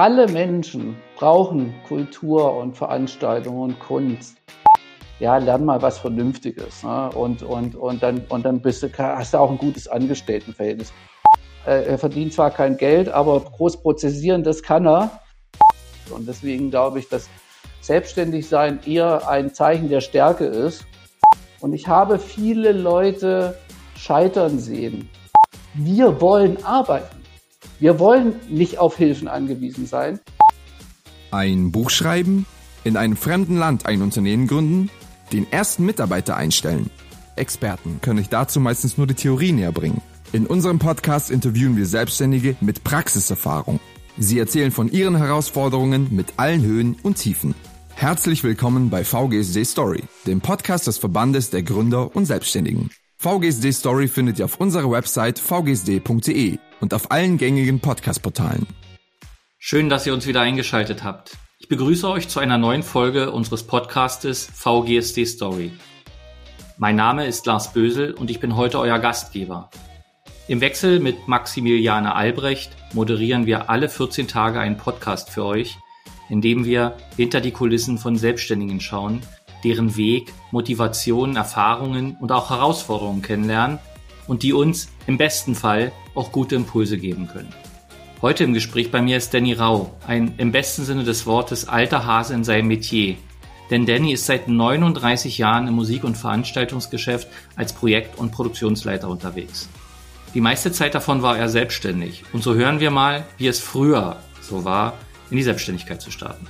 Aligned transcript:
alle 0.00 0.26
Menschen 0.28 0.96
brauchen 1.14 1.74
Kultur 1.86 2.56
und 2.56 2.74
Veranstaltungen 2.74 3.72
und 3.72 3.80
Kunst. 3.80 4.38
Ja, 5.18 5.36
lern 5.36 5.66
mal 5.66 5.82
was 5.82 5.98
Vernünftiges. 5.98 6.82
Ne? 6.82 7.10
Und, 7.10 7.42
und, 7.42 7.74
und 7.74 8.02
dann, 8.02 8.24
und 8.30 8.46
dann 8.46 8.62
bist 8.62 8.82
du, 8.82 8.88
hast 8.96 9.34
du 9.34 9.38
auch 9.38 9.50
ein 9.50 9.58
gutes 9.58 9.88
Angestelltenverhältnis. 9.88 10.94
Äh, 11.66 11.84
er 11.84 11.98
verdient 11.98 12.32
zwar 12.32 12.50
kein 12.50 12.78
Geld, 12.78 13.10
aber 13.10 13.40
groß 13.40 13.82
prozessieren, 13.82 14.42
das 14.42 14.62
kann 14.62 14.86
er. 14.86 15.20
Und 16.08 16.26
deswegen 16.26 16.70
glaube 16.70 17.00
ich, 17.00 17.10
dass 17.10 17.28
Selbstständigsein 17.82 18.80
eher 18.86 19.28
ein 19.28 19.52
Zeichen 19.52 19.90
der 19.90 20.00
Stärke 20.00 20.46
ist. 20.46 20.86
Und 21.60 21.74
ich 21.74 21.88
habe 21.88 22.18
viele 22.18 22.72
Leute 22.72 23.58
scheitern 23.96 24.58
sehen. 24.58 25.10
Wir 25.74 26.22
wollen 26.22 26.64
arbeiten. 26.64 27.19
Wir 27.78 27.98
wollen 27.98 28.34
nicht 28.48 28.78
auf 28.78 28.96
Hilfen 28.96 29.28
angewiesen 29.28 29.86
sein. 29.86 30.20
Ein 31.30 31.72
Buch 31.72 31.90
schreiben, 31.90 32.46
in 32.84 32.96
einem 32.96 33.16
fremden 33.16 33.56
Land 33.56 33.86
ein 33.86 34.02
Unternehmen 34.02 34.46
gründen, 34.46 34.90
den 35.32 35.50
ersten 35.50 35.86
Mitarbeiter 35.86 36.36
einstellen. 36.36 36.90
Experten 37.36 38.00
können 38.02 38.18
euch 38.18 38.28
dazu 38.28 38.60
meistens 38.60 38.98
nur 38.98 39.06
die 39.06 39.14
Theorie 39.14 39.52
näher 39.52 39.72
bringen. 39.72 40.02
In 40.32 40.46
unserem 40.46 40.78
Podcast 40.78 41.30
interviewen 41.30 41.76
wir 41.76 41.86
Selbstständige 41.86 42.56
mit 42.60 42.84
Praxiserfahrung. 42.84 43.80
Sie 44.18 44.38
erzählen 44.38 44.70
von 44.70 44.90
ihren 44.90 45.16
Herausforderungen 45.16 46.08
mit 46.10 46.34
allen 46.36 46.62
Höhen 46.62 46.96
und 47.02 47.16
Tiefen. 47.16 47.54
Herzlich 47.94 48.44
willkommen 48.44 48.90
bei 48.90 49.04
VGSD 49.04 49.64
Story, 49.64 50.04
dem 50.26 50.40
Podcast 50.40 50.86
des 50.86 50.98
Verbandes 50.98 51.50
der 51.50 51.62
Gründer 51.62 52.14
und 52.14 52.26
Selbstständigen. 52.26 52.90
VGSD 53.18 53.72
Story 53.72 54.08
findet 54.08 54.38
ihr 54.38 54.46
auf 54.46 54.60
unserer 54.60 54.90
Website 54.90 55.38
vgsd.de 55.38 56.58
und 56.80 56.94
auf 56.94 57.10
allen 57.10 57.38
gängigen 57.38 57.80
Podcast-Portalen. 57.80 58.66
Schön, 59.58 59.88
dass 59.88 60.06
ihr 60.06 60.14
uns 60.14 60.26
wieder 60.26 60.40
eingeschaltet 60.40 61.04
habt. 61.04 61.36
Ich 61.58 61.68
begrüße 61.68 62.08
euch 62.08 62.28
zu 62.28 62.40
einer 62.40 62.58
neuen 62.58 62.82
Folge 62.82 63.30
unseres 63.30 63.66
Podcastes 63.66 64.50
VGSD 64.52 65.26
Story. 65.26 65.72
Mein 66.78 66.96
Name 66.96 67.26
ist 67.26 67.44
Lars 67.44 67.74
Bösel 67.74 68.14
und 68.14 68.30
ich 68.30 68.40
bin 68.40 68.56
heute 68.56 68.78
euer 68.78 68.98
Gastgeber. 68.98 69.70
Im 70.48 70.62
Wechsel 70.62 70.98
mit 70.98 71.28
Maximiliane 71.28 72.14
Albrecht 72.14 72.74
moderieren 72.94 73.44
wir 73.44 73.68
alle 73.68 73.88
14 73.88 74.26
Tage 74.26 74.58
einen 74.58 74.78
Podcast 74.78 75.28
für 75.28 75.44
euch, 75.44 75.76
in 76.30 76.40
dem 76.40 76.64
wir 76.64 76.96
hinter 77.16 77.42
die 77.42 77.50
Kulissen 77.50 77.98
von 77.98 78.16
Selbstständigen 78.16 78.80
schauen, 78.80 79.20
deren 79.62 79.96
Weg, 79.96 80.32
Motivation, 80.50 81.36
Erfahrungen 81.36 82.16
und 82.20 82.32
auch 82.32 82.48
Herausforderungen 82.48 83.20
kennenlernen 83.20 83.78
und 84.30 84.44
die 84.44 84.52
uns 84.52 84.88
im 85.08 85.18
besten 85.18 85.56
Fall 85.56 85.90
auch 86.14 86.30
gute 86.30 86.54
Impulse 86.54 86.96
geben 86.96 87.26
können. 87.26 87.52
Heute 88.22 88.44
im 88.44 88.54
Gespräch 88.54 88.92
bei 88.92 89.02
mir 89.02 89.16
ist 89.16 89.34
Danny 89.34 89.54
Rau, 89.54 89.92
ein 90.06 90.34
im 90.38 90.52
besten 90.52 90.84
Sinne 90.84 91.02
des 91.02 91.26
Wortes 91.26 91.66
alter 91.66 92.06
Hase 92.06 92.34
in 92.34 92.44
seinem 92.44 92.68
Metier. 92.68 93.16
Denn 93.70 93.86
Danny 93.86 94.12
ist 94.12 94.26
seit 94.26 94.46
39 94.46 95.36
Jahren 95.38 95.66
im 95.66 95.74
Musik- 95.74 96.04
und 96.04 96.16
Veranstaltungsgeschäft 96.16 97.26
als 97.56 97.72
Projekt- 97.72 98.20
und 98.20 98.30
Produktionsleiter 98.30 99.08
unterwegs. 99.08 99.68
Die 100.32 100.40
meiste 100.40 100.70
Zeit 100.70 100.94
davon 100.94 101.22
war 101.22 101.36
er 101.36 101.48
selbstständig. 101.48 102.22
Und 102.32 102.44
so 102.44 102.54
hören 102.54 102.78
wir 102.78 102.92
mal, 102.92 103.24
wie 103.36 103.48
es 103.48 103.58
früher 103.58 104.18
so 104.40 104.64
war, 104.64 104.96
in 105.32 105.38
die 105.38 105.42
Selbstständigkeit 105.42 106.00
zu 106.00 106.12
starten. 106.12 106.46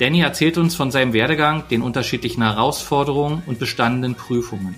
Danny 0.00 0.20
erzählt 0.20 0.58
uns 0.58 0.74
von 0.74 0.90
seinem 0.90 1.14
Werdegang, 1.14 1.64
den 1.70 1.80
unterschiedlichen 1.80 2.42
Herausforderungen 2.42 3.42
und 3.46 3.58
bestandenen 3.58 4.16
Prüfungen. 4.16 4.74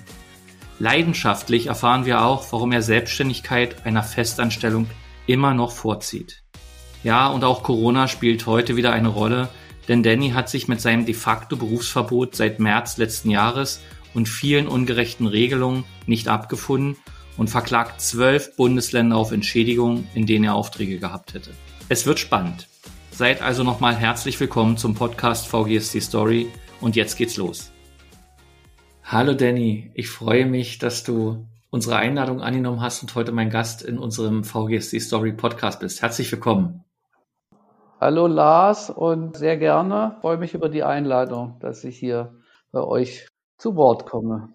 Leidenschaftlich 0.78 1.66
erfahren 1.66 2.04
wir 2.04 2.22
auch, 2.22 2.50
warum 2.52 2.72
er 2.72 2.82
Selbstständigkeit 2.82 3.86
einer 3.86 4.02
Festanstellung 4.02 4.88
immer 5.26 5.54
noch 5.54 5.70
vorzieht. 5.70 6.42
Ja, 7.04 7.28
und 7.28 7.44
auch 7.44 7.62
Corona 7.62 8.08
spielt 8.08 8.46
heute 8.46 8.76
wieder 8.76 8.92
eine 8.92 9.08
Rolle, 9.08 9.48
denn 9.88 10.02
Danny 10.02 10.30
hat 10.30 10.48
sich 10.48 10.68
mit 10.68 10.80
seinem 10.80 11.04
de 11.04 11.14
facto 11.14 11.56
Berufsverbot 11.56 12.34
seit 12.34 12.58
März 12.58 12.96
letzten 12.96 13.30
Jahres 13.30 13.80
und 14.14 14.28
vielen 14.28 14.66
ungerechten 14.66 15.26
Regelungen 15.26 15.84
nicht 16.06 16.28
abgefunden 16.28 16.96
und 17.36 17.50
verklagt 17.50 18.00
zwölf 18.00 18.56
Bundesländer 18.56 19.16
auf 19.16 19.32
Entschädigung, 19.32 20.06
in 20.14 20.26
denen 20.26 20.44
er 20.44 20.54
Aufträge 20.54 20.98
gehabt 20.98 21.34
hätte. 21.34 21.50
Es 21.88 22.06
wird 22.06 22.18
spannend. 22.18 22.68
Seid 23.10 23.42
also 23.42 23.62
nochmal 23.62 23.94
herzlich 23.94 24.40
willkommen 24.40 24.76
zum 24.76 24.94
Podcast 24.94 25.46
VGSD 25.46 26.00
Story 26.00 26.48
und 26.80 26.96
jetzt 26.96 27.16
geht's 27.16 27.36
los. 27.36 27.73
Hallo 29.06 29.34
Danny, 29.34 29.90
ich 29.92 30.08
freue 30.08 30.46
mich, 30.46 30.78
dass 30.78 31.04
du 31.04 31.46
unsere 31.68 31.96
Einladung 31.96 32.40
angenommen 32.40 32.80
hast 32.80 33.02
und 33.02 33.14
heute 33.14 33.32
mein 33.32 33.50
Gast 33.50 33.82
in 33.82 33.98
unserem 33.98 34.44
VGSD 34.44 34.98
Story 34.98 35.32
Podcast 35.34 35.80
bist. 35.80 36.00
Herzlich 36.00 36.32
willkommen. 36.32 36.82
Hallo 38.00 38.26
Lars 38.26 38.88
und 38.88 39.36
sehr 39.36 39.58
gerne. 39.58 40.14
Ich 40.14 40.20
freue 40.22 40.38
mich 40.38 40.54
über 40.54 40.70
die 40.70 40.84
Einladung, 40.84 41.58
dass 41.60 41.84
ich 41.84 41.98
hier 41.98 42.34
bei 42.72 42.80
euch 42.80 43.28
zu 43.58 43.76
Wort 43.76 44.06
komme. 44.06 44.54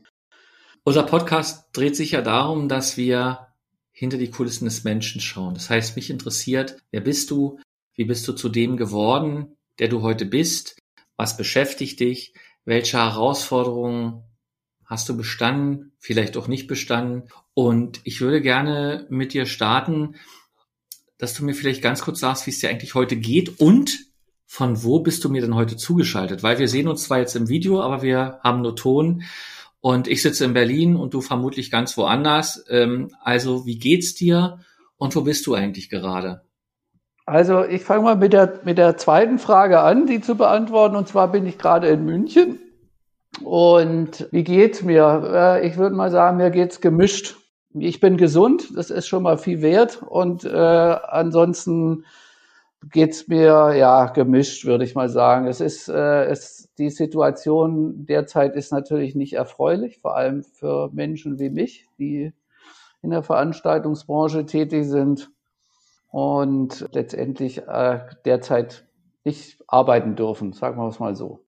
Unser 0.83 1.03
Podcast 1.03 1.69
dreht 1.73 1.95
sich 1.95 2.11
ja 2.11 2.23
darum, 2.23 2.67
dass 2.67 2.97
wir 2.97 3.49
hinter 3.91 4.17
die 4.17 4.31
Kulissen 4.31 4.65
des 4.65 4.83
Menschen 4.83 5.21
schauen. 5.21 5.53
Das 5.53 5.69
heißt, 5.69 5.95
mich 5.95 6.09
interessiert, 6.09 6.81
wer 6.89 7.01
bist 7.01 7.29
du? 7.29 7.59
Wie 7.93 8.05
bist 8.05 8.27
du 8.27 8.33
zu 8.33 8.49
dem 8.49 8.77
geworden, 8.77 9.55
der 9.77 9.89
du 9.89 10.01
heute 10.01 10.25
bist? 10.25 10.79
Was 11.17 11.37
beschäftigt 11.37 11.99
dich? 11.99 12.33
Welche 12.65 12.97
Herausforderungen 12.97 14.23
Hast 14.89 15.07
du 15.07 15.15
bestanden? 15.15 15.91
Vielleicht 15.99 16.35
auch 16.35 16.47
nicht 16.47 16.65
bestanden? 16.65 17.29
Und 17.53 18.01
ich 18.05 18.21
würde 18.21 18.41
gerne 18.41 19.05
mit 19.09 19.33
dir 19.33 19.45
starten, 19.45 20.15
dass 21.19 21.35
du 21.35 21.45
mir 21.45 21.53
vielleicht 21.53 21.83
ganz 21.83 22.01
kurz 22.01 22.21
sagst, 22.21 22.47
wie 22.47 22.49
es 22.49 22.57
dir 22.57 22.71
eigentlich 22.71 22.95
heute 22.95 23.15
geht 23.15 23.59
und 23.59 23.99
von 24.47 24.83
wo 24.83 25.01
bist 25.01 25.23
du 25.23 25.29
mir 25.29 25.41
denn 25.41 25.53
heute 25.53 25.77
zugeschaltet? 25.77 26.41
Weil 26.41 26.57
wir 26.57 26.67
sehen 26.67 26.87
uns 26.87 27.03
zwar 27.03 27.19
jetzt 27.19 27.35
im 27.35 27.49
Video, 27.49 27.83
aber 27.83 28.01
wir 28.01 28.39
haben 28.43 28.63
nur 28.63 28.75
Ton 28.75 29.21
und 29.79 30.07
ich 30.07 30.23
sitze 30.23 30.45
in 30.45 30.53
Berlin 30.53 30.95
und 30.95 31.13
du 31.13 31.21
vermutlich 31.21 31.69
ganz 31.69 31.95
woanders. 31.95 32.65
Ähm, 32.67 33.13
also 33.21 33.67
wie 33.67 33.77
geht's 33.77 34.15
dir 34.15 34.61
und 34.97 35.15
wo 35.15 35.21
bist 35.21 35.45
du 35.45 35.53
eigentlich 35.53 35.91
gerade? 35.91 36.41
Also 37.27 37.63
ich 37.63 37.83
fange 37.83 38.05
mal 38.05 38.15
mit 38.15 38.33
der, 38.33 38.61
mit 38.63 38.79
der 38.79 38.97
zweiten 38.97 39.37
Frage 39.37 39.81
an, 39.81 40.07
die 40.07 40.19
zu 40.19 40.33
beantworten. 40.33 40.95
Und 40.95 41.07
zwar 41.07 41.31
bin 41.31 41.45
ich 41.45 41.59
gerade 41.59 41.89
in 41.89 42.05
München 42.05 42.57
und 43.43 44.27
wie 44.31 44.43
geht's 44.43 44.81
mir? 44.83 45.61
Ich 45.63 45.77
würde 45.77 45.95
mal 45.95 46.11
sagen, 46.11 46.37
mir 46.37 46.51
geht's 46.51 46.81
gemischt. 46.81 47.37
Ich 47.73 47.99
bin 47.99 48.17
gesund, 48.17 48.75
das 48.75 48.89
ist 48.89 49.07
schon 49.07 49.23
mal 49.23 49.37
viel 49.37 49.61
wert. 49.61 50.01
Und 50.01 50.43
äh, 50.43 50.49
ansonsten 50.49 52.05
geht's 52.91 53.27
mir 53.27 53.75
ja 53.75 54.05
gemischt, 54.07 54.65
würde 54.65 54.83
ich 54.83 54.95
mal 54.95 55.09
sagen. 55.09 55.47
Es 55.47 55.61
ist, 55.61 55.89
äh, 55.89 56.25
es, 56.25 56.69
die 56.77 56.89
Situation 56.89 58.05
derzeit 58.05 58.55
ist 58.55 58.71
natürlich 58.71 59.15
nicht 59.15 59.33
erfreulich, 59.33 59.99
vor 59.99 60.15
allem 60.15 60.43
für 60.43 60.89
Menschen 60.93 61.39
wie 61.39 61.49
mich, 61.49 61.87
die 61.97 62.33
in 63.01 63.11
der 63.11 63.23
Veranstaltungsbranche 63.23 64.45
tätig 64.45 64.85
sind 64.87 65.29
und 66.11 66.87
letztendlich 66.91 67.67
äh, 67.67 67.99
derzeit 68.25 68.85
nicht 69.23 69.61
arbeiten 69.67 70.15
dürfen, 70.15 70.53
sagen 70.53 70.81
wir 70.81 70.87
es 70.87 70.99
mal 70.99 71.15
so. 71.15 71.41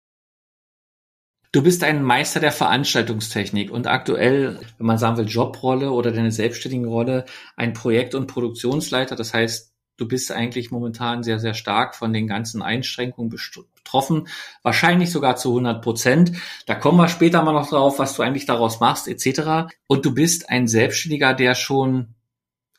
Du 1.54 1.62
bist 1.62 1.84
ein 1.84 2.02
Meister 2.02 2.40
der 2.40 2.54
Veranstaltungstechnik 2.54 3.72
und 3.72 3.86
aktuell, 3.86 4.58
wenn 4.78 4.88
man 4.88 4.98
sagen 4.98 5.18
will, 5.18 5.28
Jobrolle 5.28 5.92
oder 5.92 6.14
deine 6.14 6.32
selbstständige 6.32 6.88
Rolle, 6.88 7.26
ein 7.58 7.74
Projekt- 7.74 8.16
und 8.16 8.28
Produktionsleiter. 8.28 9.18
Das 9.18 9.34
heißt, 9.34 9.74
du 9.98 10.08
bist 10.08 10.32
eigentlich 10.32 10.72
momentan 10.72 11.24
sehr, 11.24 11.40
sehr 11.40 11.54
stark 11.54 11.96
von 11.96 12.14
den 12.14 12.26
ganzen 12.26 12.62
Einschränkungen 12.62 13.30
betroffen, 13.30 14.30
wahrscheinlich 14.64 15.12
sogar 15.12 15.36
zu 15.36 15.50
100 15.50 15.84
Prozent. 15.84 16.32
Da 16.68 16.76
kommen 16.76 16.98
wir 16.98 17.10
später 17.10 17.44
mal 17.44 17.52
noch 17.52 17.70
drauf, 17.70 18.00
was 18.00 18.16
du 18.16 18.24
eigentlich 18.24 18.46
daraus 18.46 18.80
machst, 18.80 19.10
etc. 19.10 19.74
Und 19.88 20.06
du 20.06 20.14
bist 20.14 20.50
ein 20.50 20.70
Selbstständiger, 20.70 21.34
der 21.34 21.54
schon, 21.56 22.16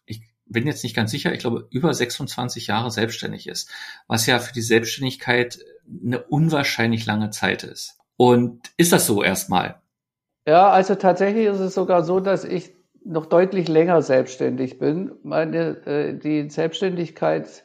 ich 0.06 0.22
bin 0.46 0.66
jetzt 0.66 0.82
nicht 0.82 0.96
ganz 0.96 1.10
sicher, 1.10 1.34
ich 1.34 1.40
glaube, 1.40 1.68
über 1.70 1.92
26 1.92 2.68
Jahre 2.68 2.90
selbstständig 2.90 3.46
ist, 3.48 3.68
was 4.06 4.25
ja 4.25 4.38
für 4.38 4.54
die 4.54 4.62
Selbstständigkeit 4.62 5.58
eine 6.02 6.22
unwahrscheinlich 6.22 7.04
lange 7.04 7.28
Zeit 7.28 7.64
ist. 7.64 7.98
Und 8.17 8.73
ist 8.76 8.93
das 8.93 9.06
so 9.06 9.23
erstmal? 9.23 9.81
Ja, 10.47 10.70
also 10.70 10.94
tatsächlich 10.94 11.47
ist 11.47 11.61
es 11.61 11.75
sogar 11.75 12.03
so, 12.03 12.20
dass 12.20 12.44
ich 12.44 12.75
noch 13.05 13.26
deutlich 13.26 13.69
länger 13.69 14.03
selbstständig 14.03 14.79
bin. 14.79 15.12
Meine, 15.23 15.87
äh, 15.87 16.19
die 16.19 16.49
Selbstständigkeit 16.50 17.64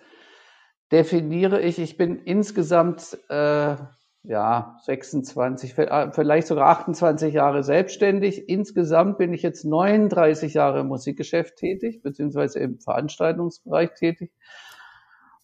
definiere 0.91 1.61
ich, 1.61 1.79
ich 1.79 1.97
bin 1.97 2.17
insgesamt 2.23 3.17
äh, 3.29 3.75
ja 4.23 4.77
26, 4.83 5.77
äh, 5.77 6.11
vielleicht 6.11 6.47
sogar 6.47 6.69
28 6.69 7.33
Jahre 7.33 7.63
selbstständig. 7.63 8.49
Insgesamt 8.49 9.17
bin 9.17 9.33
ich 9.33 9.41
jetzt 9.41 9.65
39 9.65 10.53
Jahre 10.53 10.81
im 10.81 10.87
Musikgeschäft 10.87 11.57
tätig, 11.57 12.01
beziehungsweise 12.01 12.59
im 12.59 12.79
Veranstaltungsbereich 12.79 13.93
tätig. 13.93 14.31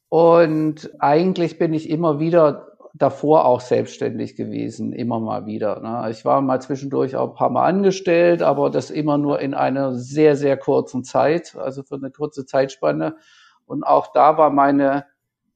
Und 0.09 0.91
eigentlich 0.99 1.57
bin 1.57 1.73
ich 1.73 1.89
immer 1.89 2.19
wieder 2.19 2.72
davor 2.93 3.45
auch 3.45 3.59
selbstständig 3.59 4.35
gewesen, 4.35 4.93
immer 4.93 5.19
mal 5.19 5.47
wieder. 5.47 5.79
Ne? 5.79 6.11
Ich 6.11 6.25
war 6.25 6.41
mal 6.41 6.61
zwischendurch 6.61 7.15
auch 7.15 7.29
ein 7.29 7.35
paar 7.35 7.49
Mal 7.49 7.65
angestellt, 7.65 8.43
aber 8.43 8.69
das 8.69 8.91
immer 8.91 9.17
nur 9.17 9.39
in 9.39 9.55
einer 9.55 9.95
sehr, 9.95 10.35
sehr 10.35 10.57
kurzen 10.57 11.03
Zeit, 11.03 11.55
also 11.55 11.81
für 11.81 11.95
eine 11.95 12.11
kurze 12.11 12.45
Zeitspanne. 12.45 13.15
Und 13.65 13.83
auch 13.83 14.13
da 14.13 14.37
war 14.37 14.51
meine 14.51 15.05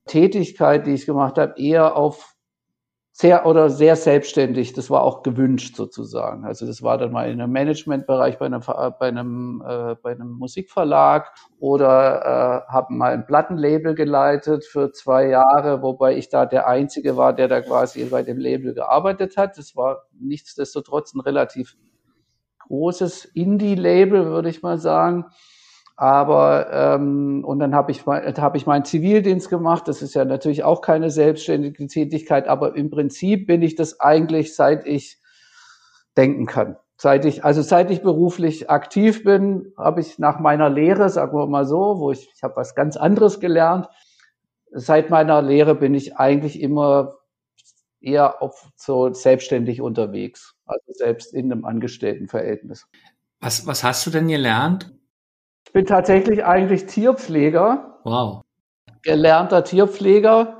Tätigkeit, 0.07 0.87
die 0.87 0.93
ich 0.93 1.05
gemacht 1.05 1.37
habe, 1.37 1.53
eher 1.57 1.95
auf 1.95 2.36
sehr 3.19 3.47
oder 3.47 3.71
sehr 3.71 3.95
selbstständig. 3.95 4.73
Das 4.73 4.91
war 4.91 5.01
auch 5.01 5.23
gewünscht 5.23 5.75
sozusagen. 5.75 6.45
Also 6.45 6.67
das 6.67 6.83
war 6.83 6.99
dann 6.99 7.11
mal 7.11 7.31
in 7.31 7.41
einem 7.41 7.51
Managementbereich 7.51 8.37
bei 8.37 8.45
einem 8.45 8.61
bei 8.61 9.07
einem 9.07 9.63
äh, 9.67 9.95
bei 9.95 10.11
einem 10.11 10.33
Musikverlag 10.33 11.33
oder 11.57 12.65
äh, 12.67 12.71
habe 12.71 12.93
mal 12.93 13.13
ein 13.13 13.25
Plattenlabel 13.25 13.95
geleitet 13.95 14.65
für 14.65 14.91
zwei 14.91 15.29
Jahre, 15.29 15.81
wobei 15.81 16.15
ich 16.15 16.29
da 16.29 16.45
der 16.45 16.67
einzige 16.67 17.17
war, 17.17 17.33
der 17.33 17.47
da 17.47 17.61
quasi 17.61 18.05
bei 18.05 18.21
dem 18.21 18.37
Label 18.37 18.75
gearbeitet 18.75 19.35
hat. 19.35 19.57
Das 19.57 19.75
war 19.75 20.03
nichtsdestotrotz 20.19 21.15
ein 21.15 21.21
relativ 21.21 21.75
großes 22.67 23.25
Indie-Label, 23.25 24.27
würde 24.27 24.49
ich 24.49 24.61
mal 24.61 24.77
sagen. 24.77 25.25
Aber 25.99 26.71
ähm, 26.71 27.43
und 27.43 27.57
dann 27.57 27.73
habe 27.73 27.91
ich 27.91 28.05
hab 28.05 28.55
ich 28.55 28.67
meinen 28.67 28.85
Zivildienst 28.85 29.49
gemacht. 29.49 29.87
Das 29.87 30.03
ist 30.03 30.13
ja 30.13 30.25
natürlich 30.25 30.63
auch 30.63 30.81
keine 30.81 31.09
selbstständige 31.09 31.87
Tätigkeit, 31.87 32.47
aber 32.47 32.75
im 32.75 32.91
Prinzip 32.91 33.47
bin 33.47 33.63
ich 33.63 33.75
das 33.75 33.99
eigentlich, 33.99 34.55
seit 34.55 34.85
ich 34.85 35.19
denken 36.15 36.45
kann. 36.45 36.77
Seit 36.97 37.25
ich, 37.25 37.43
also 37.43 37.63
seit 37.63 37.89
ich 37.89 38.03
beruflich 38.03 38.69
aktiv 38.69 39.23
bin, 39.23 39.73
habe 39.75 40.01
ich 40.01 40.19
nach 40.19 40.39
meiner 40.39 40.69
Lehre, 40.69 41.09
sagen 41.09 41.35
wir 41.37 41.47
mal 41.47 41.65
so, 41.65 41.99
wo 41.99 42.11
ich, 42.11 42.29
ich 42.35 42.43
habe 42.43 42.55
was 42.55 42.75
ganz 42.75 42.95
anderes 42.95 43.39
gelernt. 43.39 43.87
Seit 44.71 45.09
meiner 45.09 45.41
Lehre 45.41 45.73
bin 45.73 45.95
ich 45.95 46.17
eigentlich 46.17 46.59
immer 46.59 47.15
eher 47.99 48.41
auf 48.41 48.69
so 48.75 49.11
selbstständig 49.13 49.81
unterwegs, 49.81 50.55
also 50.65 50.85
selbst 50.93 51.33
in 51.33 51.51
einem 51.51 51.65
Angestelltenverhältnis. 51.65 52.87
Was, 53.39 53.65
was 53.65 53.83
hast 53.83 54.05
du 54.05 54.11
denn 54.11 54.27
gelernt? 54.27 54.96
Ich 55.67 55.73
bin 55.73 55.85
tatsächlich 55.85 56.45
eigentlich 56.45 56.85
Tierpfleger. 56.85 57.99
Wow. 58.05 58.43
Gelernter 59.01 59.65
Tierpfleger 59.65 60.59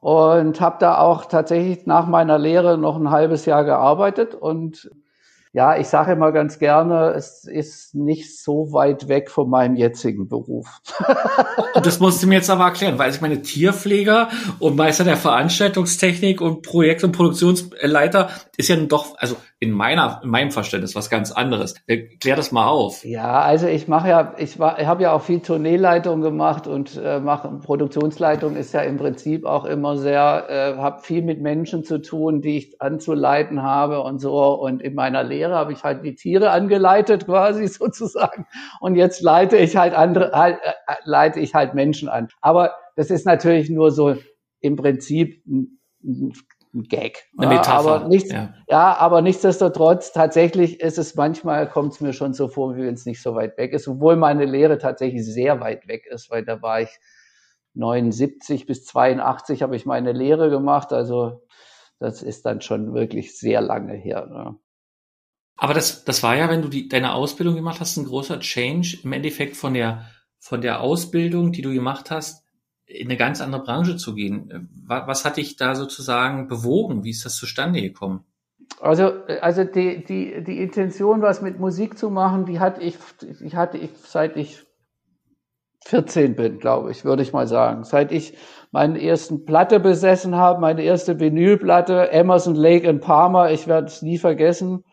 und 0.00 0.62
habe 0.62 0.76
da 0.80 0.96
auch 0.96 1.26
tatsächlich 1.26 1.84
nach 1.84 2.06
meiner 2.06 2.38
Lehre 2.38 2.78
noch 2.78 2.96
ein 2.96 3.10
halbes 3.10 3.44
Jahr 3.44 3.64
gearbeitet 3.64 4.34
und 4.34 4.90
ja, 5.52 5.78
ich 5.78 5.88
sage 5.88 6.12
immer 6.12 6.32
ganz 6.32 6.58
gerne, 6.58 7.14
es 7.16 7.44
ist 7.44 7.94
nicht 7.94 8.38
so 8.38 8.72
weit 8.72 9.08
weg 9.08 9.30
von 9.30 9.48
meinem 9.48 9.76
jetzigen 9.76 10.28
Beruf. 10.28 10.66
das 11.82 12.00
musst 12.00 12.22
du 12.22 12.26
mir 12.26 12.36
jetzt 12.36 12.50
aber 12.50 12.64
erklären, 12.64 12.98
weil 12.98 13.10
ich 13.10 13.20
meine 13.20 13.40
Tierpfleger 13.40 14.28
und 14.58 14.76
Meister 14.76 15.04
der 15.04 15.16
Veranstaltungstechnik 15.16 16.40
und 16.40 16.62
Projekt- 16.62 17.04
und 17.04 17.12
Produktionsleiter 17.12 18.30
ist 18.56 18.68
ja 18.68 18.76
doch, 18.76 19.16
also 19.18 19.36
in 19.58 19.70
meiner, 19.70 20.20
in 20.22 20.28
meinem 20.28 20.50
Verständnis 20.50 20.94
was 20.94 21.08
ganz 21.08 21.32
anderes. 21.32 21.74
Klär 22.20 22.36
das 22.36 22.52
mal 22.52 22.66
auf. 22.66 23.04
Ja, 23.04 23.40
also 23.40 23.66
ich 23.66 23.88
mache 23.88 24.08
ja, 24.08 24.34
ich, 24.36 24.58
war, 24.58 24.78
ich 24.78 24.86
habe 24.86 25.04
ja 25.04 25.12
auch 25.12 25.22
viel 25.22 25.40
Tourneeleitung 25.40 26.20
gemacht 26.20 26.66
und 26.66 27.00
äh, 27.02 27.20
mache 27.20 27.48
Produktionsleitung 27.62 28.54
ist 28.54 28.74
ja 28.74 28.82
im 28.82 28.98
Prinzip 28.98 29.46
auch 29.46 29.64
immer 29.64 29.96
sehr, 29.96 30.46
äh, 30.50 30.76
habe 30.78 31.00
viel 31.00 31.22
mit 31.22 31.40
Menschen 31.40 31.84
zu 31.84 32.02
tun, 32.02 32.42
die 32.42 32.58
ich 32.58 32.82
anzuleiten 32.82 33.62
habe 33.62 34.02
und 34.02 34.18
so. 34.18 34.36
Und 34.54 34.82
in 34.82 34.94
meiner 34.94 35.24
Lehre 35.24 35.54
habe 35.54 35.72
ich 35.72 35.82
halt 35.82 36.04
die 36.04 36.14
Tiere 36.14 36.50
angeleitet 36.50 37.24
quasi 37.24 37.66
sozusagen. 37.66 38.46
Und 38.80 38.94
jetzt 38.94 39.22
leite 39.22 39.56
ich 39.56 39.74
halt 39.76 39.94
andere, 39.94 40.32
halt, 40.32 40.58
äh, 40.62 40.94
leite 41.04 41.40
ich 41.40 41.54
halt 41.54 41.72
Menschen 41.72 42.10
an. 42.10 42.28
Aber 42.42 42.72
das 42.94 43.10
ist 43.10 43.24
natürlich 43.24 43.70
nur 43.70 43.90
so 43.90 44.16
im 44.60 44.76
Prinzip 44.76 45.42
ein, 46.76 46.82
Gag. 46.84 47.24
Eine 47.36 47.54
Metapher. 47.54 47.96
Aber 47.96 48.08
nichts, 48.08 48.30
ja. 48.30 48.54
ja. 48.68 48.96
aber 48.96 49.22
nichtsdestotrotz, 49.22 50.12
tatsächlich 50.12 50.80
ist 50.80 50.98
es 50.98 51.14
manchmal, 51.14 51.68
kommt 51.68 51.94
es 51.94 52.00
mir 52.00 52.12
schon 52.12 52.34
so 52.34 52.48
vor, 52.48 52.76
wie 52.76 52.82
wenn 52.82 52.94
es 52.94 53.06
nicht 53.06 53.22
so 53.22 53.34
weit 53.34 53.56
weg 53.58 53.72
ist, 53.72 53.88
obwohl 53.88 54.16
meine 54.16 54.44
Lehre 54.44 54.78
tatsächlich 54.78 55.24
sehr 55.24 55.60
weit 55.60 55.88
weg 55.88 56.06
ist, 56.06 56.30
weil 56.30 56.44
da 56.44 56.62
war 56.62 56.82
ich 56.82 56.90
79 57.74 58.66
bis 58.66 58.84
82 58.84 59.62
habe 59.62 59.76
ich 59.76 59.86
meine 59.86 60.12
Lehre 60.12 60.50
gemacht, 60.50 60.92
also 60.92 61.42
das 61.98 62.22
ist 62.22 62.44
dann 62.46 62.60
schon 62.60 62.94
wirklich 62.94 63.38
sehr 63.38 63.60
lange 63.60 63.94
her. 63.94 64.26
Ne? 64.26 64.56
Aber 65.56 65.74
das, 65.74 66.04
das 66.04 66.22
war 66.22 66.36
ja, 66.36 66.48
wenn 66.50 66.62
du 66.62 66.68
die, 66.68 66.88
deine 66.88 67.14
Ausbildung 67.14 67.54
gemacht 67.54 67.80
hast, 67.80 67.96
ein 67.96 68.04
großer 68.04 68.40
Change 68.40 68.98
im 69.02 69.12
Endeffekt 69.12 69.56
von 69.56 69.74
der, 69.74 70.06
von 70.38 70.60
der 70.60 70.80
Ausbildung, 70.80 71.52
die 71.52 71.62
du 71.62 71.72
gemacht 71.72 72.10
hast, 72.10 72.45
in 72.86 73.08
eine 73.08 73.16
ganz 73.16 73.40
andere 73.40 73.62
Branche 73.62 73.96
zu 73.96 74.14
gehen. 74.14 74.68
Was, 74.86 75.06
was 75.06 75.24
hat 75.24 75.36
dich 75.36 75.56
da 75.56 75.74
sozusagen 75.74 76.48
bewogen? 76.48 77.04
Wie 77.04 77.10
ist 77.10 77.24
das 77.24 77.36
zustande 77.36 77.82
gekommen? 77.82 78.24
Also, 78.80 79.12
also 79.40 79.64
die, 79.64 80.04
die, 80.04 80.42
die 80.42 80.60
Intention, 80.60 81.22
was 81.22 81.42
mit 81.42 81.58
Musik 81.58 81.98
zu 81.98 82.10
machen, 82.10 82.46
die 82.46 82.58
hatte 82.58 82.82
ich, 82.82 82.96
die 83.20 83.56
hatte 83.56 83.78
ich, 83.78 83.90
seit 84.04 84.36
ich 84.36 84.64
14 85.84 86.34
bin, 86.34 86.58
glaube 86.58 86.90
ich, 86.90 87.04
würde 87.04 87.22
ich 87.22 87.32
mal 87.32 87.46
sagen. 87.46 87.84
Seit 87.84 88.10
ich 88.10 88.36
meinen 88.72 88.96
ersten 88.96 89.44
Platte 89.44 89.78
besessen 89.78 90.34
habe, 90.34 90.60
meine 90.60 90.82
erste 90.82 91.20
Vinylplatte, 91.20 92.10
Emerson 92.10 92.56
Lake 92.56 92.88
in 92.88 93.00
Palmer, 93.00 93.50
ich 93.50 93.68
werde 93.68 93.86
es 93.86 94.02
nie 94.02 94.18
vergessen 94.18 94.84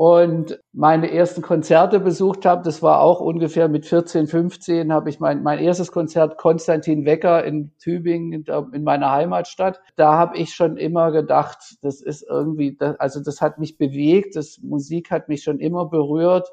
und 0.00 0.58
meine 0.72 1.12
ersten 1.12 1.42
Konzerte 1.42 2.00
besucht 2.00 2.46
habe. 2.46 2.62
Das 2.62 2.80
war 2.80 3.02
auch 3.02 3.20
ungefähr 3.20 3.68
mit 3.68 3.84
14, 3.84 4.28
15 4.28 4.90
habe 4.94 5.10
ich 5.10 5.20
mein, 5.20 5.42
mein 5.42 5.58
erstes 5.58 5.92
Konzert 5.92 6.38
Konstantin 6.38 7.04
Wecker 7.04 7.44
in 7.44 7.76
Tübingen 7.76 8.46
in 8.72 8.82
meiner 8.82 9.10
Heimatstadt. 9.10 9.78
Da 9.96 10.14
habe 10.14 10.38
ich 10.38 10.54
schon 10.54 10.78
immer 10.78 11.12
gedacht, 11.12 11.76
das 11.82 12.00
ist 12.00 12.22
irgendwie, 12.26 12.78
also 12.98 13.22
das 13.22 13.42
hat 13.42 13.58
mich 13.58 13.76
bewegt, 13.76 14.36
das 14.36 14.56
Musik 14.62 15.10
hat 15.10 15.28
mich 15.28 15.42
schon 15.42 15.60
immer 15.60 15.84
berührt. 15.84 16.48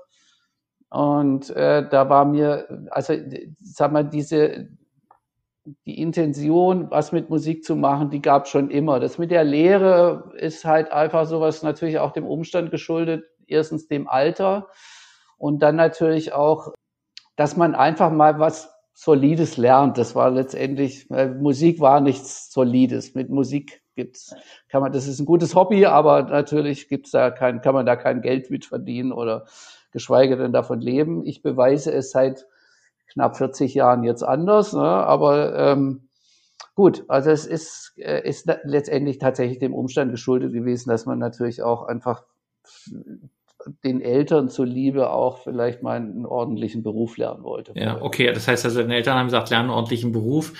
Und 0.89 1.49
äh, 1.51 1.87
da 1.87 2.09
war 2.09 2.25
mir, 2.25 2.67
also 2.91 3.13
sag 3.61 3.93
mal, 3.93 4.03
diese 4.03 4.67
die 5.85 6.01
Intention, 6.01 6.91
was 6.91 7.13
mit 7.13 7.29
Musik 7.29 7.63
zu 7.63 7.77
machen, 7.77 8.09
die 8.09 8.21
gab 8.21 8.49
schon 8.49 8.69
immer. 8.69 8.99
Das 8.99 9.17
mit 9.17 9.31
der 9.31 9.45
Lehre 9.45 10.33
ist 10.37 10.65
halt 10.65 10.91
einfach 10.91 11.25
sowas 11.25 11.63
natürlich 11.63 11.99
auch 11.99 12.11
dem 12.11 12.25
Umstand 12.25 12.71
geschuldet, 12.71 13.25
erstens 13.47 13.87
dem 13.87 14.07
Alter 14.07 14.67
und 15.37 15.59
dann 15.59 15.75
natürlich 15.75 16.33
auch, 16.33 16.73
dass 17.35 17.57
man 17.57 17.75
einfach 17.75 18.11
mal 18.11 18.39
was 18.39 18.73
Solides 18.93 19.57
lernt. 19.57 19.97
Das 19.99 20.15
war 20.15 20.31
letztendlich, 20.31 21.07
Musik 21.09 21.79
war 21.79 22.01
nichts 22.01 22.51
Solides. 22.51 23.13
Mit 23.13 23.29
Musik 23.29 23.83
gibt's, 23.95 24.35
kann 24.69 24.81
man, 24.81 24.91
das 24.91 25.07
ist 25.07 25.19
ein 25.19 25.25
gutes 25.25 25.53
Hobby, 25.53 25.85
aber 25.85 26.23
natürlich 26.23 26.89
gibt's 26.89 27.11
da 27.11 27.29
kein, 27.29 27.61
kann 27.61 27.75
man 27.75 27.85
da 27.85 27.95
kein 27.95 28.21
Geld 28.21 28.49
mit 28.49 28.65
verdienen 28.65 29.11
oder 29.11 29.45
geschweige 29.91 30.35
denn 30.35 30.51
davon 30.51 30.81
leben. 30.81 31.25
Ich 31.25 31.43
beweise 31.43 31.91
es 31.91 32.09
seit 32.09 32.47
knapp 33.11 33.37
40 33.37 33.73
Jahren 33.75 34.03
jetzt 34.03 34.23
anders, 34.23 34.73
ne? 34.73 34.81
aber 34.81 35.55
ähm, 35.55 36.09
gut, 36.73 37.05
also 37.07 37.29
es 37.29 37.45
ist, 37.45 37.93
äh, 37.97 38.27
ist 38.27 38.49
letztendlich 38.63 39.19
tatsächlich 39.19 39.59
dem 39.59 39.73
Umstand 39.73 40.11
geschuldet 40.11 40.53
gewesen, 40.53 40.89
dass 40.89 41.05
man 41.05 41.19
natürlich 41.19 41.61
auch 41.61 41.83
einfach 41.83 42.23
den 43.83 44.01
Eltern 44.01 44.49
zuliebe 44.49 45.09
auch 45.09 45.43
vielleicht 45.43 45.83
mal 45.83 45.97
einen 45.97 46.25
ordentlichen 46.25 46.83
Beruf 46.83 47.17
lernen 47.17 47.43
wollte. 47.43 47.73
Ja, 47.75 48.01
okay, 48.01 48.31
das 48.31 48.47
heißt 48.47 48.65
also, 48.65 48.81
deine 48.81 48.95
Eltern 48.95 49.17
haben 49.17 49.27
gesagt, 49.27 49.49
lerne 49.49 49.65
einen 49.65 49.73
ordentlichen 49.73 50.11
Beruf, 50.11 50.53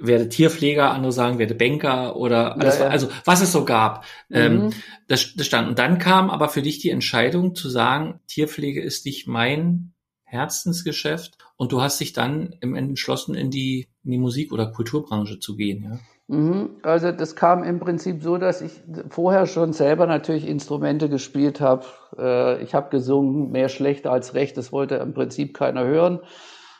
werde 0.00 0.28
Tierpfleger, 0.28 0.90
andere 0.90 1.12
sagen, 1.12 1.38
werde 1.38 1.54
Banker 1.54 2.16
oder 2.16 2.58
alles, 2.58 2.78
ja, 2.78 2.86
ja. 2.86 2.90
also 2.90 3.08
was 3.24 3.40
es 3.42 3.52
so 3.52 3.64
gab. 3.64 4.04
Mhm. 4.28 4.36
Ähm, 4.36 4.70
das, 5.08 5.34
das 5.34 5.46
stand. 5.46 5.68
Und 5.68 5.78
dann 5.78 5.98
kam 5.98 6.30
aber 6.30 6.48
für 6.48 6.62
dich 6.62 6.78
die 6.78 6.90
Entscheidung 6.90 7.54
zu 7.54 7.68
sagen, 7.68 8.20
Tierpflege 8.26 8.82
ist 8.82 9.06
nicht 9.06 9.26
mein 9.26 9.92
Herzensgeschäft 10.24 11.38
und 11.56 11.72
du 11.72 11.80
hast 11.80 12.00
dich 12.00 12.12
dann 12.12 12.52
entschlossen, 12.60 13.34
in 13.34 13.50
die, 13.50 13.88
in 14.02 14.10
die 14.10 14.18
Musik- 14.18 14.52
oder 14.52 14.66
Kulturbranche 14.66 15.38
zu 15.38 15.56
gehen, 15.56 15.84
ja? 15.84 15.98
Mhm. 16.28 16.76
Also 16.82 17.12
das 17.12 17.36
kam 17.36 17.62
im 17.64 17.80
Prinzip 17.80 18.22
so, 18.22 18.38
dass 18.38 18.62
ich 18.62 18.80
vorher 19.10 19.46
schon 19.46 19.72
selber 19.74 20.06
natürlich 20.06 20.48
Instrumente 20.48 21.08
gespielt 21.10 21.60
habe. 21.60 21.84
Äh, 22.18 22.62
ich 22.62 22.74
habe 22.74 22.88
gesungen, 22.90 23.50
mehr 23.50 23.68
schlecht 23.68 24.06
als 24.06 24.34
recht, 24.34 24.56
das 24.56 24.72
wollte 24.72 24.96
im 24.96 25.12
Prinzip 25.12 25.54
keiner 25.54 25.84
hören. 25.84 26.20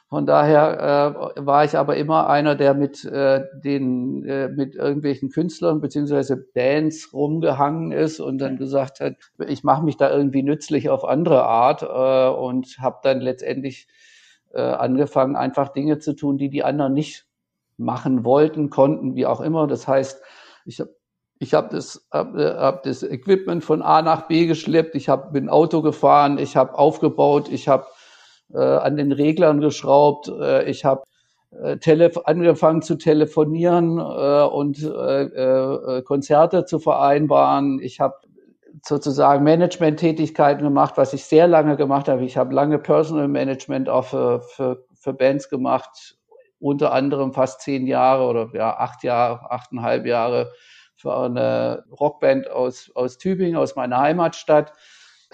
Von 0.09 0.27
daher 0.27 1.37
äh, 1.37 1.45
war 1.47 1.65
ich 1.65 1.77
aber 1.77 1.97
immer 1.97 2.29
einer, 2.29 2.55
der 2.55 2.73
mit 2.75 3.05
äh, 3.05 3.45
den 3.55 4.21
mit 4.55 4.77
irgendwelchen 4.77 5.31
Künstlern 5.31 5.81
beziehungsweise 5.81 6.37
Bands 6.37 7.13
rumgehangen 7.13 7.93
ist 7.93 8.21
und 8.21 8.39
dann 8.39 8.57
gesagt 8.57 9.01
hat, 9.01 9.17
ich 9.47 9.65
mache 9.65 9.85
mich 9.85 9.97
da 9.97 10.11
irgendwie 10.15 10.43
nützlich 10.43 10.89
auf 10.89 11.05
andere 11.05 11.45
Art 11.45 11.83
und 11.83 12.79
habe 12.79 12.99
dann 13.03 13.21
letztendlich 13.21 13.89
angefangen, 14.53 15.35
einfach 15.37 15.71
Dinge 15.71 15.99
zu 15.99 16.15
tun, 16.15 16.39
die 16.39 16.49
die 16.49 16.63
anderen 16.63 16.93
nicht 16.93 17.27
machen 17.76 18.25
wollten, 18.25 18.71
konnten, 18.71 19.14
wie 19.14 19.26
auch 19.26 19.40
immer. 19.40 19.66
Das 19.66 19.88
heißt, 19.88 20.21
ich 20.64 20.81
habe 20.81 20.90
ich 21.40 21.52
hab 21.52 21.71
das, 21.71 22.07
hab, 22.11 22.35
hab 22.35 22.83
das 22.85 23.02
Equipment 23.02 23.64
von 23.64 23.83
A 23.83 24.02
nach 24.02 24.28
B 24.28 24.47
geschleppt, 24.47 24.95
ich 24.95 25.09
hab, 25.09 25.33
bin 25.33 25.49
Auto 25.49 25.83
gefahren, 25.83 26.38
ich 26.38 26.57
habe 26.57 26.78
aufgebaut, 26.78 27.49
ich 27.50 27.69
habe 27.69 27.87
äh, 28.52 28.59
an 28.59 28.97
den 28.97 29.12
Reglern 29.12 29.61
geschraubt, 29.61 30.28
äh, 30.28 30.64
ich 30.71 30.85
habe 30.85 31.02
äh, 31.62 32.11
angefangen 32.25 32.83
zu 32.83 32.97
telefonieren 32.97 33.99
äh, 33.99 34.45
und 34.45 34.83
äh, 34.83 35.23
äh, 35.25 36.02
Konzerte 36.02 36.64
zu 36.64 36.78
vereinbaren. 36.78 37.81
Ich 37.83 38.00
habe 38.00 38.14
sozusagen 38.83 39.45
Management-Tätigkeiten 39.45 40.62
gemacht, 40.62 40.95
was 40.97 41.12
ich 41.12 41.25
sehr 41.25 41.47
lange 41.47 41.76
gemacht 41.76 42.09
habe. 42.09 42.25
Ich 42.25 42.37
habe 42.37 42.54
lange 42.54 42.78
Personal 42.78 43.28
Management 43.28 43.88
auch 43.88 44.07
für, 44.07 44.40
für, 44.40 44.85
für 44.95 45.12
Bands 45.12 45.49
gemacht 45.49 46.16
unter 46.64 46.92
anderem 46.92 47.35
fast 47.35 47.61
zehn 47.61 47.87
Jahre 47.87 48.25
oder 48.25 48.49
ja, 48.54 48.78
acht 48.78 49.04
Jahre, 49.04 49.50
achteinhalb 49.50 50.06
Jahre 50.06 50.50
für 50.97 51.14
eine 51.14 51.85
Rockband 51.90 52.50
aus, 52.50 52.90
aus 52.94 53.18
Tübingen, 53.18 53.56
aus 53.56 53.76
meiner 53.76 53.99
Heimatstadt, 53.99 54.73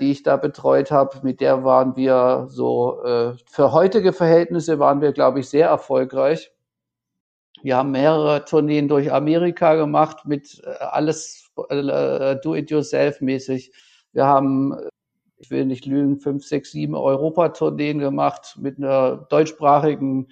die 0.01 0.11
ich 0.11 0.25
da 0.25 0.37
betreut 0.37 0.91
habe. 0.91 1.21
Mit 1.23 1.41
der 1.41 1.63
waren 1.63 1.95
wir 1.95 2.47
so, 2.49 3.05
äh, 3.05 3.35
für 3.47 3.73
heutige 3.73 4.13
Verhältnisse 4.13 4.81
waren 4.81 5.01
wir, 5.01 5.13
glaube 5.13 5.39
ich, 5.39 5.49
sehr 5.49 5.69
erfolgreich. 5.69 6.51
Wir 7.63 7.77
haben 7.77 7.93
mehrere 7.93 8.45
Tourneen 8.45 8.89
durch 8.89 9.13
Amerika 9.13 9.77
gemacht 9.77 10.27
mit 10.27 10.61
äh, 10.65 10.71
alles 10.81 11.49
äh, 11.69 12.37
do-it-yourself-mäßig. 12.43 13.73
Wir 14.13 14.27
haben, 14.27 14.75
ich 15.37 15.53
will 15.53 15.67
nicht 15.67 15.87
lügen, 15.87 16.19
fünf, 16.19 16.45
sechs, 16.45 16.73
sieben 16.73 16.97
Europatourneen 16.97 18.01
gemacht 18.01 18.57
mit 18.59 18.79
einer 18.79 19.29
deutschsprachigen 19.31 20.27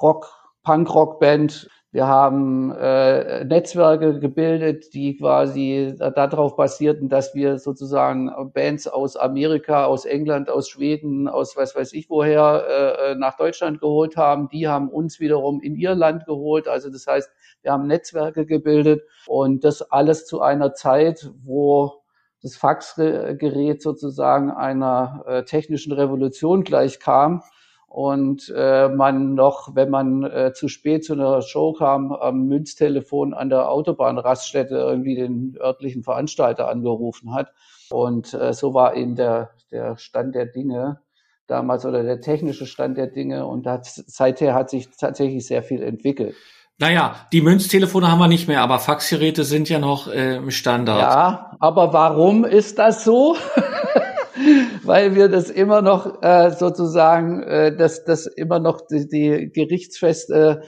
Rock, 0.00 0.26
Punk-Rock-Band. 0.62 1.68
Wir 1.90 2.06
haben 2.06 2.72
äh, 2.72 3.44
Netzwerke 3.44 4.18
gebildet, 4.18 4.94
die 4.94 5.14
quasi 5.18 5.94
darauf 5.98 6.56
basierten, 6.56 7.10
dass 7.10 7.34
wir 7.34 7.58
sozusagen 7.58 8.30
Bands 8.54 8.88
aus 8.88 9.14
Amerika, 9.14 9.84
aus 9.84 10.06
England, 10.06 10.48
aus 10.48 10.70
Schweden, 10.70 11.28
aus 11.28 11.54
was 11.54 11.76
weiß 11.76 11.92
ich 11.92 12.08
woher 12.08 12.64
äh, 12.98 13.14
nach 13.16 13.36
Deutschland 13.36 13.78
geholt 13.78 14.16
haben. 14.16 14.48
Die 14.48 14.68
haben 14.68 14.88
uns 14.88 15.20
wiederum 15.20 15.60
in 15.60 15.76
ihr 15.76 15.94
Land 15.94 16.24
geholt. 16.24 16.66
Also 16.66 16.90
das 16.90 17.06
heißt, 17.06 17.30
wir 17.60 17.72
haben 17.72 17.86
Netzwerke 17.86 18.46
gebildet 18.46 19.02
und 19.26 19.62
das 19.62 19.82
alles 19.82 20.24
zu 20.24 20.40
einer 20.40 20.72
Zeit, 20.72 21.30
wo 21.44 22.02
das 22.42 22.56
Faxgerät 22.56 23.82
sozusagen 23.82 24.50
einer 24.50 25.24
äh, 25.26 25.44
technischen 25.44 25.92
Revolution 25.92 26.64
gleich 26.64 27.00
kam 27.00 27.42
und 27.92 28.50
äh, 28.56 28.88
man 28.88 29.34
noch, 29.34 29.74
wenn 29.74 29.90
man 29.90 30.24
äh, 30.24 30.54
zu 30.54 30.68
spät 30.68 31.04
zu 31.04 31.12
einer 31.12 31.42
Show 31.42 31.74
kam, 31.74 32.10
am 32.10 32.46
Münztelefon 32.46 33.34
an 33.34 33.50
der 33.50 33.68
Autobahnraststätte 33.68 34.76
irgendwie 34.76 35.14
den 35.14 35.58
örtlichen 35.60 36.02
Veranstalter 36.02 36.68
angerufen 36.68 37.34
hat. 37.34 37.52
Und 37.90 38.32
äh, 38.32 38.54
so 38.54 38.72
war 38.72 38.96
eben 38.96 39.14
der, 39.14 39.50
der 39.70 39.98
Stand 39.98 40.34
der 40.34 40.46
Dinge 40.46 41.02
damals 41.46 41.84
oder 41.84 42.02
der 42.02 42.22
technische 42.22 42.64
Stand 42.64 42.96
der 42.96 43.08
Dinge. 43.08 43.44
Und 43.44 43.66
hat, 43.66 43.84
seither 43.84 44.54
hat 44.54 44.70
sich 44.70 44.88
tatsächlich 44.98 45.46
sehr 45.46 45.62
viel 45.62 45.82
entwickelt. 45.82 46.34
Naja, 46.78 47.16
die 47.30 47.42
Münztelefone 47.42 48.10
haben 48.10 48.20
wir 48.20 48.28
nicht 48.28 48.48
mehr, 48.48 48.62
aber 48.62 48.78
Faxgeräte 48.78 49.44
sind 49.44 49.68
ja 49.68 49.78
noch 49.78 50.08
äh, 50.08 50.50
Standard. 50.50 50.98
Ja, 50.98 51.56
aber 51.60 51.92
warum 51.92 52.46
ist 52.46 52.78
das 52.78 53.04
so? 53.04 53.36
weil 54.84 55.14
wir 55.14 55.28
das 55.28 55.50
immer 55.50 55.82
noch 55.82 56.22
äh, 56.22 56.50
sozusagen, 56.50 57.42
äh, 57.42 57.74
dass 57.76 58.04
das 58.04 58.26
immer 58.26 58.58
noch 58.58 58.80
die, 58.86 59.08
die 59.08 59.50
gerichtsfeste 59.52 60.62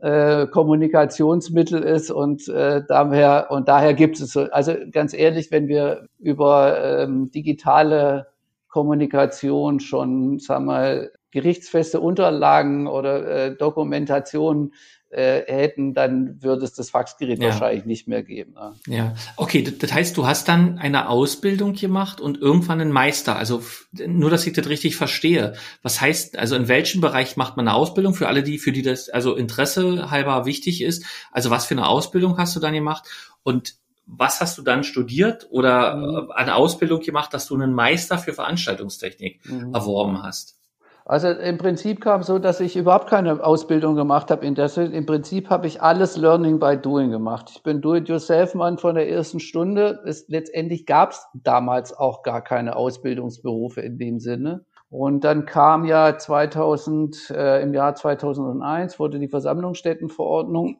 äh, 0.00 0.46
Kommunikationsmittel 0.46 1.82
ist 1.82 2.10
und 2.10 2.48
äh, 2.48 2.82
daher 2.86 3.48
und 3.50 3.68
daher 3.68 3.94
gibt 3.94 4.20
es 4.20 4.32
so. 4.32 4.42
Also 4.50 4.74
ganz 4.92 5.12
ehrlich, 5.12 5.50
wenn 5.50 5.68
wir 5.68 6.08
über 6.18 7.00
ähm, 7.02 7.30
digitale 7.30 8.28
Kommunikation 8.68 9.80
schon, 9.80 10.38
sagen 10.38 10.66
wir 10.66 11.10
gerichtsfeste 11.30 12.00
Unterlagen 12.00 12.86
oder 12.86 13.26
äh, 13.26 13.56
Dokumentation 13.56 14.72
äh, 15.10 15.42
hätten, 15.46 15.94
dann 15.94 16.42
würde 16.42 16.64
es 16.64 16.74
das 16.74 16.90
Faxgerät 16.90 17.38
ja. 17.38 17.48
wahrscheinlich 17.48 17.86
nicht 17.86 18.08
mehr 18.08 18.22
geben. 18.22 18.54
Ne? 18.54 18.74
Ja, 18.86 19.14
okay, 19.36 19.62
das 19.62 19.92
heißt, 19.92 20.16
du 20.16 20.26
hast 20.26 20.48
dann 20.48 20.78
eine 20.78 21.08
Ausbildung 21.08 21.72
gemacht 21.72 22.20
und 22.20 22.38
irgendwann 22.38 22.80
einen 22.80 22.92
Meister. 22.92 23.36
Also 23.36 23.62
nur, 23.92 24.30
dass 24.30 24.46
ich 24.46 24.52
das 24.52 24.68
richtig 24.68 24.96
verstehe. 24.96 25.54
Was 25.82 26.00
heißt, 26.00 26.36
also 26.36 26.56
in 26.56 26.68
welchem 26.68 27.00
Bereich 27.00 27.36
macht 27.36 27.56
man 27.56 27.66
eine 27.66 27.76
Ausbildung 27.76 28.14
für 28.14 28.28
alle, 28.28 28.42
die, 28.42 28.58
für 28.58 28.72
die 28.72 28.82
das 28.82 29.08
also 29.08 29.34
Interesse 29.34 30.10
halber 30.10 30.44
wichtig 30.44 30.82
ist? 30.82 31.04
Also 31.32 31.50
was 31.50 31.64
für 31.64 31.74
eine 31.74 31.86
Ausbildung 31.86 32.36
hast 32.36 32.54
du 32.54 32.60
dann 32.60 32.74
gemacht? 32.74 33.04
Und 33.42 33.76
was 34.04 34.40
hast 34.40 34.58
du 34.58 34.62
dann 34.62 34.84
studiert 34.84 35.46
oder 35.50 35.96
mhm. 35.96 36.30
eine 36.32 36.54
Ausbildung 36.54 37.00
gemacht, 37.00 37.32
dass 37.32 37.46
du 37.46 37.54
einen 37.54 37.74
Meister 37.74 38.18
für 38.18 38.32
Veranstaltungstechnik 38.32 39.40
mhm. 39.44 39.74
erworben 39.74 40.22
hast? 40.22 40.57
Also 41.08 41.28
im 41.28 41.56
Prinzip 41.56 42.02
kam 42.02 42.22
so, 42.22 42.38
dass 42.38 42.60
ich 42.60 42.76
überhaupt 42.76 43.08
keine 43.08 43.42
Ausbildung 43.42 43.96
gemacht 43.96 44.30
habe. 44.30 44.44
In 44.44 44.54
der, 44.54 44.76
Im 44.76 45.06
Prinzip 45.06 45.48
habe 45.48 45.66
ich 45.66 45.80
alles 45.80 46.18
Learning 46.18 46.58
by 46.58 46.76
Doing 46.76 47.10
gemacht. 47.10 47.50
Ich 47.50 47.62
bin 47.62 47.80
Do-it-yourself-Mann 47.80 48.76
von 48.76 48.94
der 48.94 49.08
ersten 49.08 49.40
Stunde. 49.40 50.02
Es, 50.04 50.28
letztendlich 50.28 50.84
gab 50.84 51.12
es 51.12 51.26
damals 51.32 51.96
auch 51.96 52.22
gar 52.22 52.44
keine 52.44 52.76
Ausbildungsberufe 52.76 53.80
in 53.80 53.96
dem 53.96 54.20
Sinne. 54.20 54.66
Und 54.90 55.24
dann 55.24 55.46
kam 55.46 55.86
ja 55.86 56.18
2000, 56.18 57.30
äh, 57.30 57.62
im 57.62 57.72
Jahr 57.72 57.94
2001 57.94 58.98
wurde 58.98 59.18
die 59.18 59.28
Versammlungsstättenverordnung 59.28 60.76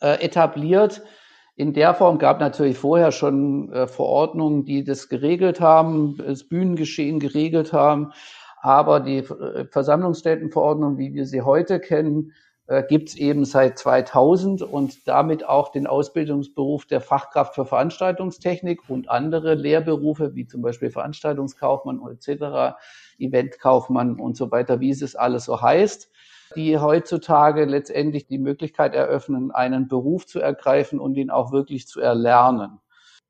äh, 0.00 0.20
etabliert. 0.20 1.00
In 1.54 1.74
der 1.74 1.94
Form 1.94 2.18
gab 2.18 2.40
natürlich 2.40 2.76
vorher 2.76 3.12
schon 3.12 3.72
äh, 3.72 3.86
Verordnungen, 3.86 4.64
die 4.64 4.82
das 4.82 5.08
geregelt 5.08 5.60
haben, 5.60 6.16
das 6.16 6.42
Bühnengeschehen 6.42 7.20
geregelt 7.20 7.72
haben. 7.72 8.12
Aber 8.64 9.00
die 9.00 9.18
äh, 9.18 9.66
Versammlungsstättenverordnung, 9.66 10.96
wie 10.96 11.12
wir 11.12 11.26
sie 11.26 11.42
heute 11.42 11.80
kennen, 11.80 12.32
äh, 12.66 12.82
gibt 12.82 13.10
es 13.10 13.14
eben 13.14 13.44
seit 13.44 13.78
2000 13.78 14.62
und 14.62 15.06
damit 15.06 15.46
auch 15.46 15.70
den 15.70 15.86
Ausbildungsberuf 15.86 16.86
der 16.86 17.02
Fachkraft 17.02 17.56
für 17.56 17.66
Veranstaltungstechnik 17.66 18.88
und 18.88 19.10
andere 19.10 19.52
Lehrberufe, 19.52 20.34
wie 20.34 20.46
zum 20.46 20.62
Beispiel 20.62 20.90
Veranstaltungskaufmann 20.90 22.00
etc., 22.10 22.78
Eventkaufmann 23.18 24.18
und 24.18 24.34
so 24.34 24.50
weiter, 24.50 24.80
wie 24.80 24.88
es 24.88 25.14
alles 25.14 25.44
so 25.44 25.60
heißt, 25.60 26.10
die 26.56 26.78
heutzutage 26.78 27.66
letztendlich 27.66 28.26
die 28.28 28.38
Möglichkeit 28.38 28.94
eröffnen, 28.94 29.50
einen 29.50 29.88
Beruf 29.88 30.24
zu 30.26 30.40
ergreifen 30.40 31.00
und 31.00 31.18
ihn 31.18 31.28
auch 31.28 31.52
wirklich 31.52 31.86
zu 31.86 32.00
erlernen 32.00 32.80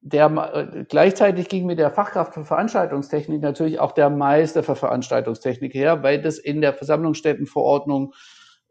der, 0.07 0.27
äh, 0.55 0.85
gleichzeitig 0.85 1.49
ging 1.49 1.65
mit 1.65 1.79
der 1.79 1.91
Fachkraft 1.91 2.35
für 2.35 2.45
Veranstaltungstechnik 2.45 3.41
natürlich 3.41 3.81
auch 3.81 3.93
der 3.93 4.11
Meister 4.11 4.63
für 4.63 4.77
Veranstaltungstechnik 4.77 5.73
her, 5.73 6.03
weil 6.03 6.21
das 6.21 6.39
in 6.39 6.61
der 6.61 6.75
Versammlungsstättenverordnung 6.75 8.13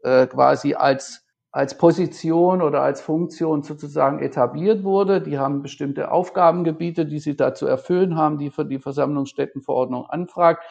äh, 0.04 0.28
quasi 0.28 0.74
als, 0.74 1.26
als 1.50 1.76
Position 1.76 2.62
oder 2.62 2.82
als 2.82 3.00
Funktion 3.00 3.64
sozusagen 3.64 4.20
etabliert 4.20 4.84
wurde. 4.84 5.20
Die 5.20 5.36
haben 5.36 5.62
bestimmte 5.62 6.12
Aufgabengebiete, 6.12 7.04
die 7.04 7.18
sie 7.18 7.36
da 7.36 7.52
zu 7.52 7.66
erfüllen 7.66 8.16
haben, 8.16 8.38
die 8.38 8.50
für 8.50 8.64
die 8.64 8.78
Versammlungsstättenverordnung 8.78 10.06
anfragt. 10.06 10.64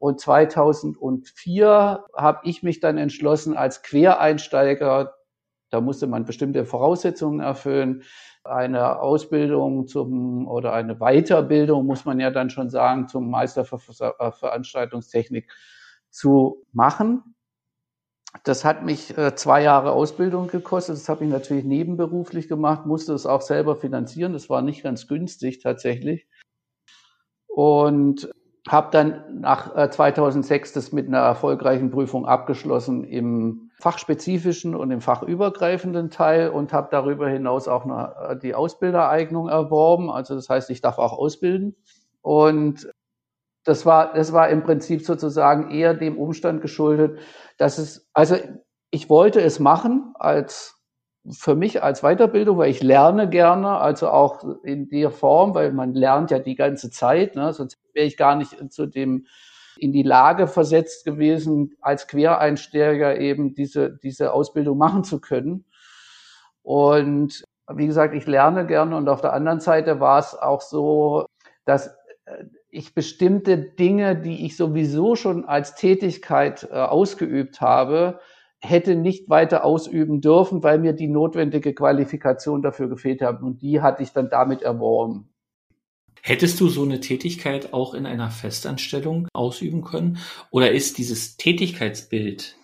Und 0.00 0.18
2004 0.18 2.04
habe 2.16 2.40
ich 2.42 2.64
mich 2.64 2.80
dann 2.80 2.98
entschlossen, 2.98 3.56
als 3.56 3.82
Quereinsteiger, 3.82 5.14
da 5.70 5.80
musste 5.80 6.08
man 6.08 6.24
bestimmte 6.24 6.64
Voraussetzungen 6.64 7.38
erfüllen, 7.38 8.02
eine 8.44 9.00
Ausbildung 9.00 9.86
zum 9.86 10.48
oder 10.48 10.72
eine 10.72 10.96
Weiterbildung, 10.96 11.86
muss 11.86 12.04
man 12.04 12.20
ja 12.20 12.30
dann 12.30 12.50
schon 12.50 12.70
sagen, 12.70 13.08
zum 13.08 13.30
Meister 13.30 13.64
für 13.64 13.78
äh, 14.18 14.32
Veranstaltungstechnik 14.32 15.50
zu 16.10 16.64
machen. 16.72 17.34
Das 18.44 18.64
hat 18.64 18.84
mich 18.84 19.16
äh, 19.16 19.34
zwei 19.36 19.62
Jahre 19.62 19.92
Ausbildung 19.92 20.48
gekostet. 20.48 20.96
Das 20.96 21.08
habe 21.08 21.24
ich 21.24 21.30
natürlich 21.30 21.64
nebenberuflich 21.64 22.48
gemacht, 22.48 22.86
musste 22.86 23.12
es 23.12 23.26
auch 23.26 23.42
selber 23.42 23.76
finanzieren. 23.76 24.32
Das 24.32 24.48
war 24.50 24.62
nicht 24.62 24.82
ganz 24.82 25.06
günstig 25.06 25.60
tatsächlich. 25.60 26.26
Und 27.46 28.30
habe 28.68 28.88
dann 28.92 29.40
nach 29.40 29.90
2006 29.90 30.70
äh, 30.70 30.74
das 30.74 30.92
mit 30.92 31.08
einer 31.08 31.18
erfolgreichen 31.18 31.90
Prüfung 31.90 32.26
abgeschlossen 32.26 33.04
im 33.04 33.70
fachspezifischen 33.80 34.76
und 34.76 34.92
im 34.92 35.00
fachübergreifenden 35.00 36.10
Teil 36.10 36.50
und 36.50 36.72
habe 36.72 36.88
darüber 36.90 37.28
hinaus 37.28 37.66
auch 37.66 37.84
eine, 37.84 38.14
äh, 38.28 38.38
die 38.38 38.54
Ausbildereignung 38.54 39.48
erworben. 39.48 40.10
Also 40.10 40.36
das 40.36 40.48
heißt, 40.48 40.70
ich 40.70 40.80
darf 40.80 40.98
auch 40.98 41.12
ausbilden. 41.12 41.74
Und 42.20 42.88
das 43.64 43.84
war, 43.84 44.14
das 44.14 44.32
war 44.32 44.48
im 44.48 44.62
Prinzip 44.62 45.04
sozusagen 45.04 45.70
eher 45.70 45.94
dem 45.94 46.16
Umstand 46.16 46.62
geschuldet, 46.62 47.18
dass 47.58 47.78
es, 47.78 48.08
also 48.12 48.36
ich 48.90 49.10
wollte 49.10 49.40
es 49.40 49.58
machen 49.58 50.14
als 50.14 50.81
für 51.30 51.54
mich 51.54 51.82
als 51.82 52.02
Weiterbildung, 52.02 52.58
weil 52.58 52.70
ich 52.70 52.82
lerne 52.82 53.28
gerne, 53.28 53.78
also 53.78 54.08
auch 54.08 54.44
in 54.64 54.88
der 54.88 55.10
Form, 55.10 55.54
weil 55.54 55.72
man 55.72 55.94
lernt 55.94 56.30
ja 56.30 56.38
die 56.38 56.56
ganze 56.56 56.90
Zeit, 56.90 57.36
ne? 57.36 57.52
sonst 57.52 57.78
wäre 57.92 58.06
ich 58.06 58.16
gar 58.16 58.34
nicht 58.34 58.72
zu 58.72 58.86
dem 58.86 59.26
in 59.78 59.92
die 59.92 60.02
Lage 60.02 60.46
versetzt 60.46 61.04
gewesen, 61.04 61.76
als 61.80 62.06
Quereinsteiger 62.06 63.18
eben 63.18 63.54
diese, 63.54 63.98
diese 64.02 64.32
Ausbildung 64.32 64.78
machen 64.78 65.04
zu 65.04 65.20
können. 65.20 65.64
Und 66.62 67.44
wie 67.68 67.86
gesagt, 67.86 68.14
ich 68.14 68.26
lerne 68.26 68.66
gerne 68.66 68.96
und 68.96 69.08
auf 69.08 69.20
der 69.20 69.32
anderen 69.32 69.60
Seite 69.60 70.00
war 70.00 70.18
es 70.18 70.34
auch 70.34 70.60
so, 70.60 71.26
dass 71.64 71.88
äh, 72.26 72.44
ich 72.70 72.94
bestimmte 72.94 73.58
Dinge, 73.58 74.16
die 74.16 74.46
ich 74.46 74.56
sowieso 74.56 75.14
schon 75.14 75.44
als 75.44 75.74
Tätigkeit 75.74 76.68
äh, 76.70 76.74
ausgeübt 76.74 77.60
habe, 77.60 78.20
hätte 78.62 78.94
nicht 78.94 79.28
weiter 79.28 79.64
ausüben 79.64 80.20
dürfen, 80.20 80.62
weil 80.62 80.78
mir 80.78 80.92
die 80.92 81.08
notwendige 81.08 81.74
Qualifikation 81.74 82.62
dafür 82.62 82.88
gefehlt 82.88 83.20
hat. 83.20 83.42
Und 83.42 83.60
die 83.60 83.80
hatte 83.80 84.02
ich 84.02 84.12
dann 84.12 84.30
damit 84.30 84.62
erworben. 84.62 85.28
Hättest 86.22 86.60
du 86.60 86.68
so 86.68 86.84
eine 86.84 87.00
Tätigkeit 87.00 87.72
auch 87.72 87.94
in 87.94 88.06
einer 88.06 88.30
Festanstellung 88.30 89.26
ausüben 89.32 89.82
können? 89.82 90.18
Oder 90.50 90.70
ist 90.70 90.98
dieses 90.98 91.36
Tätigkeitsbild 91.36 92.56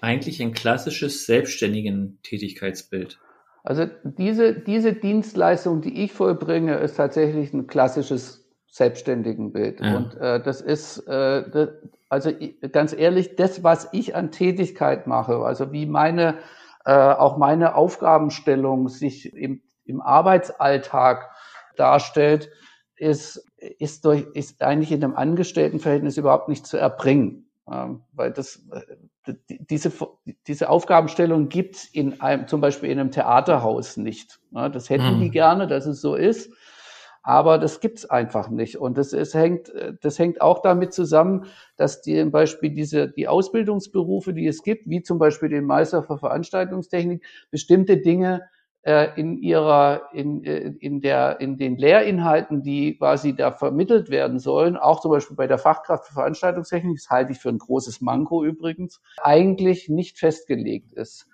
eigentlich 0.00 0.42
ein 0.42 0.52
klassisches 0.52 1.24
selbstständigen 1.24 2.18
Tätigkeitsbild? 2.24 3.20
Also 3.62 3.86
diese, 4.04 4.54
diese 4.54 4.92
Dienstleistung, 4.92 5.82
die 5.82 6.02
ich 6.02 6.12
vollbringe, 6.12 6.76
ist 6.78 6.96
tatsächlich 6.96 7.52
ein 7.52 7.68
klassisches 7.68 8.45
Selbstständigenbild. 8.68 9.80
Ja. 9.80 9.96
Und 9.96 10.14
äh, 10.16 10.42
das 10.42 10.60
ist, 10.60 10.98
äh, 11.06 11.48
das, 11.50 11.70
also 12.08 12.30
ganz 12.72 12.92
ehrlich, 12.92 13.36
das, 13.36 13.62
was 13.62 13.88
ich 13.92 14.14
an 14.14 14.30
Tätigkeit 14.30 15.06
mache, 15.06 15.36
also 15.38 15.72
wie 15.72 15.86
meine, 15.86 16.38
äh, 16.84 16.92
auch 16.92 17.36
meine 17.36 17.74
Aufgabenstellung 17.74 18.88
sich 18.88 19.34
im, 19.34 19.62
im 19.84 20.00
Arbeitsalltag 20.00 21.30
darstellt, 21.76 22.50
ist, 22.96 23.44
ist, 23.56 24.04
durch, 24.04 24.26
ist 24.34 24.62
eigentlich 24.62 24.92
in 24.92 25.02
einem 25.02 25.16
Angestelltenverhältnis 25.16 26.16
überhaupt 26.16 26.48
nicht 26.48 26.66
zu 26.66 26.76
erbringen. 26.76 27.46
Ähm, 27.70 28.02
weil 28.12 28.32
das, 28.32 28.62
äh, 28.70 29.34
diese, 29.48 29.90
diese 30.46 30.68
Aufgabenstellung 30.68 31.48
gibt's 31.48 31.84
in 31.84 32.20
einem, 32.20 32.46
zum 32.46 32.60
Beispiel 32.60 32.90
in 32.90 33.00
einem 33.00 33.10
Theaterhaus 33.10 33.96
nicht. 33.96 34.38
Ja, 34.52 34.68
das 34.68 34.88
hätten 34.88 35.16
mhm. 35.16 35.20
die 35.20 35.30
gerne, 35.30 35.66
dass 35.66 35.86
es 35.86 36.00
so 36.00 36.14
ist. 36.14 36.52
Aber 37.26 37.58
das 37.58 37.80
gibt's 37.80 38.08
einfach 38.08 38.50
nicht. 38.50 38.76
Und 38.76 38.96
das 38.96 39.12
ist, 39.12 39.34
hängt, 39.34 39.72
das 40.00 40.16
hängt 40.16 40.40
auch 40.40 40.62
damit 40.62 40.92
zusammen, 40.92 41.46
dass 41.76 42.00
die 42.00 42.20
zum 42.20 42.30
Beispiel 42.30 42.70
diese, 42.70 43.08
die 43.08 43.26
Ausbildungsberufe, 43.26 44.32
die 44.32 44.46
es 44.46 44.62
gibt, 44.62 44.88
wie 44.88 45.02
zum 45.02 45.18
Beispiel 45.18 45.48
den 45.48 45.64
Meister 45.64 46.04
für 46.04 46.18
Veranstaltungstechnik, 46.18 47.24
bestimmte 47.50 47.96
Dinge 47.96 48.42
äh, 48.82 49.08
in 49.20 49.38
ihrer, 49.38 50.02
in, 50.12 50.44
äh, 50.44 50.74
in 50.78 51.00
der, 51.00 51.40
in 51.40 51.58
den 51.58 51.76
Lehrinhalten, 51.76 52.62
die 52.62 52.96
quasi 52.96 53.34
da 53.34 53.50
vermittelt 53.50 54.08
werden 54.08 54.38
sollen, 54.38 54.76
auch 54.76 55.00
zum 55.00 55.10
Beispiel 55.10 55.34
bei 55.36 55.48
der 55.48 55.58
Fachkraft 55.58 56.06
für 56.06 56.14
Veranstaltungstechnik, 56.14 56.96
das 56.96 57.10
halte 57.10 57.32
ich 57.32 57.40
für 57.40 57.48
ein 57.48 57.58
großes 57.58 58.02
Manko 58.02 58.44
übrigens, 58.44 59.02
eigentlich 59.20 59.88
nicht 59.88 60.20
festgelegt 60.20 60.92
ist. 60.92 61.26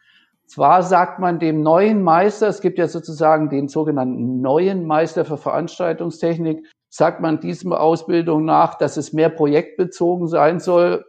Zwar 0.53 0.83
sagt 0.83 1.19
man 1.19 1.39
dem 1.39 1.63
neuen 1.63 2.03
Meister, 2.03 2.47
es 2.47 2.61
gibt 2.61 2.77
ja 2.77 2.87
sozusagen 2.87 3.49
den 3.49 3.69
sogenannten 3.69 4.43
neuen 4.43 4.87
Meister 4.87 5.25
für 5.25 5.39
Veranstaltungstechnik, 5.39 6.67
sagt 6.91 7.23
man 7.23 7.41
diesem 7.41 7.73
Ausbildung 7.73 8.45
nach, 8.45 8.75
dass 8.75 8.99
es 8.99 9.15
mehr 9.15 9.31
projektbezogen 9.31 10.29
sein 10.29 10.61
soll. 10.61 11.07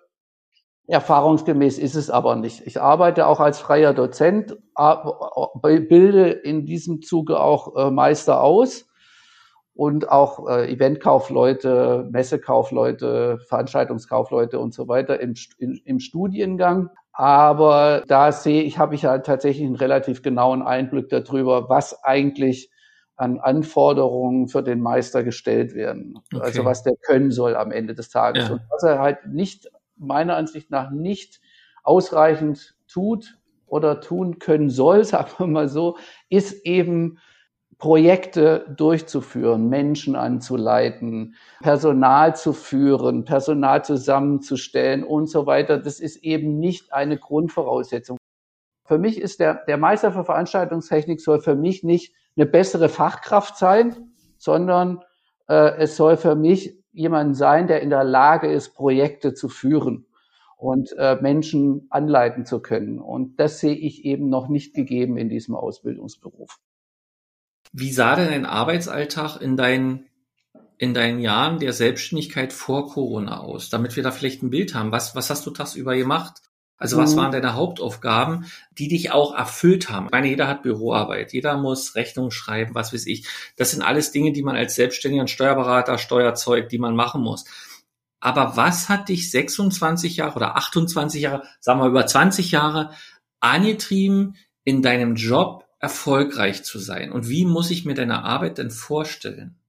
Erfahrungsgemäß 0.88 1.78
ist 1.78 1.96
es 1.96 2.10
aber 2.10 2.38
nicht. 2.38 2.66
Ich 2.66 2.80
arbeite 2.80 3.28
auch 3.28 3.42
als 3.42 3.60
freier 3.60 3.94
Dozent, 3.94 4.56
bilde 5.62 6.30
in 6.30 6.66
diesem 6.66 7.02
Zuge 7.02 7.42
auch 7.42 7.76
äh, 7.76 7.92
Meister 7.92 8.42
aus 8.42 8.86
und 9.74 10.08
auch 10.08 10.48
äh, 10.48 10.72
Eventkaufleute, 10.72 12.08
Messekaufleute, 12.10 13.40
Veranstaltungskaufleute 13.50 14.58
und 14.58 14.74
so 14.74 14.88
weiter 14.88 15.20
im 15.20 16.00
Studiengang. 16.00 16.92
Aber 17.14 18.04
da 18.08 18.32
sehe 18.32 18.64
ich, 18.64 18.80
habe 18.80 18.96
ich 18.96 19.06
halt 19.06 19.26
tatsächlich 19.26 19.66
einen 19.66 19.76
relativ 19.76 20.24
genauen 20.24 20.64
Einblick 20.64 21.10
darüber, 21.10 21.70
was 21.70 22.04
eigentlich 22.04 22.72
an 23.16 23.40
Anforderungen 23.40 24.48
für 24.48 24.64
den 24.64 24.82
Meister 24.82 25.24
gestellt 25.24 25.76
werden. 25.76 26.20
Okay. 26.34 26.44
Also 26.44 26.66
was 26.66 26.82
der 26.84 26.96
können 26.96 27.32
soll 27.32 27.56
am 27.56 27.72
Ende 27.72 27.94
des 27.94 28.10
Tages. 28.10 28.48
Ja. 28.48 28.54
Und 28.54 28.62
was 28.70 28.84
er 28.84 29.00
halt 29.00 29.28
nicht 29.28 29.70
meiner 29.96 30.36
Ansicht 30.36 30.72
nach 30.72 30.90
nicht 30.90 31.40
ausreichend 31.84 32.76
tut 32.88 33.38
oder 33.68 34.02
tun 34.02 34.40
können 34.40 34.72
soll, 34.72 35.04
sagen 35.06 35.30
wir 35.38 35.48
mal 35.48 35.70
so, 35.70 35.98
ist 36.30 36.66
eben 36.66 37.20
Projekte 37.78 38.66
durchzuführen, 38.76 39.70
Menschen 39.70 40.16
anzuleiten, 40.16 41.36
Personal 41.62 42.36
zu 42.36 42.54
führen, 42.54 43.26
Personal 43.26 43.84
zusammenzustellen 43.84 45.04
und 45.04 45.28
so 45.28 45.46
weiter. 45.46 45.78
Das 45.78 46.00
ist 46.00 46.18
eben 46.18 46.60
nicht 46.60 46.94
eine 46.94 47.18
Grundvoraussetzung. 47.18 48.18
Für 48.86 48.98
mich 48.98 49.20
ist 49.20 49.40
der, 49.40 49.64
der 49.66 49.78
Meister 49.78 50.12
für 50.12 50.26
Veranstaltungstechnik 50.26 51.22
soll 51.22 51.40
für 51.40 51.56
mich 51.56 51.84
nicht 51.84 52.14
eine 52.36 52.46
bessere 52.46 52.90
Fachkraft 52.90 53.58
sein, 53.58 54.14
sondern 54.38 55.02
äh, 55.48 55.78
es 55.78 55.96
soll 55.96 56.18
für 56.18 56.36
mich 56.36 56.84
jemand 56.92 57.36
sein, 57.38 57.68
der 57.68 57.82
in 57.82 57.90
der 57.90 58.04
Lage 58.04 58.52
ist, 58.52 58.76
Projekte 58.76 59.34
zu 59.34 59.50
führen 59.50 60.06
und 60.58 60.94
äh, 60.98 61.16
Menschen 61.22 61.88
anleiten 61.90 62.46
zu 62.46 62.62
können. 62.62 63.00
Und 63.00 63.40
das 63.40 63.60
sehe 63.60 63.76
ich 63.76 64.06
eben 64.06 64.30
noch 64.30 64.48
nicht 64.48 64.74
gegeben 64.74 65.18
in 65.18 65.30
diesem 65.30 65.56
Ausbildungsberuf. 65.56 66.60
Wie 67.72 67.92
sah 67.92 68.16
denn 68.16 68.30
dein 68.30 68.46
Arbeitsalltag 68.46 69.38
in 69.42 69.58
deinen, 69.58 70.08
in 70.78 70.94
deinen 70.94 71.20
Jahren 71.20 71.60
der 71.60 71.74
Selbstständigkeit 71.74 72.54
vor 72.54 72.90
Corona 72.90 73.40
aus? 73.40 73.70
Damit 73.70 73.96
wir 73.96 74.04
da 74.04 74.12
vielleicht 74.12 74.44
ein 74.44 74.50
Bild 74.50 74.76
haben. 74.76 74.92
Was, 74.92 75.16
was 75.16 75.30
hast 75.30 75.46
du 75.46 75.52
tagsüber 75.52 75.96
gemacht? 75.96 76.42
Also 76.78 76.98
was 76.98 77.14
mhm. 77.14 77.20
waren 77.20 77.32
deine 77.32 77.54
Hauptaufgaben, 77.54 78.46
die 78.78 78.90
dich 78.90 79.12
auch 79.12 79.34
erfüllt 79.34 79.90
haben? 79.90 80.08
Ich 80.08 80.12
meine, 80.12 80.28
jeder 80.28 80.50
hat 80.50 80.64
Büroarbeit, 80.64 81.32
jeder 81.32 81.56
muss 81.56 81.96
Rechnungen 81.96 82.32
schreiben, 82.32 82.76
was 82.76 82.94
weiß 82.94 83.06
ich. 83.06 83.26
Das 83.56 83.72
sind 83.72 83.82
alles 83.82 84.12
Dinge, 84.12 84.34
die 84.34 84.44
man 84.44 84.58
als 84.58 84.76
Selbstständiger, 84.76 85.28
Steuerberater, 85.28 85.98
Steuerzeug, 85.98 86.68
die 86.68 86.80
man 86.80 86.96
machen 86.96 87.22
muss. 87.22 87.46
Aber 88.20 88.58
was 88.58 88.90
hat 88.90 89.10
dich 89.10 89.32
26 89.32 90.18
Jahre 90.18 90.36
oder 90.36 90.58
28 90.58 91.22
Jahre, 91.22 91.44
sagen 91.60 91.80
wir 91.80 91.88
über 91.88 92.06
20 92.06 92.52
Jahre 92.52 92.92
angetrieben, 93.40 94.36
in 94.66 94.82
deinem 94.82 95.16
Job 95.16 95.66
erfolgreich 95.84 96.64
zu 96.64 96.80
sein? 96.80 97.12
Und 97.12 97.30
wie 97.30 97.46
muss 97.46 97.70
ich 97.70 97.86
mir 97.86 97.94
deine 97.94 98.24
Arbeit 98.24 98.58
denn 98.58 98.72
vorstellen? 98.72 99.60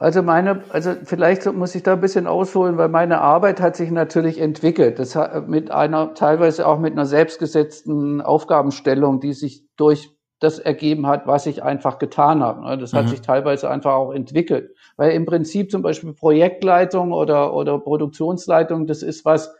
Also 0.00 0.20
meine, 0.24 0.64
also 0.70 0.94
vielleicht 1.04 1.46
muss 1.52 1.76
ich 1.76 1.84
da 1.84 1.92
ein 1.92 2.00
bisschen 2.00 2.26
ausholen, 2.26 2.76
weil 2.76 2.88
meine 2.88 3.20
Arbeit 3.20 3.60
hat 3.60 3.76
sich 3.76 3.92
natürlich 3.92 4.40
entwickelt. 4.40 4.98
Das 4.98 5.14
hat 5.14 5.48
mit 5.48 5.70
einer, 5.70 6.14
teilweise 6.14 6.66
auch 6.66 6.80
mit 6.80 6.94
einer 6.94 7.06
selbstgesetzten 7.06 8.20
Aufgabenstellung, 8.20 9.20
die 9.20 9.32
sich 9.32 9.64
durch 9.76 10.10
das 10.40 10.58
ergeben 10.58 11.06
hat, 11.06 11.28
was 11.28 11.46
ich 11.46 11.62
einfach 11.62 12.00
getan 12.00 12.42
habe. 12.42 12.76
Das 12.76 12.92
hat 12.92 13.04
mhm. 13.04 13.08
sich 13.10 13.20
teilweise 13.20 13.70
einfach 13.70 13.94
auch 13.94 14.10
entwickelt. 14.10 14.74
Weil 14.96 15.12
im 15.12 15.24
Prinzip 15.24 15.70
zum 15.70 15.82
Beispiel 15.82 16.12
Projektleitung 16.12 17.12
oder, 17.12 17.54
oder 17.54 17.78
Produktionsleitung, 17.78 18.88
das 18.88 19.04
ist 19.04 19.24
was, 19.24 19.54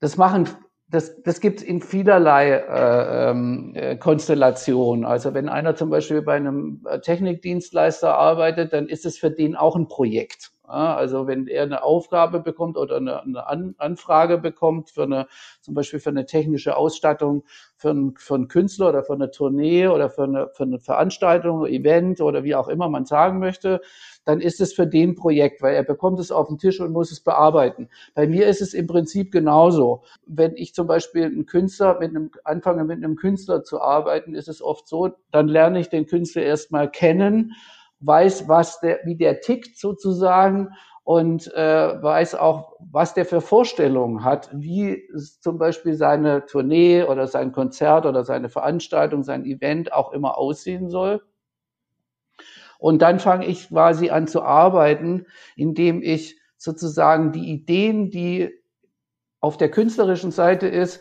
das 0.00 0.16
machen 0.16 0.48
das, 0.90 1.22
das 1.22 1.40
gibt 1.40 1.60
es 1.60 1.62
in 1.64 1.80
vielerlei 1.80 2.50
äh, 2.50 3.30
ähm, 3.30 3.72
äh, 3.74 3.96
Konstellationen. 3.96 5.04
Also 5.04 5.34
wenn 5.34 5.48
einer 5.48 5.76
zum 5.76 5.90
Beispiel 5.90 6.22
bei 6.22 6.34
einem 6.34 6.84
äh, 6.88 7.00
Technikdienstleister 7.00 8.16
arbeitet, 8.16 8.72
dann 8.72 8.88
ist 8.88 9.06
es 9.06 9.16
für 9.16 9.30
den 9.30 9.54
auch 9.54 9.76
ein 9.76 9.86
Projekt. 9.86 10.50
Also 10.70 11.26
wenn 11.26 11.46
er 11.46 11.64
eine 11.64 11.82
Aufgabe 11.82 12.40
bekommt 12.40 12.76
oder 12.76 12.96
eine, 12.96 13.22
eine 13.22 13.46
An 13.46 13.74
Anfrage 13.78 14.38
bekommt 14.38 14.90
für 14.90 15.04
eine, 15.04 15.26
zum 15.60 15.74
Beispiel 15.74 16.00
für 16.00 16.10
eine 16.10 16.26
technische 16.26 16.76
Ausstattung 16.76 17.44
für 17.80 17.90
einen, 17.90 18.14
für 18.18 18.34
einen 18.34 18.48
Künstler 18.48 18.90
oder 18.90 19.02
für 19.02 19.14
eine 19.14 19.30
Tournee 19.30 19.88
oder 19.88 20.10
für 20.10 20.24
eine, 20.24 20.48
für 20.52 20.64
eine 20.64 20.78
Veranstaltung, 20.78 21.64
Event 21.64 22.20
oder 22.20 22.44
wie 22.44 22.54
auch 22.54 22.68
immer 22.68 22.90
man 22.90 23.06
sagen 23.06 23.38
möchte, 23.38 23.80
dann 24.26 24.40
ist 24.40 24.60
es 24.60 24.74
für 24.74 24.86
den 24.86 25.14
Projekt, 25.14 25.62
weil 25.62 25.74
er 25.74 25.82
bekommt 25.82 26.20
es 26.20 26.30
auf 26.30 26.48
den 26.48 26.58
Tisch 26.58 26.78
und 26.78 26.92
muss 26.92 27.10
es 27.10 27.20
bearbeiten. 27.20 27.88
Bei 28.14 28.26
mir 28.26 28.48
ist 28.48 28.60
es 28.60 28.74
im 28.74 28.86
Prinzip 28.86 29.32
genauso. 29.32 30.04
Wenn 30.26 30.56
ich 30.56 30.74
zum 30.74 30.86
Beispiel 30.86 31.24
einen 31.24 31.46
Künstler 31.46 31.98
mit 31.98 32.10
einem, 32.10 32.30
anfange 32.44 32.84
mit 32.84 32.98
einem 32.98 33.16
Künstler 33.16 33.64
zu 33.64 33.80
arbeiten, 33.80 34.34
ist 34.34 34.48
es 34.48 34.60
oft 34.60 34.86
so, 34.86 35.12
dann 35.30 35.48
lerne 35.48 35.80
ich 35.80 35.88
den 35.88 36.06
Künstler 36.06 36.42
erstmal 36.42 36.90
kennen, 36.90 37.54
weiß, 38.00 38.48
was 38.48 38.80
der, 38.80 39.00
wie 39.04 39.16
der 39.16 39.40
tickt 39.40 39.78
sozusagen 39.78 40.70
und 41.04 41.52
äh, 41.54 42.02
weiß 42.02 42.34
auch, 42.36 42.76
was 42.78 43.14
der 43.14 43.24
für 43.24 43.40
Vorstellungen 43.40 44.24
hat, 44.24 44.50
wie 44.52 45.08
zum 45.40 45.58
Beispiel 45.58 45.94
seine 45.94 46.46
Tournee 46.46 47.04
oder 47.04 47.26
sein 47.26 47.52
Konzert 47.52 48.06
oder 48.06 48.24
seine 48.24 48.48
Veranstaltung, 48.48 49.22
sein 49.22 49.44
Event 49.44 49.92
auch 49.92 50.12
immer 50.12 50.38
aussehen 50.38 50.88
soll. 50.88 51.22
Und 52.78 53.02
dann 53.02 53.18
fange 53.18 53.46
ich 53.46 53.68
quasi 53.68 54.10
an 54.10 54.26
zu 54.26 54.42
arbeiten, 54.42 55.26
indem 55.56 56.02
ich 56.02 56.40
sozusagen 56.56 57.32
die 57.32 57.50
Ideen, 57.50 58.10
die 58.10 58.50
auf 59.40 59.56
der 59.56 59.70
künstlerischen 59.70 60.30
Seite 60.30 60.68
ist, 60.68 61.00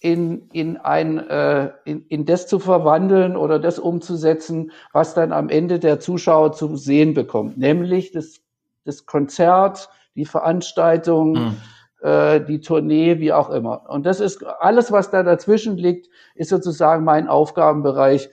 in, 0.00 0.48
in, 0.52 0.76
ein, 0.76 1.18
äh, 1.18 1.70
in, 1.84 2.06
in 2.08 2.24
das 2.26 2.46
zu 2.46 2.58
verwandeln 2.58 3.36
oder 3.36 3.58
das 3.58 3.78
umzusetzen, 3.78 4.72
was 4.92 5.14
dann 5.14 5.32
am 5.32 5.48
Ende 5.48 5.78
der 5.78 6.00
Zuschauer 6.00 6.52
zu 6.52 6.76
sehen 6.76 7.14
bekommt, 7.14 7.56
nämlich 7.56 8.12
das, 8.12 8.40
das 8.84 9.06
Konzert, 9.06 9.88
die 10.14 10.26
Veranstaltung, 10.26 11.32
mhm. 11.32 11.56
äh, 12.02 12.40
die 12.40 12.60
Tournee, 12.60 13.20
wie 13.20 13.32
auch 13.32 13.50
immer. 13.50 13.88
Und 13.88 14.04
das 14.04 14.20
ist 14.20 14.44
alles, 14.44 14.92
was 14.92 15.10
da 15.10 15.22
dazwischen 15.22 15.76
liegt, 15.76 16.08
ist 16.34 16.50
sozusagen 16.50 17.04
mein 17.04 17.28
Aufgabenbereich, 17.28 18.28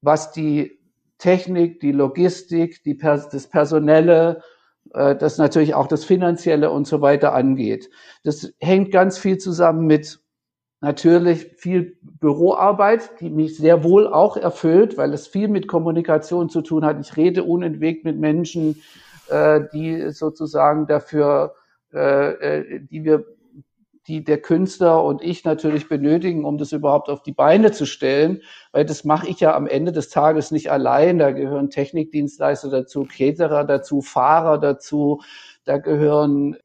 was 0.00 0.32
die 0.32 0.78
Technik, 1.18 1.80
die 1.80 1.92
Logistik, 1.92 2.82
die, 2.84 2.96
das 2.96 3.48
Personelle, 3.48 4.42
äh, 4.94 5.16
das 5.16 5.38
natürlich 5.38 5.74
auch 5.74 5.86
das 5.86 6.04
Finanzielle 6.04 6.70
und 6.70 6.86
so 6.86 7.00
weiter 7.00 7.34
angeht. 7.34 7.90
Das 8.24 8.52
hängt 8.58 8.92
ganz 8.92 9.18
viel 9.18 9.38
zusammen 9.38 9.86
mit 9.86 10.20
natürlich 10.80 11.46
viel 11.56 11.96
Büroarbeit, 12.02 13.20
die 13.20 13.30
mich 13.30 13.56
sehr 13.56 13.82
wohl 13.84 14.06
auch 14.06 14.36
erfüllt, 14.36 14.96
weil 14.96 15.12
es 15.12 15.26
viel 15.26 15.48
mit 15.48 15.68
Kommunikation 15.68 16.48
zu 16.48 16.62
tun 16.62 16.84
hat. 16.84 17.00
Ich 17.00 17.16
rede 17.16 17.44
unentwegt 17.44 18.04
mit 18.04 18.18
Menschen, 18.18 18.82
äh, 19.28 19.62
die 19.72 20.10
sozusagen 20.10 20.86
dafür, 20.86 21.54
äh, 21.92 22.80
die 22.80 23.04
wir 23.04 23.24
die 24.08 24.24
der 24.24 24.40
Künstler 24.40 25.04
und 25.04 25.22
ich 25.22 25.44
natürlich 25.44 25.88
benötigen, 25.88 26.44
um 26.44 26.56
das 26.56 26.72
überhaupt 26.72 27.10
auf 27.10 27.22
die 27.22 27.32
Beine 27.32 27.72
zu 27.72 27.84
stellen. 27.84 28.42
Weil 28.72 28.86
das 28.86 29.04
mache 29.04 29.28
ich 29.28 29.40
ja 29.40 29.54
am 29.54 29.66
Ende 29.66 29.92
des 29.92 30.08
Tages 30.08 30.50
nicht 30.50 30.70
allein. 30.70 31.18
Da 31.18 31.30
gehören 31.30 31.70
Technikdienstleister 31.70 32.70
dazu, 32.70 33.04
Caterer 33.04 33.64
dazu, 33.64 34.00
Fahrer 34.00 34.58
dazu, 34.58 35.20
da 35.64 35.76
gehören 35.76 36.56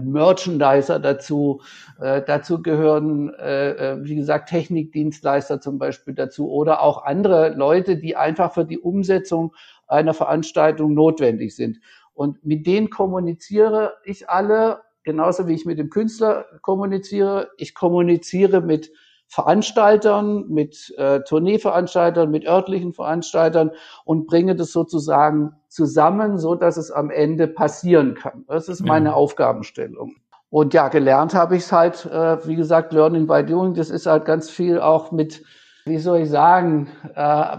Merchandiser 0.00 0.98
dazu. 0.98 1.60
Äh, 2.00 2.22
dazu 2.26 2.62
gehören, 2.62 3.32
äh, 3.34 3.70
äh, 3.70 4.04
wie 4.04 4.16
gesagt, 4.16 4.48
Technikdienstleister 4.48 5.60
zum 5.60 5.78
Beispiel 5.78 6.14
dazu 6.14 6.50
oder 6.50 6.82
auch 6.82 7.04
andere 7.04 7.50
Leute, 7.50 7.96
die 7.96 8.16
einfach 8.16 8.54
für 8.54 8.64
die 8.64 8.78
Umsetzung 8.78 9.54
einer 9.86 10.14
Veranstaltung 10.14 10.94
notwendig 10.94 11.54
sind. 11.54 11.78
Und 12.14 12.44
mit 12.44 12.66
denen 12.66 12.90
kommuniziere 12.90 13.94
ich 14.04 14.28
alle, 14.28 14.80
genauso 15.02 15.46
wie 15.46 15.54
ich 15.54 15.66
mit 15.66 15.78
dem 15.78 15.90
Künstler 15.90 16.46
kommuniziere. 16.62 17.50
Ich 17.58 17.74
kommuniziere 17.74 18.60
mit 18.60 18.90
Veranstaltern, 19.28 20.46
mit 20.48 20.94
äh, 20.98 21.20
Tourneeveranstaltern, 21.20 22.30
mit 22.30 22.46
örtlichen 22.46 22.92
Veranstaltern 22.92 23.72
und 24.04 24.26
bringe 24.26 24.54
das 24.54 24.72
sozusagen 24.72 25.52
zusammen, 25.68 26.38
so 26.38 26.54
dass 26.54 26.76
es 26.76 26.90
am 26.90 27.10
Ende 27.10 27.48
passieren 27.48 28.14
kann. 28.14 28.44
Das 28.48 28.68
ist 28.68 28.84
meine 28.84 29.10
ja. 29.10 29.14
Aufgabenstellung. 29.14 30.14
Und 30.48 30.74
ja, 30.74 30.88
gelernt 30.88 31.34
habe 31.34 31.56
ich 31.56 31.64
es 31.64 31.72
halt, 31.72 32.06
äh, 32.06 32.46
wie 32.46 32.56
gesagt, 32.56 32.92
Learning 32.92 33.26
by 33.26 33.44
Doing. 33.44 33.74
Das 33.74 33.90
ist 33.90 34.06
halt 34.06 34.24
ganz 34.24 34.48
viel 34.48 34.80
auch 34.80 35.10
mit, 35.10 35.42
wie 35.84 35.98
soll 35.98 36.20
ich 36.20 36.30
sagen, 36.30 36.88
äh, 37.14 37.56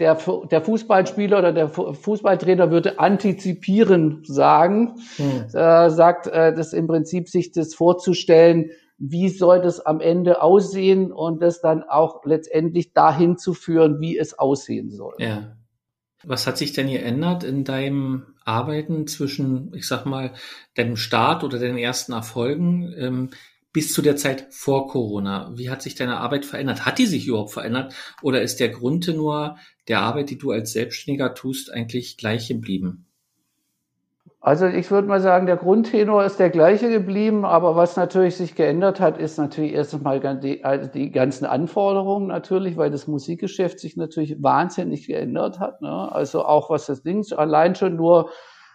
der, 0.00 0.18
der 0.50 0.60
Fußballspieler 0.60 1.38
oder 1.38 1.52
der 1.52 1.68
Fußballtrainer 1.68 2.70
würde 2.70 2.98
antizipieren 2.98 4.22
sagen, 4.26 4.96
hm. 5.16 5.44
äh, 5.54 5.90
sagt 5.90 6.26
äh, 6.26 6.52
das 6.52 6.72
im 6.72 6.88
Prinzip 6.88 7.28
sich 7.28 7.52
das 7.52 7.74
vorzustellen, 7.74 8.70
wie 8.98 9.28
soll 9.28 9.60
das 9.60 9.80
am 9.80 10.00
Ende 10.00 10.42
aussehen 10.42 11.12
und 11.12 11.42
das 11.42 11.60
dann 11.60 11.82
auch 11.82 12.24
letztendlich 12.24 12.92
dahin 12.92 13.36
zu 13.36 13.54
führen, 13.54 14.00
wie 14.00 14.16
es 14.16 14.38
aussehen 14.38 14.90
soll. 14.90 15.14
Ja. 15.18 15.56
Was 16.22 16.46
hat 16.46 16.56
sich 16.56 16.72
denn 16.72 16.88
geändert 16.88 17.44
in 17.44 17.64
deinem 17.64 18.34
Arbeiten 18.44 19.06
zwischen, 19.06 19.74
ich 19.74 19.86
sag 19.86 20.06
mal, 20.06 20.32
deinem 20.74 20.96
Start 20.96 21.44
oder 21.44 21.58
deinen 21.58 21.76
ersten 21.76 22.12
Erfolgen 22.12 22.94
ähm, 22.96 23.30
bis 23.72 23.92
zu 23.92 24.00
der 24.00 24.16
Zeit 24.16 24.46
vor 24.50 24.88
Corona? 24.88 25.52
Wie 25.54 25.68
hat 25.68 25.82
sich 25.82 25.96
deine 25.96 26.18
Arbeit 26.18 26.46
verändert? 26.46 26.86
Hat 26.86 26.98
die 26.98 27.06
sich 27.06 27.26
überhaupt 27.26 27.52
verändert? 27.52 27.94
Oder 28.22 28.40
ist 28.40 28.60
der 28.60 28.70
Grundtenor 28.70 29.58
der 29.88 30.00
Arbeit, 30.00 30.30
die 30.30 30.38
du 30.38 30.50
als 30.50 30.72
Selbstständiger 30.72 31.34
tust, 31.34 31.70
eigentlich 31.70 32.16
gleich 32.16 32.48
geblieben? 32.48 33.06
Also 34.46 34.66
ich 34.66 34.90
würde 34.90 35.08
mal 35.08 35.22
sagen, 35.22 35.46
der 35.46 35.56
Grundtenor 35.56 36.22
ist 36.22 36.38
der 36.38 36.50
gleiche 36.50 36.90
geblieben, 36.90 37.46
aber 37.46 37.76
was 37.76 37.96
natürlich 37.96 38.36
sich 38.36 38.54
geändert 38.54 39.00
hat, 39.00 39.16
ist 39.16 39.38
natürlich 39.38 39.72
erst 39.72 39.94
einmal 39.94 40.20
die, 40.38 40.62
also 40.62 40.86
die 40.86 41.10
ganzen 41.10 41.46
Anforderungen 41.46 42.26
natürlich, 42.26 42.76
weil 42.76 42.90
das 42.90 43.06
Musikgeschäft 43.06 43.80
sich 43.80 43.96
natürlich 43.96 44.42
wahnsinnig 44.42 45.06
geändert 45.06 45.60
hat. 45.60 45.80
Ne? 45.80 46.12
Also 46.12 46.44
auch 46.44 46.68
was 46.68 46.84
das 46.84 47.02
Ding, 47.02 47.24
allein 47.34 47.74
schon 47.74 47.96
nur 47.96 48.28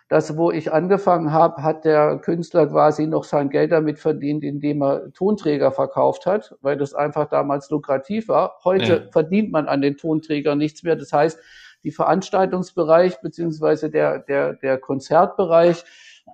das, 0.07 0.35
wo 0.35 0.49
ich 0.49 0.73
angefangen 0.73 1.31
habe, 1.31 1.61
hat 1.61 1.85
der 1.85 2.17
Künstler 2.17 2.65
quasi 2.65 3.05
noch 3.05 3.23
sein 3.23 3.51
Geld 3.51 3.71
damit 3.71 3.99
verdient, 3.99 4.43
indem 4.43 4.81
er 4.81 5.13
Tonträger 5.13 5.71
verkauft 5.71 6.25
hat, 6.25 6.55
weil 6.61 6.77
das 6.77 6.95
einfach 6.95 7.29
damals 7.29 7.69
lukrativ 7.69 8.27
war. 8.27 8.57
Heute 8.63 9.03
ja. 9.05 9.11
verdient 9.11 9.51
man 9.51 9.67
an 9.67 9.81
den 9.81 9.97
Tonträgern 9.97 10.57
nichts 10.57 10.81
mehr. 10.81 10.95
Das 10.95 11.13
heißt, 11.13 11.39
die 11.83 11.91
Veranstaltungsbereich 11.91 13.21
beziehungsweise 13.21 13.89
der, 13.89 14.19
der, 14.19 14.53
der 14.53 14.77
Konzertbereich 14.77 15.83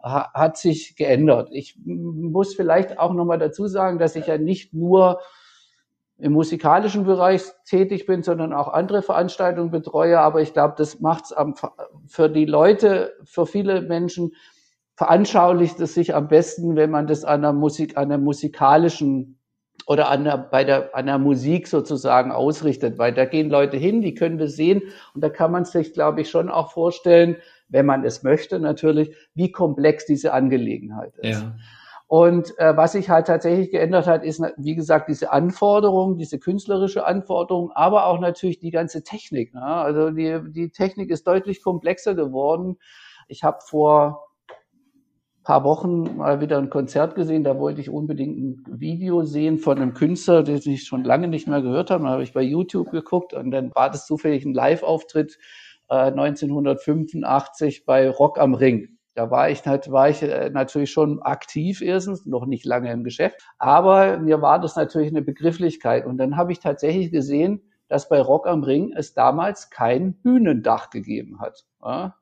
hat 0.03 0.57
sich 0.57 0.95
geändert. 0.95 1.49
Ich 1.51 1.77
muss 1.85 2.53
vielleicht 2.53 2.99
auch 2.99 3.13
nochmal 3.13 3.39
dazu 3.39 3.67
sagen, 3.67 3.97
dass 3.97 4.15
ich 4.15 4.27
ja 4.27 4.37
nicht 4.37 4.73
nur 4.73 5.21
im 6.17 6.33
musikalischen 6.33 7.05
Bereich 7.05 7.43
tätig 7.65 8.05
bin, 8.05 8.23
sondern 8.23 8.53
auch 8.53 8.69
andere 8.69 9.01
Veranstaltungen 9.01 9.71
betreue. 9.71 10.19
Aber 10.19 10.41
ich 10.41 10.53
glaube, 10.53 10.75
das 10.77 10.99
macht 10.99 11.25
es 11.25 11.35
für 12.07 12.29
die 12.29 12.45
Leute, 12.45 13.13
für 13.23 13.45
viele 13.45 13.81
Menschen 13.81 14.31
veranschaulicht 14.95 15.79
es 15.81 15.93
sich 15.93 16.15
am 16.15 16.29
besten, 16.29 16.75
wenn 16.77 16.89
man 16.89 17.07
das 17.07 17.25
an 17.25 17.41
der 17.41 17.51
Musik, 17.51 17.97
an 17.97 18.09
der 18.09 18.17
musikalischen 18.17 19.39
oder 19.87 20.09
an 20.09 20.23
der, 20.23 20.37
bei 20.37 20.63
der, 20.63 20.95
an 20.95 21.05
der 21.05 21.17
Musik 21.17 21.67
sozusagen 21.67 22.31
ausrichtet, 22.31 22.97
weil 22.97 23.13
da 23.13 23.25
gehen 23.25 23.49
Leute 23.49 23.77
hin, 23.77 24.01
die 24.01 24.15
können 24.15 24.37
das 24.37 24.53
sehen 24.53 24.81
und 25.13 25.23
da 25.23 25.29
kann 25.29 25.51
man 25.51 25.65
sich, 25.65 25.93
glaube 25.93 26.21
ich, 26.21 26.29
schon 26.29 26.49
auch 26.49 26.71
vorstellen, 26.71 27.37
wenn 27.69 27.85
man 27.85 28.03
es 28.03 28.23
möchte 28.23 28.59
natürlich, 28.59 29.15
wie 29.33 29.51
komplex 29.51 30.05
diese 30.05 30.33
Angelegenheit 30.33 31.15
ist. 31.17 31.41
Ja. 31.41 31.55
Und 32.07 32.57
äh, 32.59 32.77
was 32.77 32.91
sich 32.91 33.09
halt 33.09 33.25
tatsächlich 33.25 33.71
geändert 33.71 34.05
hat, 34.05 34.23
ist, 34.23 34.41
wie 34.57 34.75
gesagt, 34.75 35.09
diese 35.09 35.31
Anforderung, 35.31 36.17
diese 36.17 36.37
künstlerische 36.37 37.05
Anforderung, 37.05 37.71
aber 37.71 38.05
auch 38.05 38.19
natürlich 38.19 38.59
die 38.59 38.69
ganze 38.69 39.03
Technik. 39.03 39.55
Ne? 39.55 39.63
Also 39.63 40.11
die, 40.11 40.39
die 40.49 40.69
Technik 40.69 41.09
ist 41.09 41.25
deutlich 41.25 41.63
komplexer 41.63 42.13
geworden. 42.13 42.77
Ich 43.27 43.43
habe 43.43 43.57
vor 43.61 44.27
paar 45.45 45.63
Wochen 45.63 46.17
mal 46.17 46.41
wieder 46.41 46.57
ein 46.57 46.69
Konzert 46.69 47.15
gesehen. 47.15 47.43
Da 47.45 47.57
wollte 47.57 47.79
ich 47.79 47.89
unbedingt 47.89 48.37
ein 48.37 48.79
Video 48.81 49.23
sehen 49.23 49.59
von 49.59 49.77
einem 49.77 49.93
Künstler, 49.93 50.43
den 50.43 50.59
ich 50.65 50.83
schon 50.83 51.05
lange 51.05 51.29
nicht 51.29 51.47
mehr 51.47 51.61
gehört 51.61 51.91
habe. 51.91 52.03
Da 52.03 52.09
habe 52.09 52.23
ich 52.23 52.33
bei 52.33 52.41
YouTube 52.41 52.91
geguckt 52.91 53.33
und 53.33 53.51
dann 53.51 53.73
war 53.73 53.89
das 53.89 54.05
zufällig 54.05 54.43
ein 54.43 54.53
Live-Auftritt 54.53 55.37
äh, 55.89 56.11
1985 56.11 57.85
bei 57.85 58.09
Rock 58.09 58.39
am 58.39 58.55
Ring. 58.55 58.97
Da 59.13 59.31
war 59.31 59.49
ich, 59.49 59.65
war 59.65 60.09
ich 60.09 60.21
äh, 60.23 60.49
natürlich 60.49 60.91
schon 60.91 61.21
aktiv 61.21 61.81
erstens, 61.81 62.25
noch 62.25 62.45
nicht 62.45 62.65
lange 62.65 62.91
im 62.91 63.05
Geschäft, 63.05 63.37
aber 63.59 64.17
mir 64.17 64.41
war 64.41 64.59
das 64.59 64.75
natürlich 64.75 65.07
eine 65.07 65.21
Begrifflichkeit. 65.21 66.05
Und 66.05 66.17
dann 66.17 66.35
habe 66.35 66.51
ich 66.51 66.59
tatsächlich 66.59 67.11
gesehen, 67.11 67.61
dass 67.87 68.09
bei 68.09 68.19
Rock 68.19 68.47
am 68.47 68.63
Ring 68.63 68.93
es 68.93 69.13
damals 69.13 69.69
kein 69.69 70.15
Bühnendach 70.15 70.89
gegeben 70.89 71.39
hat. 71.39 71.65
Ja? 71.83 72.15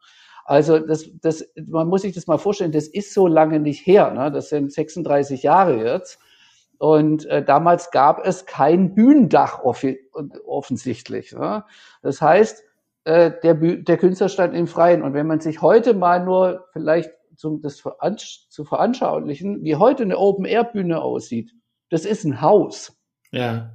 Also 0.45 0.79
das, 0.79 1.05
das, 1.21 1.45
man 1.67 1.87
muss 1.87 2.01
sich 2.01 2.13
das 2.13 2.27
mal 2.27 2.37
vorstellen, 2.37 2.71
das 2.71 2.87
ist 2.87 3.13
so 3.13 3.27
lange 3.27 3.59
nicht 3.59 3.85
her. 3.85 4.11
Ne? 4.11 4.31
Das 4.31 4.49
sind 4.49 4.71
36 4.71 5.43
Jahre 5.43 5.83
jetzt. 5.83 6.19
Und 6.77 7.25
äh, 7.27 7.43
damals 7.43 7.91
gab 7.91 8.25
es 8.25 8.45
kein 8.45 8.93
Bühnendach 8.93 9.61
offensichtlich. 9.63 11.31
Ne? 11.31 11.63
Das 12.01 12.21
heißt, 12.21 12.63
äh, 13.05 13.31
der, 13.41 13.53
der 13.53 13.97
Künstler 13.97 14.29
stand 14.29 14.53
im 14.53 14.67
Freien. 14.67 15.01
Und 15.01 15.13
wenn 15.13 15.27
man 15.27 15.39
sich 15.39 15.61
heute 15.61 15.93
mal 15.93 16.23
nur 16.23 16.65
vielleicht 16.73 17.11
zum, 17.35 17.61
das 17.61 17.77
zu 18.49 18.65
veranschaulichen, 18.65 19.63
wie 19.63 19.75
heute 19.75 20.03
eine 20.03 20.17
Open-Air-Bühne 20.17 21.01
aussieht, 21.01 21.53
das 21.89 22.05
ist 22.05 22.25
ein 22.25 22.41
Haus. 22.41 22.97
Ja. 23.31 23.71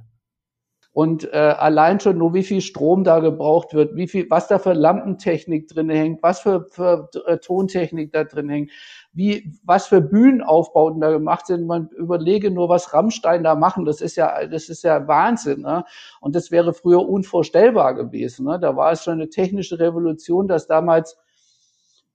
Und 0.91 1.31
äh, 1.31 1.37
allein 1.37 1.99
schon 1.99 2.17
nur, 2.17 2.33
wie 2.33 2.43
viel 2.43 2.61
Strom 2.61 3.03
da 3.03 3.19
gebraucht 3.19 3.75
wird, 3.75 3.95
wie 3.95 4.07
viel, 4.07 4.27
was 4.29 4.47
da 4.47 4.57
für 4.57 4.73
Lampentechnik 4.73 5.67
drin 5.67 5.89
hängt, 5.89 6.23
was 6.23 6.39
für, 6.39 6.65
für 6.71 7.09
äh, 7.27 7.37
Tontechnik 7.37 8.11
da 8.11 8.23
drin 8.23 8.49
hängt, 8.49 8.71
wie, 9.13 9.53
was 9.63 9.85
für 9.85 10.01
Bühnenaufbauten 10.01 10.99
da 10.99 11.11
gemacht 11.11 11.45
sind. 11.45 11.67
Man 11.67 11.89
überlege 11.95 12.49
nur, 12.49 12.69
was 12.69 12.91
Rammstein 12.91 13.43
da 13.43 13.53
machen. 13.53 13.85
Das 13.85 14.01
ist 14.01 14.17
ja, 14.17 14.47
das 14.47 14.67
ist 14.67 14.83
ja 14.83 15.07
Wahnsinn. 15.07 15.61
Ne? 15.61 15.85
Und 16.21 16.35
das 16.35 16.49
wäre 16.49 16.73
früher 16.73 17.07
unvorstellbar 17.07 17.93
gewesen. 17.93 18.47
Ne? 18.47 18.59
Da 18.59 18.75
war 18.75 18.91
es 18.91 19.03
schon 19.03 19.13
eine 19.13 19.29
technische 19.29 19.77
Revolution, 19.79 20.47
dass 20.47 20.65
damals 20.65 21.17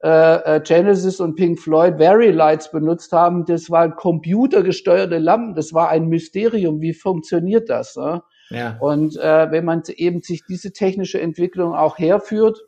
äh, 0.03 0.57
äh 0.57 0.61
Genesis 0.61 1.21
und 1.21 1.37
Pink 1.37 1.61
Floyd 1.61 1.97
Very 1.99 2.33
Lights 2.33 2.73
benutzt 2.73 3.13
haben. 3.13 3.45
Das 3.45 3.71
waren 3.71 3.95
computergesteuerte 3.95 5.19
Lampen. 5.19 5.55
Das 5.55 5.73
war 5.73 5.91
ein 5.91 6.09
Mysterium. 6.09 6.81
Wie 6.81 6.93
funktioniert 6.93 7.71
das? 7.71 7.95
Ne? 7.95 8.21
Ja. 8.51 8.77
Und 8.81 9.17
äh, 9.17 9.51
wenn 9.51 9.65
man 9.65 9.83
eben 9.89 10.23
sich 10.23 10.45
diese 10.45 10.73
technische 10.73 11.21
Entwicklung 11.21 11.75
auch 11.75 11.99
herführt 11.99 12.65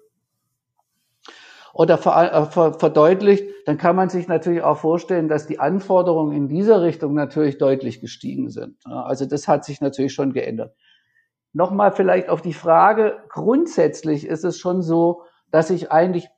oder 1.73 1.99
ver, 1.99 2.33
äh, 2.33 2.47
ver, 2.47 2.75
verdeutlicht, 2.75 3.45
dann 3.67 3.79
kann 3.79 3.97
man 3.97 4.09
sich 4.09 4.29
natürlich 4.29 4.63
auch 4.63 4.79
vorstellen, 4.79 5.29
dass 5.29 5.47
die 5.47 5.59
Anforderungen 5.59 6.37
in 6.37 6.49
dieser 6.49 6.83
Richtung 6.83 7.15
natürlich 7.15 7.59
deutlich 7.59 8.01
gestiegen 8.01 8.49
sind. 8.51 8.77
Also 8.87 9.27
das 9.27 9.49
hat 9.49 9.65
sich 9.65 9.81
natürlich 9.81 10.15
schon 10.15 10.33
geändert. 10.33 10.75
Nochmal 11.53 11.93
vielleicht 11.93 12.29
auf 12.29 12.43
die 12.43 12.53
Frage, 12.53 13.17
grundsätzlich 13.29 14.27
ist 14.27 14.45
es 14.45 14.59
schon 14.59 14.83
so, 14.83 15.23
dass 15.51 15.71
ich 15.71 15.91
eigentlich 15.91 16.29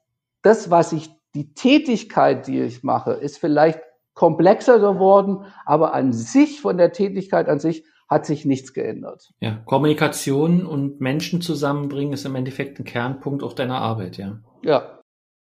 das, 0.43 0.71
was 0.71 0.93
ich, 0.93 1.11
die 1.35 1.55
Tätigkeit, 1.55 2.47
die 2.47 2.63
ich 2.63 2.83
mache, 2.83 3.13
ist 3.13 3.39
vielleicht 3.39 3.81
komplexer 4.15 4.79
geworden, 4.81 5.45
aber 5.65 5.95
an 5.95 6.13
sich, 6.13 6.61
von 6.61 6.79
der 6.79 6.93
Tätigkeit 6.93 7.49
an 7.49 7.61
sich, 7.61 7.85
hat 8.09 8.27
sich 8.27 8.45
nichts 8.45 8.73
geändert. 8.73 9.33
Ja, 9.41 9.63
Kommunikation 9.67 10.65
und 10.67 11.01
Menschen 11.01 11.41
zusammenbringen 11.41 12.15
ist 12.15 12.25
im 12.25 12.35
Endeffekt 12.35 12.81
ein 12.81 12.85
Kernpunkt 12.85 13.43
auch 13.43 13.53
deiner 13.53 13.79
Arbeit, 13.79 14.17
ja. 14.17 14.41
Ja. 14.63 15.01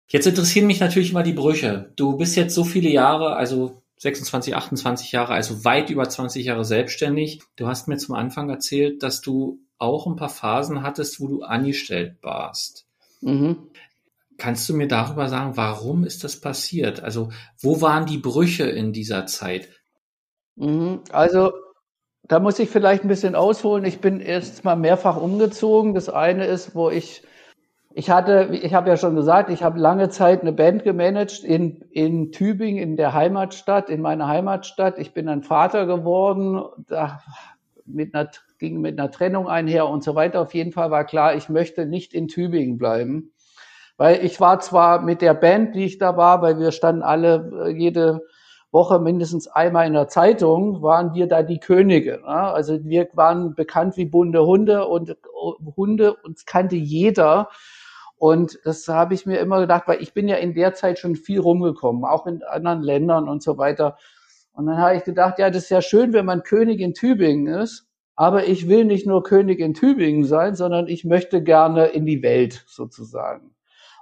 Jetzt 0.08 0.26
interessieren 0.26 0.66
mich 0.66 0.80
natürlich 0.80 1.12
mal 1.12 1.22
die 1.22 1.32
Brüche. 1.32 1.92
Du 1.96 2.16
bist 2.16 2.36
jetzt 2.36 2.54
so 2.54 2.64
viele 2.64 2.90
Jahre, 2.90 3.34
also 3.36 3.82
26, 3.98 4.54
28 4.54 5.12
Jahre, 5.12 5.32
also 5.32 5.64
weit 5.64 5.90
über 5.90 6.08
20 6.08 6.44
Jahre 6.44 6.64
selbstständig. 6.64 7.40
Du 7.56 7.66
hast 7.66 7.88
mir 7.88 7.96
zum 7.96 8.14
Anfang 8.14 8.50
erzählt, 8.50 9.02
dass 9.02 9.20
du 9.20 9.60
auch 9.78 10.06
ein 10.06 10.16
paar 10.16 10.28
Phasen 10.28 10.82
hattest, 10.82 11.20
wo 11.20 11.28
du 11.28 11.42
angestellt 11.42 12.16
warst. 12.22 12.86
Mhm. 13.20 13.70
Kannst 14.38 14.68
du 14.68 14.74
mir 14.74 14.88
darüber 14.88 15.28
sagen, 15.28 15.56
warum 15.56 16.04
ist 16.04 16.24
das 16.24 16.40
passiert? 16.40 17.02
Also, 17.02 17.30
wo 17.60 17.80
waren 17.80 18.06
die 18.06 18.18
Brüche 18.18 18.64
in 18.64 18.92
dieser 18.92 19.26
Zeit? 19.26 19.68
Mhm. 20.56 21.00
Also 21.10 21.52
da 22.28 22.38
muss 22.38 22.58
ich 22.58 22.70
vielleicht 22.70 23.04
ein 23.04 23.08
bisschen 23.08 23.34
ausholen. 23.34 23.84
Ich 23.84 24.00
bin 24.00 24.20
erst 24.20 24.64
mal 24.64 24.76
mehrfach 24.76 25.16
umgezogen. 25.16 25.94
Das 25.94 26.08
eine 26.08 26.46
ist, 26.46 26.74
wo 26.74 26.90
ich 26.90 27.22
ich 27.94 28.10
hatte, 28.10 28.48
ich 28.52 28.72
habe 28.74 28.88
ja 28.88 28.96
schon 28.96 29.14
gesagt, 29.14 29.50
ich 29.50 29.62
habe 29.62 29.78
lange 29.78 30.08
Zeit 30.08 30.40
eine 30.40 30.52
Band 30.52 30.82
gemanagt 30.84 31.44
in, 31.44 31.84
in 31.90 32.32
Tübingen, 32.32 32.82
in 32.82 32.96
der 32.96 33.12
Heimatstadt, 33.12 33.90
in 33.90 34.00
meiner 34.00 34.28
Heimatstadt. 34.28 34.98
Ich 34.98 35.12
bin 35.12 35.26
dann 35.26 35.42
Vater 35.42 35.86
geworden, 35.86 36.62
da 36.88 37.20
mit 37.84 38.14
einer, 38.14 38.30
ging 38.58 38.80
mit 38.80 38.98
einer 38.98 39.10
Trennung 39.10 39.48
einher 39.48 39.88
und 39.88 40.02
so 40.02 40.14
weiter. 40.14 40.40
Auf 40.40 40.54
jeden 40.54 40.72
Fall 40.72 40.90
war 40.90 41.04
klar, 41.04 41.34
ich 41.34 41.48
möchte 41.48 41.84
nicht 41.84 42.14
in 42.14 42.28
Tübingen 42.28 42.78
bleiben. 42.78 43.32
Weil 43.98 44.24
ich 44.24 44.40
war 44.40 44.60
zwar 44.60 45.02
mit 45.02 45.20
der 45.20 45.34
Band, 45.34 45.74
die 45.74 45.84
ich 45.84 45.98
da 45.98 46.16
war, 46.16 46.40
weil 46.40 46.58
wir 46.58 46.72
standen 46.72 47.02
alle 47.02 47.66
äh, 47.66 47.70
jede 47.70 48.22
Woche 48.72 48.98
mindestens 48.98 49.48
einmal 49.48 49.86
in 49.86 49.92
der 49.92 50.08
Zeitung, 50.08 50.82
waren 50.82 51.14
wir 51.14 51.26
da 51.28 51.42
die 51.42 51.60
Könige. 51.60 52.20
Ne? 52.22 52.26
Also 52.26 52.82
wir 52.84 53.08
waren 53.12 53.54
bekannt 53.54 53.96
wie 53.98 54.06
bunte 54.06 54.44
Hunde 54.46 54.86
und 54.86 55.10
äh, 55.10 55.14
Hunde, 55.76 56.14
uns 56.14 56.46
kannte 56.46 56.76
jeder. 56.76 57.50
Und 58.16 58.58
das 58.64 58.88
habe 58.88 59.14
ich 59.14 59.26
mir 59.26 59.40
immer 59.40 59.60
gedacht, 59.60 59.84
weil 59.86 60.00
ich 60.00 60.14
bin 60.14 60.26
ja 60.26 60.36
in 60.36 60.54
der 60.54 60.74
Zeit 60.74 60.98
schon 60.98 61.16
viel 61.16 61.40
rumgekommen, 61.40 62.04
auch 62.04 62.26
in 62.26 62.42
anderen 62.44 62.80
Ländern 62.80 63.28
und 63.28 63.42
so 63.42 63.58
weiter. 63.58 63.98
Und 64.54 64.66
dann 64.66 64.78
habe 64.78 64.96
ich 64.96 65.04
gedacht, 65.04 65.38
ja, 65.38 65.50
das 65.50 65.64
ist 65.64 65.70
ja 65.70 65.82
schön, 65.82 66.12
wenn 66.12 66.24
man 66.24 66.42
König 66.42 66.80
in 66.80 66.94
Tübingen 66.94 67.46
ist, 67.46 67.88
aber 68.16 68.46
ich 68.46 68.68
will 68.68 68.84
nicht 68.84 69.06
nur 69.06 69.22
König 69.22 69.58
in 69.58 69.74
Tübingen 69.74 70.24
sein, 70.24 70.54
sondern 70.54 70.86
ich 70.88 71.04
möchte 71.04 71.42
gerne 71.42 71.86
in 71.86 72.06
die 72.06 72.22
Welt 72.22 72.64
sozusagen. 72.66 73.54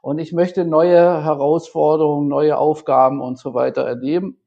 Und 0.03 0.19
ich 0.19 0.33
möchte 0.33 0.65
neue 0.65 1.25
Herausforderungen, 1.25 2.29
neue 2.29 2.57
Aufgaben 2.57 3.21
und 3.21 3.39
so 3.39 3.55
weiter 3.55 3.83
erleben. 3.83 4.41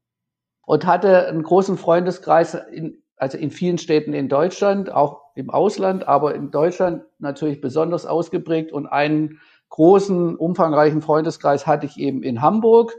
Und 0.66 0.86
hatte 0.86 1.26
einen 1.28 1.42
großen 1.42 1.76
Freundeskreis, 1.76 2.54
in, 2.54 3.02
also 3.16 3.36
in 3.38 3.50
vielen 3.50 3.78
Städten 3.78 4.14
in 4.14 4.28
Deutschland, 4.28 4.90
auch 4.90 5.22
im 5.34 5.50
Ausland, 5.50 6.08
aber 6.08 6.34
in 6.34 6.50
Deutschland 6.50 7.02
natürlich 7.18 7.60
besonders 7.60 8.06
ausgeprägt 8.06 8.72
und 8.72 8.86
einen 8.86 9.40
großen, 9.68 10.36
umfangreichen 10.36 11.02
Freundeskreis 11.02 11.66
hatte 11.66 11.86
ich 11.86 11.98
eben 11.98 12.22
in 12.22 12.40
Hamburg. 12.40 12.94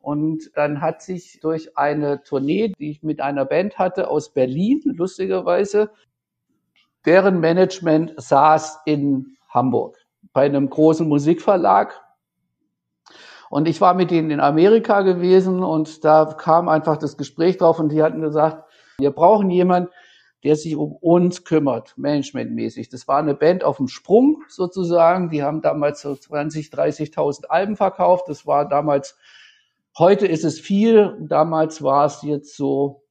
Und 0.00 0.50
dann 0.54 0.80
hat 0.80 1.02
sich 1.02 1.38
durch 1.40 1.76
eine 1.76 2.22
Tournee, 2.22 2.72
die 2.78 2.90
ich 2.90 3.02
mit 3.02 3.20
einer 3.20 3.44
Band 3.44 3.78
hatte 3.78 4.08
aus 4.08 4.32
Berlin, 4.32 4.80
lustigerweise, 4.84 5.90
deren 7.04 7.40
Management 7.40 8.14
saß 8.16 8.80
in 8.84 9.36
Hamburg 9.48 9.96
bei 10.32 10.44
einem 10.44 10.68
großen 10.70 11.08
Musikverlag. 11.08 12.00
Und 13.50 13.68
ich 13.68 13.80
war 13.80 13.94
mit 13.94 14.12
ihnen 14.12 14.30
in 14.30 14.40
Amerika 14.40 15.02
gewesen 15.02 15.62
und 15.62 16.04
da 16.04 16.24
kam 16.26 16.68
einfach 16.68 16.96
das 16.96 17.16
Gespräch 17.16 17.56
drauf 17.56 17.78
und 17.78 17.90
die 17.90 18.02
hatten 18.02 18.20
gesagt, 18.20 18.64
wir 18.98 19.10
brauchen 19.10 19.50
jemanden, 19.50 19.90
der 20.44 20.56
sich 20.56 20.76
um 20.76 20.92
uns 20.92 21.44
kümmert, 21.44 21.94
managementmäßig. 21.96 22.88
Das 22.88 23.08
war 23.08 23.18
eine 23.18 23.34
Band 23.34 23.64
auf 23.64 23.78
dem 23.78 23.88
Sprung 23.88 24.42
sozusagen. 24.48 25.30
Die 25.30 25.42
haben 25.42 25.62
damals 25.62 26.00
so 26.00 26.14
20, 26.14 26.68
30.000 26.68 27.46
Alben 27.46 27.76
verkauft. 27.76 28.28
Das 28.28 28.46
war 28.46 28.68
damals, 28.68 29.16
heute 29.96 30.26
ist 30.26 30.44
es 30.44 30.60
viel. 30.60 31.16
Damals 31.20 31.82
war 31.82 32.06
es 32.06 32.22
jetzt 32.22 32.56
so 32.56 33.02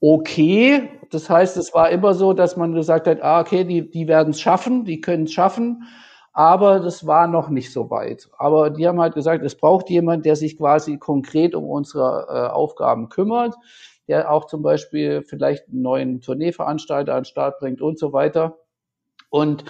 okay. 0.00 0.90
Das 1.10 1.30
heißt, 1.30 1.56
es 1.56 1.72
war 1.72 1.90
immer 1.90 2.14
so, 2.14 2.32
dass 2.32 2.56
man 2.56 2.74
gesagt 2.74 3.06
hat, 3.06 3.22
ah, 3.22 3.40
okay, 3.40 3.64
die, 3.64 3.90
die 3.90 4.06
werden 4.06 4.30
es 4.30 4.40
schaffen, 4.40 4.84
die 4.84 5.00
können 5.00 5.24
es 5.24 5.32
schaffen. 5.32 5.84
Aber 6.32 6.80
das 6.80 7.06
war 7.06 7.26
noch 7.26 7.48
nicht 7.48 7.72
so 7.72 7.90
weit. 7.90 8.28
Aber 8.38 8.70
die 8.70 8.86
haben 8.86 9.00
halt 9.00 9.14
gesagt, 9.14 9.44
es 9.44 9.56
braucht 9.56 9.90
jemand, 9.90 10.24
der 10.24 10.36
sich 10.36 10.56
quasi 10.56 10.96
konkret 10.96 11.54
um 11.54 11.64
unsere 11.64 12.26
äh, 12.28 12.52
Aufgaben 12.52 13.08
kümmert 13.08 13.56
der 14.10 14.28
auch 14.28 14.46
zum 14.46 14.60
Beispiel 14.62 15.22
vielleicht 15.22 15.68
einen 15.68 15.82
neuen 15.82 16.20
Tourneeveranstalter 16.20 17.14
an 17.14 17.20
den 17.20 17.26
Start 17.26 17.60
bringt 17.60 17.80
und 17.80 17.96
so 17.96 18.12
weiter. 18.12 18.58
Und 19.30 19.64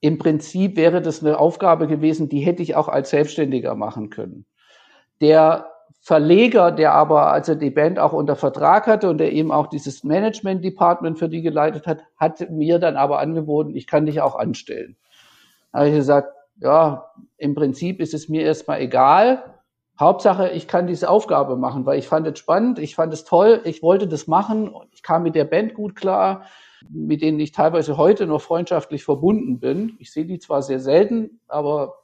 im 0.00 0.18
Prinzip 0.18 0.76
wäre 0.76 1.00
das 1.00 1.24
eine 1.24 1.38
Aufgabe 1.38 1.86
gewesen, 1.86 2.28
die 2.28 2.40
hätte 2.40 2.62
ich 2.62 2.76
auch 2.76 2.88
als 2.88 3.08
Selbstständiger 3.08 3.74
machen 3.74 4.10
können. 4.10 4.44
Der 5.22 5.72
Verleger, 6.02 6.72
der 6.72 6.92
aber 6.92 7.32
also 7.32 7.54
die 7.54 7.70
Band 7.70 7.98
auch 7.98 8.12
unter 8.12 8.36
Vertrag 8.36 8.86
hatte 8.86 9.08
und 9.08 9.16
der 9.16 9.32
eben 9.32 9.50
auch 9.50 9.66
dieses 9.66 10.04
Management 10.04 10.62
Department 10.62 11.18
für 11.18 11.30
die 11.30 11.40
geleitet 11.40 11.86
hat, 11.86 12.02
hat 12.18 12.50
mir 12.50 12.78
dann 12.78 12.96
aber 12.96 13.18
angeboten, 13.18 13.74
ich 13.74 13.86
kann 13.86 14.04
dich 14.04 14.20
auch 14.20 14.34
anstellen. 14.34 14.98
Habe 15.76 15.90
ich 15.90 15.94
gesagt, 15.94 16.32
ja, 16.58 17.12
im 17.36 17.54
Prinzip 17.54 18.00
ist 18.00 18.14
es 18.14 18.30
mir 18.30 18.42
erstmal 18.42 18.80
egal. 18.80 19.60
Hauptsache, 20.00 20.48
ich 20.48 20.68
kann 20.68 20.86
diese 20.86 21.10
Aufgabe 21.10 21.56
machen, 21.56 21.84
weil 21.84 21.98
ich 21.98 22.08
fand 22.08 22.26
es 22.26 22.38
spannend, 22.38 22.78
ich 22.78 22.94
fand 22.94 23.12
es 23.12 23.24
toll, 23.24 23.60
ich 23.64 23.82
wollte 23.82 24.08
das 24.08 24.26
machen 24.26 24.74
ich 24.90 25.02
kam 25.02 25.22
mit 25.22 25.34
der 25.34 25.44
Band 25.44 25.74
gut 25.74 25.94
klar, 25.94 26.46
mit 26.88 27.20
denen 27.20 27.38
ich 27.40 27.52
teilweise 27.52 27.98
heute 27.98 28.26
noch 28.26 28.40
freundschaftlich 28.40 29.04
verbunden 29.04 29.60
bin. 29.60 29.96
Ich 29.98 30.12
sehe 30.12 30.24
die 30.24 30.38
zwar 30.38 30.62
sehr 30.62 30.80
selten, 30.80 31.40
aber 31.46 31.94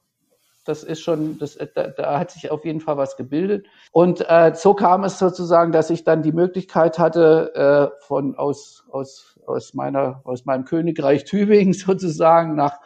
das 0.66 0.84
ist 0.84 1.00
schon, 1.00 1.38
das, 1.38 1.58
da, 1.74 1.88
da 1.88 2.18
hat 2.18 2.30
sich 2.30 2.50
auf 2.50 2.66
jeden 2.66 2.80
Fall 2.80 2.98
was 2.98 3.16
gebildet. 3.16 3.66
Und 3.90 4.20
äh, 4.28 4.52
so 4.54 4.74
kam 4.74 5.02
es 5.04 5.18
sozusagen, 5.18 5.72
dass 5.72 5.88
ich 5.88 6.04
dann 6.04 6.22
die 6.22 6.32
Möglichkeit 6.32 6.98
hatte, 6.98 7.54
äh, 7.54 8.04
von 8.04 8.36
aus, 8.36 8.84
aus, 8.90 9.40
aus, 9.46 9.72
meiner, 9.72 10.20
aus 10.24 10.44
meinem 10.44 10.66
Königreich 10.66 11.24
Tübingen 11.24 11.72
sozusagen 11.72 12.54
nach 12.54 12.78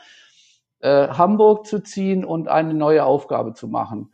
äh, 0.87 1.09
Hamburg 1.09 1.67
zu 1.67 1.81
ziehen 1.81 2.25
und 2.25 2.47
eine 2.47 2.73
neue 2.73 3.05
Aufgabe 3.05 3.55
zu 3.55 3.67
machen. 3.67 4.13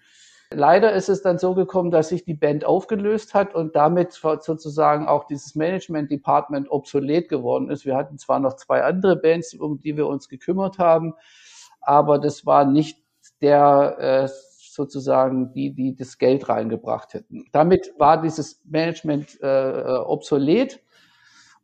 Leider 0.51 0.93
ist 0.93 1.11
es 1.11 1.21
dann 1.21 1.39
so 1.39 1.55
gekommen, 1.55 1.91
dass 1.91 2.09
sich 2.09 2.25
die 2.25 2.35
Band 2.35 2.65
aufgelöst 2.65 3.35
hat 3.35 3.55
und 3.55 3.77
damit 3.77 4.13
sozusagen 4.13 5.07
auch 5.07 5.25
dieses 5.25 5.55
Management 5.55 6.11
Department 6.11 6.71
obsolet 6.71 7.29
geworden 7.29 7.71
ist. 7.71 7.85
Wir 7.85 7.95
hatten 7.95 8.17
zwar 8.17 8.39
noch 8.39 8.57
zwei 8.57 8.83
andere 8.83 9.17
Bands, 9.17 9.55
um 9.55 9.81
die 9.81 9.97
wir 9.97 10.07
uns 10.07 10.29
gekümmert 10.29 10.79
haben, 10.79 11.15
aber 11.83 12.19
das 12.19 12.47
war 12.47 12.65
nicht 12.65 12.99
der 13.43 13.97
äh, 13.99 14.29
sozusagen 14.29 15.53
die, 15.53 15.75
die 15.75 15.95
das 15.95 16.17
Geld 16.17 16.49
reingebracht 16.49 17.13
hätten. 17.13 17.45
Damit 17.53 17.93
war 17.99 18.23
dieses 18.23 18.63
Management 18.65 19.39
äh, 19.43 19.99
obsolet 20.07 20.81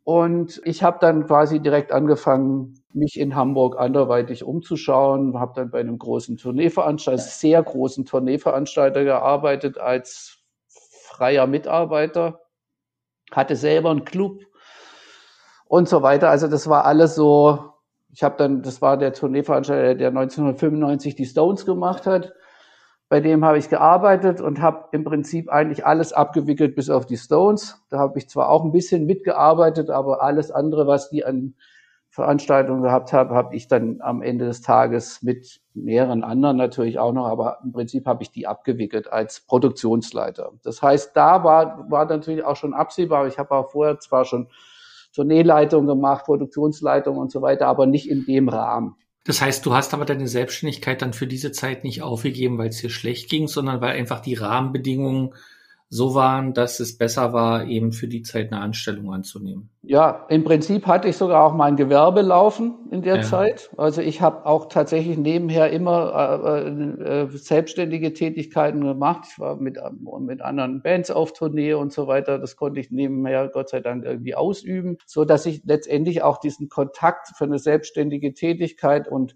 und 0.08 0.62
ich 0.64 0.82
habe 0.82 0.96
dann 1.02 1.26
quasi 1.26 1.60
direkt 1.60 1.92
angefangen, 1.92 2.82
mich 2.94 3.20
in 3.20 3.36
Hamburg 3.36 3.78
anderweitig 3.78 4.42
umzuschauen, 4.42 5.38
habe 5.38 5.52
dann 5.54 5.70
bei 5.70 5.80
einem 5.80 5.98
großen 5.98 6.38
Tourneeveranstalter, 6.38 7.20
sehr 7.20 7.62
großen 7.62 8.06
Tourneeveranstalter 8.06 9.04
gearbeitet 9.04 9.76
als 9.76 10.38
freier 10.66 11.46
Mitarbeiter, 11.46 12.40
hatte 13.32 13.54
selber 13.54 13.90
einen 13.90 14.06
Club 14.06 14.40
und 15.66 15.90
so 15.90 16.00
weiter. 16.00 16.30
Also 16.30 16.48
das 16.48 16.70
war 16.70 16.86
alles 16.86 17.14
so, 17.14 17.74
ich 18.10 18.22
habe 18.22 18.36
dann, 18.38 18.62
das 18.62 18.80
war 18.80 18.96
der 18.96 19.12
Tourneeveranstalter, 19.12 19.94
der 19.94 20.08
1995 20.08 21.16
die 21.16 21.26
Stones 21.26 21.66
gemacht 21.66 22.06
hat 22.06 22.32
bei 23.08 23.20
dem 23.20 23.44
habe 23.44 23.58
ich 23.58 23.70
gearbeitet 23.70 24.40
und 24.40 24.60
habe 24.60 24.88
im 24.92 25.04
Prinzip 25.04 25.48
eigentlich 25.48 25.86
alles 25.86 26.12
abgewickelt 26.12 26.74
bis 26.74 26.90
auf 26.90 27.06
die 27.06 27.16
Stones. 27.16 27.82
Da 27.88 27.98
habe 27.98 28.18
ich 28.18 28.28
zwar 28.28 28.50
auch 28.50 28.64
ein 28.64 28.72
bisschen 28.72 29.06
mitgearbeitet, 29.06 29.88
aber 29.88 30.22
alles 30.22 30.50
andere, 30.50 30.86
was 30.86 31.08
die 31.08 31.24
an 31.24 31.54
Veranstaltungen 32.10 32.82
gehabt 32.82 33.12
haben, 33.12 33.34
habe 33.34 33.54
ich 33.54 33.68
dann 33.68 34.00
am 34.00 34.22
Ende 34.22 34.46
des 34.46 34.60
Tages 34.60 35.22
mit 35.22 35.60
mehreren 35.72 36.24
anderen 36.24 36.56
natürlich 36.56 36.98
auch 36.98 37.12
noch, 37.12 37.26
aber 37.26 37.58
im 37.62 37.72
Prinzip 37.72 38.06
habe 38.06 38.22
ich 38.22 38.30
die 38.30 38.46
abgewickelt 38.46 39.10
als 39.10 39.40
Produktionsleiter. 39.40 40.52
Das 40.62 40.82
heißt, 40.82 41.16
da 41.16 41.44
war, 41.44 41.90
war 41.90 42.06
natürlich 42.06 42.44
auch 42.44 42.56
schon 42.56 42.74
absehbar. 42.74 43.26
Ich 43.26 43.38
habe 43.38 43.52
auch 43.52 43.70
vorher 43.70 44.00
zwar 44.00 44.24
schon 44.24 44.48
Tourneeleitung 45.14 45.86
gemacht, 45.86 46.24
Produktionsleitung 46.24 47.16
und 47.16 47.30
so 47.30 47.40
weiter, 47.40 47.66
aber 47.68 47.86
nicht 47.86 48.10
in 48.10 48.24
dem 48.26 48.48
Rahmen. 48.48 48.96
Das 49.28 49.42
heißt, 49.42 49.66
du 49.66 49.74
hast 49.74 49.92
aber 49.92 50.06
deine 50.06 50.26
Selbstständigkeit 50.26 51.02
dann 51.02 51.12
für 51.12 51.26
diese 51.26 51.52
Zeit 51.52 51.84
nicht 51.84 52.00
aufgegeben, 52.00 52.56
weil 52.56 52.70
es 52.70 52.78
dir 52.78 52.88
schlecht 52.88 53.28
ging, 53.28 53.46
sondern 53.46 53.82
weil 53.82 53.94
einfach 53.94 54.20
die 54.20 54.32
Rahmenbedingungen 54.32 55.34
so 55.90 56.14
waren, 56.14 56.52
dass 56.52 56.80
es 56.80 56.98
besser 56.98 57.32
war, 57.32 57.64
eben 57.66 57.92
für 57.92 58.08
die 58.08 58.20
Zeit 58.20 58.52
eine 58.52 58.60
Anstellung 58.60 59.10
anzunehmen. 59.12 59.70
Ja, 59.82 60.26
im 60.28 60.44
Prinzip 60.44 60.86
hatte 60.86 61.08
ich 61.08 61.16
sogar 61.16 61.42
auch 61.42 61.54
mein 61.54 61.76
Gewerbe 61.76 62.20
laufen 62.20 62.74
in 62.90 63.00
der 63.00 63.16
ja. 63.16 63.22
Zeit. 63.22 63.70
Also 63.78 64.02
ich 64.02 64.20
habe 64.20 64.44
auch 64.44 64.68
tatsächlich 64.68 65.16
nebenher 65.16 65.70
immer 65.70 66.44
äh, 66.44 67.22
äh, 67.22 67.28
selbstständige 67.30 68.12
Tätigkeiten 68.12 68.82
gemacht. 68.82 69.28
Ich 69.30 69.38
war 69.38 69.56
mit, 69.56 69.78
mit 70.20 70.42
anderen 70.42 70.82
Bands 70.82 71.10
auf 71.10 71.32
Tournee 71.32 71.72
und 71.72 71.90
so 71.90 72.06
weiter. 72.06 72.38
Das 72.38 72.56
konnte 72.56 72.80
ich 72.80 72.90
nebenher 72.90 73.48
Gott 73.48 73.70
sei 73.70 73.80
Dank 73.80 74.04
irgendwie 74.04 74.34
ausüben, 74.34 74.98
so 75.06 75.24
dass 75.24 75.46
ich 75.46 75.62
letztendlich 75.64 76.22
auch 76.22 76.36
diesen 76.36 76.68
Kontakt 76.68 77.28
für 77.34 77.44
eine 77.44 77.58
selbstständige 77.58 78.34
Tätigkeit 78.34 79.08
und 79.08 79.34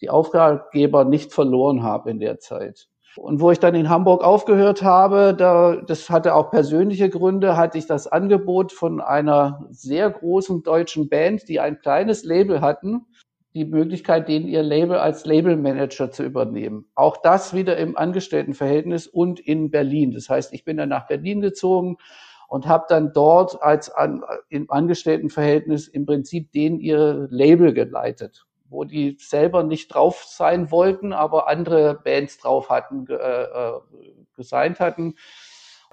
die 0.00 0.10
Auftraggeber 0.10 1.04
nicht 1.04 1.32
verloren 1.32 1.82
habe 1.82 2.10
in 2.12 2.20
der 2.20 2.38
Zeit. 2.38 2.88
Und 3.18 3.40
wo 3.40 3.50
ich 3.50 3.58
dann 3.58 3.74
in 3.74 3.88
Hamburg 3.88 4.22
aufgehört 4.22 4.82
habe, 4.82 5.34
da, 5.36 5.76
das 5.76 6.08
hatte 6.08 6.36
auch 6.36 6.52
persönliche 6.52 7.10
Gründe, 7.10 7.56
hatte 7.56 7.76
ich 7.76 7.86
das 7.86 8.06
Angebot 8.06 8.70
von 8.72 9.00
einer 9.00 9.66
sehr 9.70 10.08
großen 10.08 10.62
deutschen 10.62 11.08
Band, 11.08 11.48
die 11.48 11.58
ein 11.58 11.80
kleines 11.80 12.22
Label 12.22 12.60
hatten, 12.60 13.06
die 13.54 13.64
Möglichkeit, 13.64 14.28
denen 14.28 14.46
ihr 14.46 14.62
Label 14.62 14.98
als 14.98 15.26
Labelmanager 15.26 16.12
zu 16.12 16.22
übernehmen. 16.22 16.86
Auch 16.94 17.16
das 17.16 17.54
wieder 17.54 17.76
im 17.76 17.98
Angestelltenverhältnis 17.98 19.08
und 19.08 19.40
in 19.40 19.72
Berlin. 19.72 20.12
Das 20.12 20.30
heißt, 20.30 20.52
ich 20.54 20.64
bin 20.64 20.76
dann 20.76 20.88
nach 20.88 21.08
Berlin 21.08 21.40
gezogen 21.40 21.96
und 22.46 22.68
habe 22.68 22.86
dann 22.88 23.12
dort 23.12 23.60
als 23.60 23.90
an, 23.90 24.22
im 24.48 24.70
Angestelltenverhältnis 24.70 25.88
im 25.88 26.06
Prinzip 26.06 26.52
den 26.52 26.78
ihr 26.78 27.26
Label 27.30 27.74
geleitet, 27.74 28.46
wo 28.68 28.84
die 28.84 29.16
selber 29.20 29.62
nicht 29.62 29.88
drauf 29.88 30.24
sein 30.24 30.70
wollten, 30.70 31.12
aber 31.12 31.48
andere 31.48 31.94
Bands 31.94 32.38
drauf 32.38 32.70
hatten, 32.70 33.06
äh, 33.08 33.14
äh, 33.14 33.80
gesigned 34.34 34.80
hatten. 34.80 35.14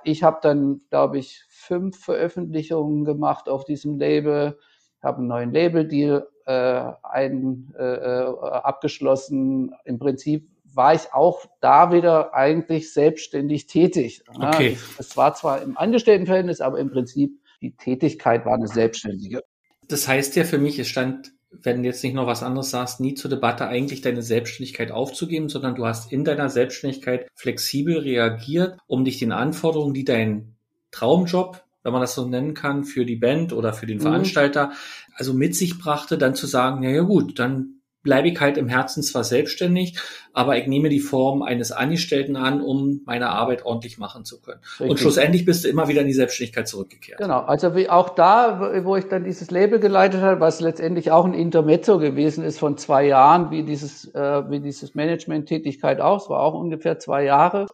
Ich 0.03 0.23
habe 0.23 0.39
dann, 0.41 0.81
glaube 0.89 1.17
ich, 1.17 1.43
fünf 1.49 1.99
Veröffentlichungen 2.03 3.05
gemacht 3.05 3.49
auf 3.49 3.65
diesem 3.65 3.97
Label, 3.97 4.59
habe 5.01 5.19
einen 5.19 5.27
neuen 5.27 5.53
Label-Deal 5.53 6.27
äh, 6.45 6.91
ein, 7.03 7.73
äh, 7.77 7.83
äh, 7.83 8.35
abgeschlossen. 8.41 9.73
Im 9.85 9.99
Prinzip 9.99 10.49
war 10.73 10.93
ich 10.93 11.13
auch 11.13 11.45
da 11.61 11.91
wieder 11.91 12.33
eigentlich 12.33 12.91
selbstständig 12.91 13.67
tätig. 13.67 14.23
Okay. 14.27 14.77
Es 14.99 15.15
war 15.15 15.33
zwar 15.33 15.61
im 15.61 15.77
Angestelltenverhältnis, 15.77 16.61
aber 16.61 16.79
im 16.79 16.91
Prinzip 16.91 17.39
die 17.61 17.75
Tätigkeit 17.75 18.45
war 18.45 18.55
eine 18.55 18.67
selbstständige. 18.67 19.41
Das 19.87 20.07
heißt 20.07 20.35
ja 20.35 20.43
für 20.43 20.57
mich, 20.57 20.77
es 20.79 20.87
stand, 20.87 21.31
wenn 21.63 21.81
du 21.81 21.87
jetzt 21.87 22.03
nicht 22.03 22.13
noch 22.13 22.27
was 22.27 22.43
anderes 22.43 22.69
sagst, 22.69 22.99
nie 22.99 23.13
zur 23.13 23.29
Debatte 23.29 23.67
eigentlich 23.67 24.01
deine 24.01 24.21
Selbstständigkeit 24.21 24.91
aufzugeben, 24.91 25.49
sondern 25.49 25.75
du 25.75 25.85
hast 25.85 26.11
in 26.11 26.23
deiner 26.23 26.49
Selbstständigkeit 26.49 27.27
flexibel 27.33 27.99
reagiert, 27.99 28.77
um 28.87 29.05
dich 29.05 29.19
den 29.19 29.31
Anforderungen, 29.31 29.93
die 29.93 30.05
dein 30.05 30.55
Traumjob 30.91 31.65
wenn 31.85 31.93
man 31.93 32.01
das 32.01 32.15
so 32.15 32.27
nennen 32.27 32.55
kann, 32.55 32.83
für 32.83 33.05
die 33.05 33.15
Band 33.15 33.53
oder 33.53 33.71
für 33.71 33.85
den 33.85 33.99
mhm. 33.99 34.01
Veranstalter, 34.01 34.71
also 35.13 35.35
mit 35.35 35.55
sich 35.55 35.77
brachte, 35.77 36.17
dann 36.17 36.33
zu 36.33 36.47
sagen, 36.47 36.81
ja, 36.81 36.89
ja 36.89 37.03
gut, 37.03 37.37
dann 37.37 37.74
bleibe 38.05 38.29
ich 38.29 38.39
halt 38.39 38.57
im 38.57 38.69
Herzen 38.69 39.03
zwar 39.03 39.25
selbstständig, 39.25 39.99
aber 40.31 40.57
ich 40.57 40.67
nehme 40.67 40.89
die 40.89 41.01
Form 41.01 41.41
eines 41.41 41.71
Angestellten 41.71 42.37
an, 42.37 42.61
um 42.61 43.01
meine 43.05 43.29
Arbeit 43.29 43.65
ordentlich 43.65 43.97
machen 43.97 44.23
zu 44.23 44.39
können. 44.39 44.61
Richtig. 44.61 44.89
Und 44.89 44.99
schlussendlich 44.99 45.43
bist 45.43 45.65
du 45.65 45.69
immer 45.69 45.89
wieder 45.89 46.01
in 46.01 46.07
die 46.07 46.13
Selbstständigkeit 46.13 46.67
zurückgekehrt. 46.67 47.17
Genau, 47.17 47.39
also 47.39 47.75
wie 47.75 47.89
auch 47.89 48.09
da, 48.09 48.83
wo 48.85 48.95
ich 48.95 49.05
dann 49.09 49.23
dieses 49.25 49.49
Label 49.51 49.79
geleitet 49.79 50.21
habe, 50.21 50.39
was 50.39 50.61
letztendlich 50.61 51.11
auch 51.11 51.25
ein 51.25 51.33
Intermezzo 51.33 51.97
gewesen 51.97 52.45
ist 52.45 52.59
von 52.59 52.77
zwei 52.77 53.07
Jahren, 53.07 53.49
wie 53.49 53.63
dieses, 53.63 54.13
äh, 54.13 54.49
wie 54.49 54.59
dieses 54.59 54.93
Management-Tätigkeit 54.93 55.99
auch, 55.99 56.21
es 56.21 56.29
war 56.29 56.41
auch 56.41 56.53
ungefähr 56.53 56.99
zwei 56.99 57.23
Jahre 57.23 57.65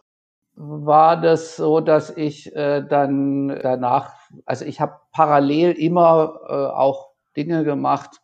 war 0.54 1.18
das 1.18 1.56
so, 1.56 1.80
dass 1.80 2.14
ich 2.14 2.54
äh, 2.54 2.82
dann 2.86 3.48
danach, 3.48 4.12
also 4.44 4.66
ich 4.66 4.82
habe 4.82 5.00
parallel 5.10 5.72
immer 5.72 6.40
äh, 6.46 6.52
auch 6.52 7.08
Dinge 7.36 7.64
gemacht 7.64 8.21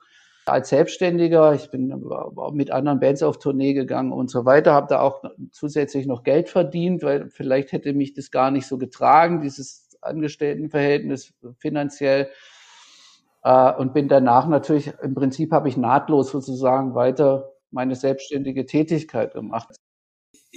als 0.49 0.71
Selbstständiger. 0.71 1.55
Ich 1.55 1.71
bin 1.71 2.05
mit 2.53 2.71
anderen 2.71 3.01
Bands 3.01 3.23
auf 3.23 3.39
Tournee 3.39 3.75
gegangen 3.75 4.13
und 4.13 4.31
so 4.31 4.45
weiter, 4.45 4.73
habe 4.73 4.89
da 4.89 5.01
auch 5.01 5.23
zusätzlich 5.51 6.07
noch 6.07 6.23
Geld 6.23 6.49
verdient, 6.49 7.03
weil 7.03 7.31
vielleicht 7.31 7.73
hätte 7.73 7.93
mich 7.93 8.15
das 8.15 8.31
gar 8.31 8.51
nicht 8.51 8.67
so 8.67 8.79
getragen, 8.79 9.41
dieses 9.41 9.89
Angestelltenverhältnis 10.01 11.35
finanziell. 11.59 12.29
Äh, 13.43 13.73
und 13.75 13.95
bin 13.95 14.09
danach 14.09 14.49
natürlich, 14.49 14.93
im 15.03 15.15
Prinzip 15.15 15.53
habe 15.53 15.69
ich 15.69 15.77
nahtlos 15.77 16.31
sozusagen 16.31 16.95
weiter 16.95 17.53
meine 17.71 17.95
selbstständige 17.95 18.67
Tätigkeit 18.67 19.35
gemacht 19.35 19.79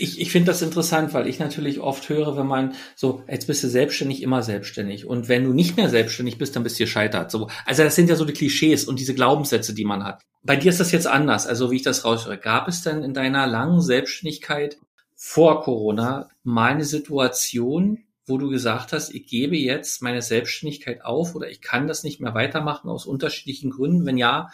ich, 0.01 0.19
ich 0.19 0.31
finde 0.31 0.47
das 0.47 0.61
interessant, 0.63 1.13
weil 1.13 1.27
ich 1.27 1.37
natürlich 1.37 1.79
oft 1.79 2.09
höre, 2.09 2.35
wenn 2.35 2.47
man 2.47 2.73
so, 2.95 3.23
jetzt 3.29 3.45
bist 3.45 3.63
du 3.63 3.67
selbstständig, 3.67 4.23
immer 4.23 4.41
selbstständig. 4.41 5.05
Und 5.05 5.29
wenn 5.29 5.43
du 5.43 5.53
nicht 5.53 5.77
mehr 5.77 5.89
selbstständig 5.89 6.39
bist, 6.39 6.55
dann 6.55 6.63
bist 6.63 6.79
du 6.79 6.83
gescheitert. 6.83 7.29
So, 7.29 7.49
also 7.65 7.83
das 7.83 7.95
sind 7.95 8.09
ja 8.09 8.15
so 8.15 8.25
die 8.25 8.33
Klischees 8.33 8.85
und 8.85 8.99
diese 8.99 9.13
Glaubenssätze, 9.13 9.75
die 9.75 9.85
man 9.85 10.03
hat. 10.03 10.23
Bei 10.43 10.55
dir 10.55 10.69
ist 10.69 10.79
das 10.79 10.91
jetzt 10.91 11.05
anders, 11.05 11.45
also 11.45 11.69
wie 11.69 11.75
ich 11.75 11.83
das 11.83 12.03
raushöre. 12.03 12.39
Gab 12.39 12.67
es 12.67 12.81
denn 12.81 13.03
in 13.03 13.13
deiner 13.13 13.45
langen 13.45 13.79
Selbstständigkeit 13.79 14.77
vor 15.15 15.61
Corona 15.61 16.29
mal 16.43 16.71
eine 16.71 16.85
Situation, 16.85 17.99
wo 18.25 18.39
du 18.39 18.49
gesagt 18.49 18.93
hast, 18.93 19.13
ich 19.13 19.27
gebe 19.27 19.55
jetzt 19.55 20.01
meine 20.01 20.23
Selbstständigkeit 20.23 21.05
auf 21.05 21.35
oder 21.35 21.47
ich 21.47 21.61
kann 21.61 21.87
das 21.87 22.03
nicht 22.03 22.19
mehr 22.19 22.33
weitermachen 22.33 22.89
aus 22.89 23.05
unterschiedlichen 23.05 23.69
Gründen? 23.69 24.05
Wenn 24.07 24.17
ja, 24.17 24.49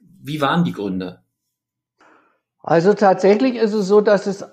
wie 0.00 0.40
waren 0.40 0.62
die 0.62 0.72
Gründe? 0.72 1.22
Also 2.68 2.92
tatsächlich 2.92 3.56
ist 3.56 3.72
es 3.72 3.88
so, 3.88 4.02
dass 4.02 4.26
es 4.26 4.44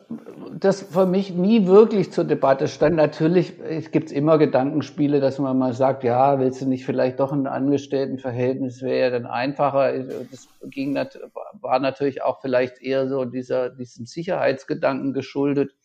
das 0.57 0.83
für 0.83 1.05
mich 1.05 1.33
nie 1.33 1.67
wirklich 1.67 2.13
zur 2.13 2.23
Debatte 2.23 2.69
stand. 2.69 2.95
Natürlich 2.95 3.59
es 3.59 3.91
gibt 3.91 4.09
immer 4.09 4.37
Gedankenspiele, 4.37 5.19
dass 5.19 5.37
man 5.37 5.57
mal 5.57 5.73
sagt, 5.73 6.05
ja, 6.05 6.39
willst 6.39 6.61
du 6.61 6.65
nicht 6.65 6.85
vielleicht 6.85 7.19
doch 7.19 7.33
ein 7.33 7.45
Angestelltenverhältnis, 7.45 8.81
wäre 8.81 8.99
ja 8.99 9.09
dann 9.09 9.25
einfacher. 9.25 9.91
Das 10.31 10.47
ging, 10.63 10.95
war 10.95 11.79
natürlich 11.79 12.23
auch 12.23 12.39
vielleicht 12.39 12.81
eher 12.81 13.09
so 13.09 13.25
dieser, 13.25 13.69
diesem 13.69 14.05
Sicherheitsgedanken 14.05 15.11
geschuldet. 15.11 15.75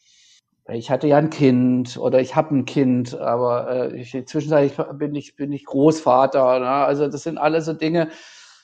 Ich 0.68 0.88
hatte 0.88 1.08
ja 1.08 1.16
ein 1.16 1.30
Kind 1.30 1.96
oder 1.96 2.20
ich 2.20 2.36
habe 2.36 2.54
ein 2.54 2.64
Kind, 2.64 3.18
aber 3.18 3.90
äh, 3.92 3.96
ich, 3.96 4.12
zwischenzeitlich 4.28 4.76
bin 4.92 5.16
ich, 5.16 5.34
bin 5.34 5.50
ich 5.50 5.64
Großvater. 5.64 6.60
Ne? 6.60 6.68
Also 6.68 7.08
das 7.08 7.24
sind 7.24 7.38
alles 7.38 7.64
so 7.64 7.72
Dinge, 7.72 8.08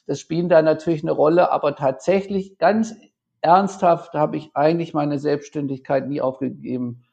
das 0.07 0.20
spielen 0.20 0.48
da 0.48 0.62
natürlich 0.62 1.02
eine 1.02 1.11
Rolle, 1.11 1.50
aber 1.50 1.74
tatsächlich 1.74 2.59
ganz 2.59 2.94
ernsthaft 3.40 4.14
habe 4.14 4.37
ich 4.37 4.51
eigentlich 4.55 4.94
meine 4.94 5.18
Selbstständigkeit 5.18 6.09
nie 6.09 6.20
aufgegeben, 6.20 7.05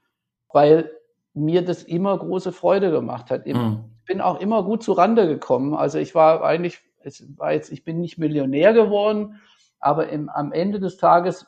weil 0.52 0.92
mir 1.34 1.64
das 1.64 1.84
immer 1.84 2.18
große 2.18 2.52
Freude 2.52 2.92
gemacht 2.92 3.32
hat. 3.32 3.46
Mhm. 3.46 3.86
Ich 4.00 4.06
bin 4.06 4.22
auch 4.22 4.40
immer 4.40 4.64
gut 4.64 4.84
zu 4.84 4.94
Rande 4.94 5.28
gekommen. 5.28 5.74
Also 5.74 5.98
ich 5.98 6.14
war 6.14 6.44
eigentlich, 6.44 6.80
es 7.04 7.26
war 7.38 7.54
jetzt, 7.54 7.72
ich 7.72 7.84
bin 7.84 8.02
nicht 8.02 8.18
Millionär 8.18 8.74
geworden, 8.74 9.42
aber 9.80 10.10
im, 10.10 10.30
am 10.30 10.52
Ende 10.52 10.80
des 10.80 10.98
Tages 10.98 11.48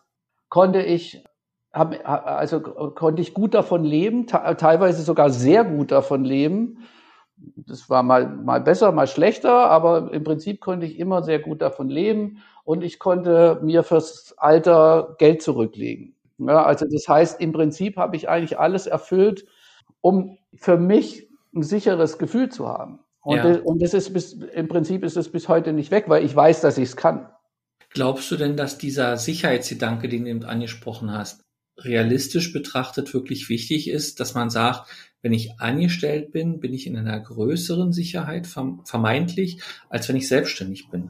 konnte 0.49 0.81
ich, 0.81 1.23
hab, 1.71 1.93
also 2.07 2.61
konnte 2.61 3.21
ich 3.21 3.33
gut 3.33 3.53
davon 3.53 3.83
leben, 3.83 4.27
teilweise 4.27 5.03
sogar 5.03 5.29
sehr 5.29 5.63
gut 5.63 5.91
davon 5.91 6.23
leben. 6.23 6.87
Das 7.37 7.89
war 7.89 8.03
mal, 8.03 8.27
mal 8.27 8.61
besser, 8.61 8.91
mal 8.91 9.07
schlechter, 9.07 9.69
aber 9.69 10.11
im 10.13 10.23
Prinzip 10.23 10.61
konnte 10.61 10.85
ich 10.85 10.99
immer 10.99 11.23
sehr 11.23 11.39
gut 11.39 11.61
davon 11.61 11.89
leben 11.89 12.41
und 12.63 12.83
ich 12.83 12.99
konnte 12.99 13.59
mir 13.61 13.83
fürs 13.83 14.35
Alter 14.37 15.15
Geld 15.19 15.41
zurücklegen. 15.41 16.15
Ja, 16.37 16.63
also 16.63 16.85
das 16.89 17.07
heißt, 17.07 17.39
im 17.41 17.51
Prinzip 17.51 17.97
habe 17.97 18.15
ich 18.15 18.29
eigentlich 18.29 18.59
alles 18.59 18.87
erfüllt, 18.87 19.45
um 20.01 20.37
für 20.53 20.77
mich 20.77 21.29
ein 21.53 21.63
sicheres 21.63 22.17
Gefühl 22.17 22.49
zu 22.49 22.67
haben. 22.67 22.99
Und, 23.21 23.37
ja. 23.37 23.43
das, 23.43 23.57
und 23.59 23.81
das 23.81 23.93
ist 23.93 24.13
bis, 24.13 24.33
im 24.33 24.67
Prinzip 24.67 25.03
ist 25.03 25.17
es 25.17 25.31
bis 25.31 25.47
heute 25.47 25.73
nicht 25.73 25.91
weg, 25.91 26.05
weil 26.07 26.23
ich 26.23 26.35
weiß, 26.35 26.61
dass 26.61 26.77
ich 26.77 26.89
es 26.89 26.97
kann. 26.97 27.27
Glaubst 27.89 28.29
du 28.29 28.35
denn, 28.35 28.57
dass 28.57 28.77
dieser 28.77 29.17
Sicherheitsgedanke, 29.17 30.09
den 30.09 30.25
du 30.25 30.29
eben 30.29 30.43
angesprochen 30.43 31.11
hast, 31.11 31.41
realistisch 31.77 32.53
betrachtet 32.53 33.13
wirklich 33.13 33.49
wichtig 33.49 33.89
ist, 33.89 34.19
dass 34.19 34.33
man 34.33 34.49
sagt, 34.49 34.89
wenn 35.25 35.33
ich 35.33 35.59
angestellt 35.59 36.31
bin, 36.31 36.59
bin 36.59 36.71
ich 36.71 36.85
in 36.85 36.95
einer 36.95 37.19
größeren 37.19 37.91
Sicherheit 37.91 38.45
vermeintlich, 38.45 39.59
als 39.89 40.07
wenn 40.07 40.15
ich 40.15 40.27
selbstständig 40.27 40.91
bin? 40.91 41.09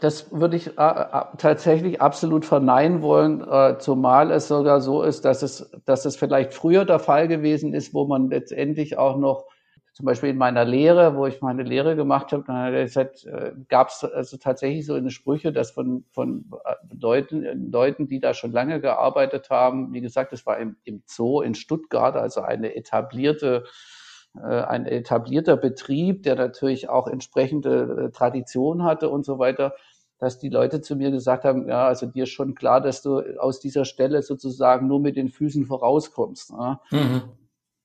Das 0.00 0.32
würde 0.32 0.56
ich 0.56 0.66
äh, 0.66 0.70
äh, 0.80 1.22
tatsächlich 1.38 2.00
absolut 2.00 2.44
verneinen 2.44 3.02
wollen, 3.02 3.40
äh, 3.40 3.78
zumal 3.78 4.32
es 4.32 4.48
sogar 4.48 4.80
so 4.80 5.04
ist, 5.04 5.24
dass 5.24 5.44
es, 5.44 5.70
dass 5.84 6.04
es 6.06 6.16
vielleicht 6.16 6.54
früher 6.54 6.84
der 6.84 6.98
Fall 6.98 7.28
gewesen 7.28 7.72
ist, 7.72 7.94
wo 7.94 8.04
man 8.04 8.30
letztendlich 8.30 8.98
auch 8.98 9.16
noch 9.16 9.44
zum 9.92 10.06
Beispiel 10.06 10.30
in 10.30 10.38
meiner 10.38 10.64
Lehre, 10.64 11.16
wo 11.16 11.26
ich 11.26 11.42
meine 11.42 11.64
Lehre 11.64 11.96
gemacht 11.96 12.32
habe, 12.32 12.44
äh, 12.50 13.52
gab 13.68 13.88
es 13.88 14.04
also 14.04 14.38
tatsächlich 14.38 14.86
so 14.86 14.94
eine 14.94 15.10
Sprüche, 15.10 15.52
dass 15.52 15.72
von, 15.72 16.04
von 16.12 16.50
äh, 16.64 16.74
Leuten, 16.98 17.70
Leuten, 17.70 18.08
die 18.08 18.18
da 18.18 18.32
schon 18.32 18.52
lange 18.52 18.80
gearbeitet 18.80 19.50
haben, 19.50 19.92
wie 19.92 20.00
gesagt, 20.00 20.32
es 20.32 20.46
war 20.46 20.58
im, 20.58 20.76
im 20.84 21.02
Zoo 21.06 21.42
in 21.42 21.54
Stuttgart, 21.54 22.16
also 22.16 22.40
eine 22.40 22.74
etablierte 22.74 23.64
äh, 24.34 24.62
ein 24.62 24.86
etablierter 24.86 25.58
Betrieb, 25.58 26.22
der 26.22 26.36
natürlich 26.36 26.88
auch 26.88 27.06
entsprechende 27.06 28.10
Tradition 28.14 28.84
hatte 28.84 29.10
und 29.10 29.26
so 29.26 29.38
weiter, 29.38 29.74
dass 30.18 30.38
die 30.38 30.48
Leute 30.48 30.80
zu 30.80 30.96
mir 30.96 31.10
gesagt 31.10 31.44
haben, 31.44 31.68
ja, 31.68 31.86
also 31.86 32.06
dir 32.06 32.22
ist 32.22 32.30
schon 32.30 32.54
klar, 32.54 32.80
dass 32.80 33.02
du 33.02 33.18
aus 33.38 33.60
dieser 33.60 33.84
Stelle 33.84 34.22
sozusagen 34.22 34.86
nur 34.86 35.00
mit 35.00 35.16
den 35.16 35.28
Füßen 35.28 35.66
vorauskommst. 35.66 36.52
Ne? 36.52 36.78
Mhm. 36.90 37.22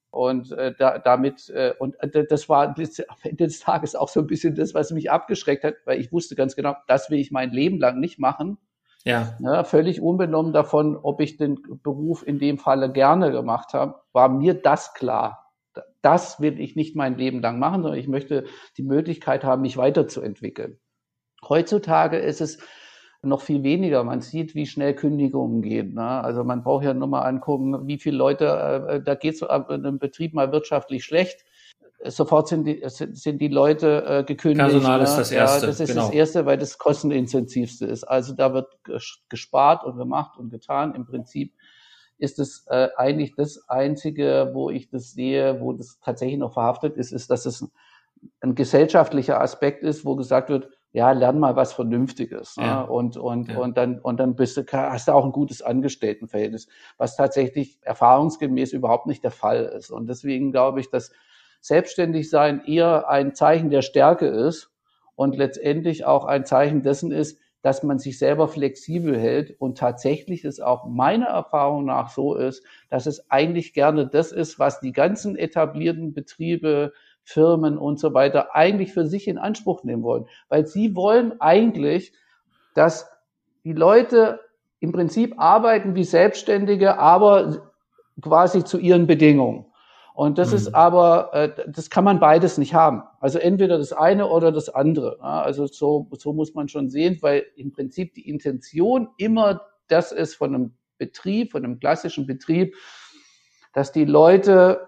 Und 0.09 0.51
äh, 0.53 0.73
da, 0.77 0.99
damit, 0.99 1.49
äh, 1.49 1.73
und 1.77 1.95
äh, 2.01 2.25
das 2.25 2.49
war 2.49 2.67
am 2.69 2.75
Ende 3.23 3.45
des 3.45 3.59
Tages 3.59 3.95
auch 3.95 4.09
so 4.09 4.21
ein 4.21 4.27
bisschen 4.27 4.55
das, 4.55 4.73
was 4.73 4.91
mich 4.91 5.11
abgeschreckt 5.11 5.63
hat, 5.63 5.75
weil 5.85 5.99
ich 5.99 6.11
wusste 6.11 6.35
ganz 6.35 6.55
genau, 6.55 6.75
das 6.87 7.09
will 7.09 7.19
ich 7.19 7.31
mein 7.31 7.51
Leben 7.51 7.79
lang 7.79 7.99
nicht 7.99 8.17
machen. 8.17 8.57
Ja. 9.03 9.37
ja. 9.39 9.63
Völlig 9.63 10.01
unbenommen 10.01 10.53
davon, 10.53 10.97
ob 10.97 11.21
ich 11.21 11.37
den 11.37 11.59
Beruf 11.83 12.25
in 12.25 12.39
dem 12.39 12.57
Falle 12.57 12.91
gerne 12.91 13.31
gemacht 13.31 13.73
habe, 13.73 14.01
war 14.13 14.29
mir 14.29 14.53
das 14.53 14.93
klar. 14.93 15.53
Das 16.01 16.39
will 16.39 16.59
ich 16.59 16.75
nicht 16.75 16.95
mein 16.95 17.17
Leben 17.17 17.41
lang 17.41 17.59
machen, 17.59 17.83
sondern 17.83 17.99
ich 17.99 18.07
möchte 18.07 18.45
die 18.77 18.83
Möglichkeit 18.83 19.43
haben, 19.43 19.61
mich 19.61 19.77
weiterzuentwickeln. 19.77 20.79
Heutzutage 21.47 22.17
ist 22.17 22.41
es 22.41 22.59
noch 23.21 23.41
viel 23.41 23.63
weniger. 23.63 24.03
Man 24.03 24.21
sieht, 24.21 24.55
wie 24.55 24.65
schnell 24.65 24.93
Kündigungen 24.93 25.61
gehen. 25.61 25.93
Ne? 25.93 26.07
Also 26.07 26.43
man 26.43 26.63
braucht 26.63 26.85
ja 26.85 26.93
nur 26.93 27.07
mal 27.07 27.21
angucken, 27.21 27.87
wie 27.87 27.97
viele 27.97 28.17
Leute, 28.17 28.45
äh, 28.89 29.01
da 29.01 29.15
geht 29.15 29.35
es 29.35 29.41
in 29.41 29.49
einem 29.49 29.99
Betrieb 29.99 30.33
mal 30.33 30.51
wirtschaftlich 30.51 31.03
schlecht. 31.03 31.45
Sofort 32.03 32.47
sind 32.47 32.65
die, 32.65 32.83
sind 32.85 33.41
die 33.41 33.47
Leute 33.47 34.05
äh, 34.05 34.23
gekündigt. 34.23 34.69
Personal 34.69 34.99
ne? 34.99 35.03
ist 35.03 35.15
das 35.15 35.31
Erste. 35.31 35.61
Ja, 35.61 35.67
das 35.67 35.79
ist 35.79 35.89
genau. 35.89 36.05
das 36.05 36.11
Erste, 36.11 36.45
weil 36.45 36.57
das 36.57 36.77
kostenintensivste 36.77 37.87
ist. 37.87 38.03
Also 38.03 38.33
da 38.33 38.53
wird 38.53 38.67
gespart 39.29 39.83
und 39.83 39.97
gemacht 39.97 40.37
und 40.37 40.51
getan. 40.51 40.93
Im 40.93 41.05
Prinzip 41.05 41.53
ist 42.19 42.39
es 42.39 42.65
äh, 42.67 42.89
eigentlich 42.97 43.35
das 43.35 43.67
Einzige, 43.67 44.51
wo 44.53 44.69
ich 44.69 44.89
das 44.89 45.11
sehe, 45.11 45.59
wo 45.59 45.73
das 45.73 45.99
tatsächlich 45.99 46.37
noch 46.37 46.53
verhaftet 46.53 46.97
ist, 46.97 47.11
ist, 47.11 47.31
dass 47.31 47.45
es 47.45 47.67
ein 48.41 48.55
gesellschaftlicher 48.55 49.41
Aspekt 49.41 49.83
ist, 49.83 50.05
wo 50.05 50.15
gesagt 50.15 50.49
wird, 50.49 50.69
ja, 50.97 51.11
lern 51.11 51.37
mal 51.37 51.55
was 51.55 51.73
Vernünftiges. 51.73 52.55
Ja. 52.55 52.81
Ne? 52.81 52.89
Und, 52.89 53.17
und, 53.17 53.49
ja. 53.49 53.59
und 53.59 53.77
dann, 53.77 53.99
und 53.99 54.19
dann 54.19 54.35
bist 54.35 54.57
du, 54.57 54.63
hast 54.71 55.07
du 55.07 55.11
auch 55.11 55.25
ein 55.25 55.31
gutes 55.31 55.61
Angestelltenverhältnis, 55.61 56.67
was 56.97 57.15
tatsächlich 57.15 57.77
erfahrungsgemäß 57.83 58.73
überhaupt 58.73 59.05
nicht 59.05 59.23
der 59.23 59.29
Fall 59.29 59.65
ist. 59.65 59.91
Und 59.91 60.07
deswegen 60.07 60.51
glaube 60.51 60.79
ich, 60.79 60.89
dass 60.89 61.11
selbstständig 61.61 62.31
sein 62.31 62.63
eher 62.65 63.07
ein 63.09 63.35
Zeichen 63.35 63.69
der 63.69 63.83
Stärke 63.83 64.25
ist 64.25 64.71
und 65.13 65.35
letztendlich 65.35 66.03
auch 66.03 66.25
ein 66.25 66.47
Zeichen 66.47 66.81
dessen 66.81 67.11
ist, 67.11 67.37
dass 67.61 67.83
man 67.83 67.99
sich 67.99 68.17
selber 68.17 68.47
flexibel 68.47 69.19
hält 69.19 69.55
und 69.59 69.77
tatsächlich 69.77 70.45
es 70.45 70.59
auch 70.59 70.87
meiner 70.87 71.27
Erfahrung 71.27 71.85
nach 71.85 72.09
so 72.09 72.33
ist, 72.33 72.63
dass 72.89 73.05
es 73.05 73.29
eigentlich 73.29 73.73
gerne 73.73 74.07
das 74.07 74.31
ist, 74.31 74.57
was 74.57 74.79
die 74.79 74.93
ganzen 74.93 75.35
etablierten 75.35 76.13
Betriebe, 76.13 76.93
Firmen 77.27 77.77
und 77.77 77.99
so 77.99 78.13
weiter 78.13 78.55
eigentlich 78.55 78.93
für 78.93 79.05
sich 79.05 79.27
in 79.27 79.37
Anspruch 79.37 79.83
nehmen 79.83 80.01
wollen. 80.01 80.27
Weil 80.47 80.65
sie 80.65 80.95
wollen 80.95 81.41
eigentlich, 81.41 82.13
dass 82.73 83.09
die 83.65 83.73
Leute 83.73 84.39
im 84.79 84.93
Prinzip 84.93 85.35
arbeiten 85.37 85.93
wie 85.93 86.05
Selbstständige, 86.05 86.97
aber 86.99 87.69
quasi 88.21 88.63
zu 88.63 88.77
ihren 88.77 89.07
Bedingungen. 89.07 89.65
Und 90.13 90.37
das 90.37 90.51
mhm. 90.51 90.55
ist 90.55 90.73
aber, 90.73 91.33
äh, 91.33 91.49
das 91.67 91.89
kann 91.89 92.05
man 92.05 92.21
beides 92.21 92.57
nicht 92.57 92.73
haben. 92.73 93.03
Also 93.19 93.39
entweder 93.39 93.77
das 93.77 93.91
eine 93.91 94.29
oder 94.29 94.53
das 94.53 94.69
andere. 94.69 95.17
Ja, 95.19 95.41
also 95.41 95.67
so, 95.67 96.07
so 96.13 96.31
muss 96.31 96.53
man 96.53 96.69
schon 96.69 96.89
sehen, 96.89 97.17
weil 97.19 97.45
im 97.57 97.73
Prinzip 97.73 98.13
die 98.13 98.29
Intention 98.29 99.09
immer 99.17 99.61
das 99.89 100.13
ist 100.13 100.35
von 100.35 100.55
einem 100.55 100.73
Betrieb, 100.97 101.51
von 101.51 101.65
einem 101.65 101.79
klassischen 101.79 102.25
Betrieb, 102.25 102.73
dass 103.73 103.91
die 103.91 104.05
Leute, 104.05 104.87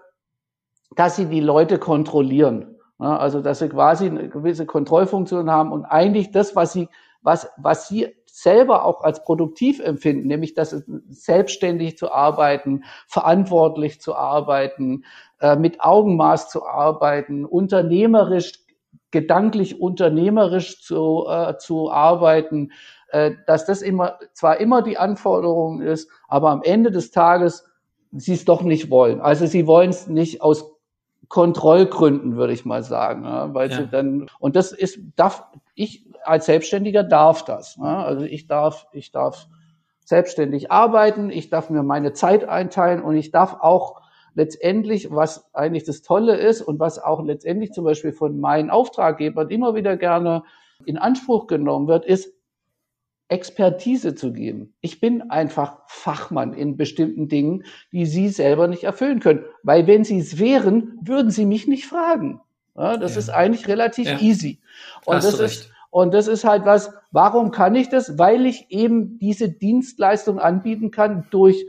dass 0.96 1.16
sie 1.16 1.26
die 1.26 1.40
Leute 1.40 1.78
kontrollieren. 1.78 2.76
Ja, 2.98 3.16
also 3.16 3.40
dass 3.40 3.60
sie 3.60 3.68
quasi 3.68 4.06
eine 4.06 4.28
gewisse 4.28 4.66
Kontrollfunktion 4.66 5.50
haben 5.50 5.72
und 5.72 5.84
eigentlich 5.86 6.32
das, 6.32 6.54
was 6.54 6.72
sie, 6.72 6.88
was, 7.22 7.48
was 7.56 7.88
sie 7.88 8.14
selber 8.26 8.84
auch 8.84 9.02
als 9.02 9.24
produktiv 9.24 9.80
empfinden, 9.80 10.28
nämlich 10.28 10.54
dass 10.54 10.84
selbstständig 11.08 11.96
zu 11.96 12.12
arbeiten, 12.12 12.84
verantwortlich 13.06 14.00
zu 14.00 14.14
arbeiten, 14.14 15.04
äh, 15.40 15.56
mit 15.56 15.80
Augenmaß 15.80 16.50
zu 16.50 16.66
arbeiten, 16.66 17.44
unternehmerisch, 17.44 18.52
gedanklich 19.10 19.80
unternehmerisch 19.80 20.82
zu, 20.82 21.26
äh, 21.28 21.56
zu 21.58 21.90
arbeiten, 21.90 22.70
äh, 23.08 23.32
dass 23.46 23.66
das 23.66 23.82
immer 23.82 24.18
zwar 24.34 24.60
immer 24.60 24.82
die 24.82 24.98
Anforderung 24.98 25.80
ist, 25.80 26.10
aber 26.28 26.50
am 26.50 26.62
Ende 26.62 26.90
des 26.90 27.10
Tages 27.10 27.64
sie 28.12 28.34
es 28.34 28.44
doch 28.44 28.62
nicht 28.62 28.90
wollen. 28.90 29.20
Also 29.20 29.46
sie 29.46 29.66
wollen 29.66 29.90
es 29.90 30.06
nicht 30.06 30.42
aus 30.42 30.69
Kontrollgründen, 31.30 32.36
würde 32.36 32.52
ich 32.52 32.64
mal 32.64 32.82
sagen, 32.82 33.24
ja, 33.24 33.54
weil 33.54 33.70
ja. 33.70 33.76
sie 33.76 33.86
dann 33.86 34.26
und 34.40 34.56
das 34.56 34.72
ist 34.72 34.98
darf 35.16 35.44
ich 35.74 36.04
als 36.24 36.46
Selbstständiger 36.46 37.02
darf 37.02 37.44
das. 37.44 37.78
Ne? 37.78 37.88
Also 37.88 38.24
ich 38.24 38.46
darf, 38.46 38.86
ich 38.92 39.12
darf 39.12 39.46
selbstständig 40.04 40.70
arbeiten, 40.70 41.30
ich 41.30 41.48
darf 41.48 41.70
mir 41.70 41.82
meine 41.82 42.12
Zeit 42.12 42.48
einteilen 42.48 43.00
und 43.00 43.16
ich 43.16 43.30
darf 43.30 43.58
auch 43.60 44.02
letztendlich, 44.34 45.10
was 45.10 45.54
eigentlich 45.54 45.84
das 45.84 46.02
Tolle 46.02 46.36
ist 46.36 46.62
und 46.62 46.80
was 46.80 46.98
auch 46.98 47.22
letztendlich 47.22 47.72
zum 47.72 47.84
Beispiel 47.84 48.12
von 48.12 48.40
meinen 48.40 48.70
Auftraggebern 48.70 49.50
immer 49.50 49.74
wieder 49.74 49.96
gerne 49.96 50.42
in 50.84 50.98
Anspruch 50.98 51.46
genommen 51.46 51.88
wird, 51.88 52.04
ist 52.04 52.34
Expertise 53.30 54.14
zu 54.14 54.32
geben. 54.32 54.74
Ich 54.80 55.00
bin 55.00 55.30
einfach 55.30 55.78
Fachmann 55.86 56.52
in 56.52 56.76
bestimmten 56.76 57.28
Dingen, 57.28 57.64
die 57.92 58.04
Sie 58.06 58.28
selber 58.28 58.66
nicht 58.66 58.84
erfüllen 58.84 59.20
können. 59.20 59.44
Weil 59.62 59.86
wenn 59.86 60.04
Sie 60.04 60.18
es 60.18 60.38
wären, 60.38 60.98
würden 61.02 61.30
Sie 61.30 61.46
mich 61.46 61.66
nicht 61.68 61.86
fragen. 61.86 62.40
Ja, 62.76 62.96
das 62.96 63.14
ja. 63.14 63.20
ist 63.20 63.30
eigentlich 63.30 63.68
relativ 63.68 64.06
ja. 64.06 64.18
easy. 64.18 64.58
Und 65.04 65.16
Hast 65.16 65.38
das 65.38 65.40
ist, 65.40 65.70
und 65.90 66.12
das 66.12 66.26
ist 66.28 66.44
halt 66.44 66.64
was, 66.64 66.92
warum 67.12 67.50
kann 67.50 67.74
ich 67.74 67.88
das? 67.88 68.18
Weil 68.18 68.46
ich 68.46 68.66
eben 68.70 69.18
diese 69.18 69.48
Dienstleistung 69.48 70.38
anbieten 70.38 70.90
kann 70.90 71.26
durch 71.30 71.66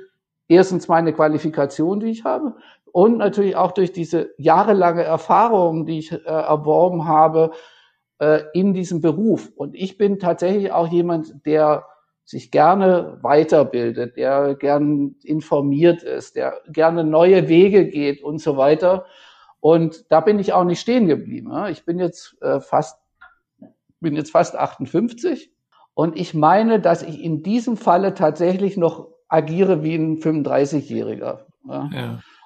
erstens 0.48 0.88
meine 0.88 1.14
Qualifikation, 1.14 2.00
die 2.00 2.08
ich 2.08 2.24
habe, 2.24 2.56
und 2.92 3.18
natürlich 3.18 3.56
auch 3.56 3.72
durch 3.72 3.94
diese 3.94 4.32
jahrelange 4.38 5.04
Erfahrung, 5.04 5.86
die 5.86 6.00
ich 6.00 6.12
äh, 6.12 6.18
erworben 6.26 7.06
habe 7.08 7.52
äh, 8.22 8.44
in 8.54 8.74
diesem 8.74 9.02
Beruf. 9.02 9.52
Und 9.56 9.76
ich 9.76 9.98
bin 9.98 10.20
tatsächlich 10.20 10.72
auch 10.72 10.88
jemand, 10.88 11.46
der 11.46 11.88
sich 12.24 12.52
gerne 12.52 13.18
weiterbildet, 13.22 14.16
der 14.16 14.54
gern 14.56 15.16
informiert 15.24 16.04
ist, 16.04 16.36
der 16.36 16.62
gerne 16.68 17.04
neue 17.04 17.50
Wege 17.50 17.88
geht 17.88 18.24
und 18.24 18.38
so 18.38 18.58
weiter. 18.58 19.06
Und 19.60 20.06
da 20.12 20.22
bin 20.22 20.38
ich 20.38 20.54
auch 20.54 20.64
nicht 20.64 20.80
stehen 20.80 21.08
geblieben. 21.08 21.52
Ich 21.72 21.84
bin 21.84 21.98
jetzt 21.98 22.38
äh, 22.42 22.62
fast 22.62 23.00
bin 24.00 24.16
jetzt 24.16 24.32
fast 24.32 24.56
58 24.56 25.52
und 25.94 26.18
ich 26.20 26.34
meine, 26.34 26.80
dass 26.80 27.04
ich 27.04 27.24
in 27.24 27.44
diesem 27.44 27.78
Falle 27.78 28.14
tatsächlich 28.14 28.78
noch 28.78 29.08
agiere 29.28 29.84
wie 29.84 29.96
ein 29.96 30.18
35-Jähriger. 30.18 31.40
Ja. 31.68 31.90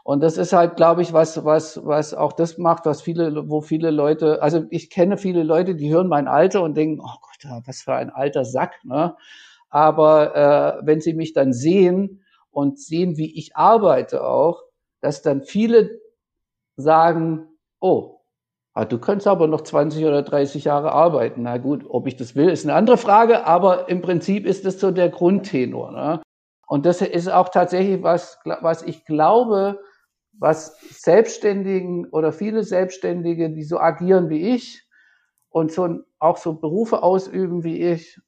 Und 0.08 0.22
das 0.22 0.38
ist 0.38 0.54
halt, 0.54 0.76
glaube 0.76 1.02
ich, 1.02 1.14
was, 1.14 1.46
was, 1.46 1.84
was 1.84 2.14
auch 2.14 2.32
das 2.32 2.60
macht, 2.60 2.86
was 2.86 3.02
viele, 3.02 3.50
wo 3.50 3.62
viele 3.62 3.90
Leute, 3.90 4.40
also 4.40 4.66
ich 4.70 4.92
kenne 4.92 5.18
viele 5.18 5.42
Leute, 5.42 5.74
die 5.74 5.92
hören 5.92 6.08
mein 6.08 6.28
Alter 6.28 6.62
und 6.62 6.78
denken, 6.78 7.02
oh 7.02 7.18
Gott, 7.22 7.64
was 7.66 7.82
für 7.82 7.96
ein 7.96 8.12
alter 8.12 8.46
Sack. 8.46 8.76
Ne? 8.84 9.16
Aber 9.72 10.36
äh, 10.36 10.86
wenn 10.86 11.02
sie 11.02 11.16
mich 11.16 11.34
dann 11.34 11.54
sehen 11.54 12.24
und 12.52 12.80
sehen, 12.80 13.18
wie 13.18 13.36
ich 13.36 13.56
arbeite 13.56 14.24
auch, 14.24 14.62
dass 15.02 15.24
dann 15.24 15.42
viele 15.42 16.00
sagen, 16.78 17.48
oh, 17.80 18.12
Ah, 18.78 18.84
du 18.84 19.00
könntest 19.00 19.28
aber 19.28 19.48
noch 19.48 19.62
20 19.62 20.04
oder 20.04 20.22
30 20.22 20.66
Jahre 20.66 20.92
arbeiten. 20.92 21.44
Na 21.44 21.58
gut, 21.60 21.86
ob 21.88 22.08
ich 22.08 22.18
das 22.18 22.36
will, 22.36 22.50
ist 22.50 22.66
eine 22.66 22.74
andere 22.74 22.98
Frage, 22.98 23.48
aber 23.48 23.88
im 23.88 24.02
Prinzip 24.02 24.46
ist 24.46 24.66
das 24.66 24.82
so 24.82 24.92
der 24.92 25.08
Grundtenor. 25.08 25.94
Ne? 25.94 26.22
Und 26.68 26.86
das 26.86 27.02
ist 27.02 27.30
auch 27.30 27.48
tatsächlich 27.48 28.04
was, 28.04 28.38
was 28.44 28.84
ich 28.84 29.06
glaube, 29.06 29.80
was 30.40 30.78
Selbstständigen 30.90 32.08
oder 32.10 32.32
viele 32.32 32.64
Selbstständige, 32.64 33.50
die 33.50 33.64
so 33.64 33.80
agieren 33.80 34.30
wie 34.30 34.54
ich 34.56 34.88
und 35.50 35.72
so 35.72 36.00
auch 36.20 36.38
so 36.38 36.54
Berufe 36.54 37.04
ausüben 37.04 37.64
wie 37.64 37.82
ich, 37.82 38.20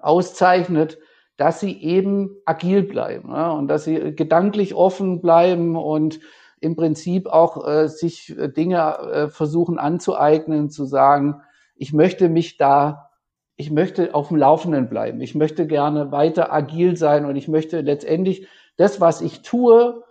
auszeichnet, 0.00 0.98
dass 1.36 1.60
sie 1.60 1.80
eben 1.82 2.36
agil 2.44 2.82
bleiben 2.82 3.30
ne? 3.30 3.52
und 3.52 3.68
dass 3.68 3.84
sie 3.84 4.14
gedanklich 4.14 4.74
offen 4.74 5.20
bleiben 5.20 5.76
und 5.76 6.20
im 6.60 6.76
Prinzip 6.76 7.26
auch 7.26 7.66
äh, 7.66 7.88
sich 7.88 8.36
äh, 8.38 8.48
Dinge 8.48 8.98
äh, 8.98 9.28
versuchen 9.28 9.78
anzueignen, 9.78 10.68
zu 10.68 10.84
sagen, 10.84 11.40
ich 11.74 11.94
möchte 11.94 12.28
mich 12.28 12.58
da, 12.58 13.10
ich 13.56 13.70
möchte 13.70 14.14
auf 14.14 14.28
dem 14.28 14.36
Laufenden 14.36 14.90
bleiben. 14.90 15.22
Ich 15.22 15.34
möchte 15.34 15.66
gerne 15.66 16.12
weiter 16.12 16.52
agil 16.52 16.96
sein 16.98 17.24
und 17.24 17.36
ich 17.36 17.48
möchte 17.48 17.80
letztendlich 17.80 18.46
das, 18.76 19.00
was 19.00 19.22
ich 19.22 19.40
tue, 19.40 20.02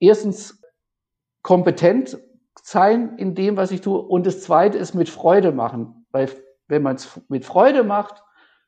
erstens 0.00 0.60
kompetent 1.42 2.18
sein 2.62 3.16
in 3.18 3.34
dem, 3.34 3.56
was 3.56 3.70
ich 3.70 3.80
tue 3.80 3.98
und 3.98 4.26
das 4.26 4.42
zweite 4.42 4.78
ist 4.78 4.94
mit 4.94 5.08
Freude 5.08 5.52
machen, 5.52 6.06
weil 6.10 6.30
wenn 6.68 6.82
man 6.82 6.96
es 6.96 7.20
mit 7.28 7.44
Freude 7.44 7.84
macht, 7.84 8.22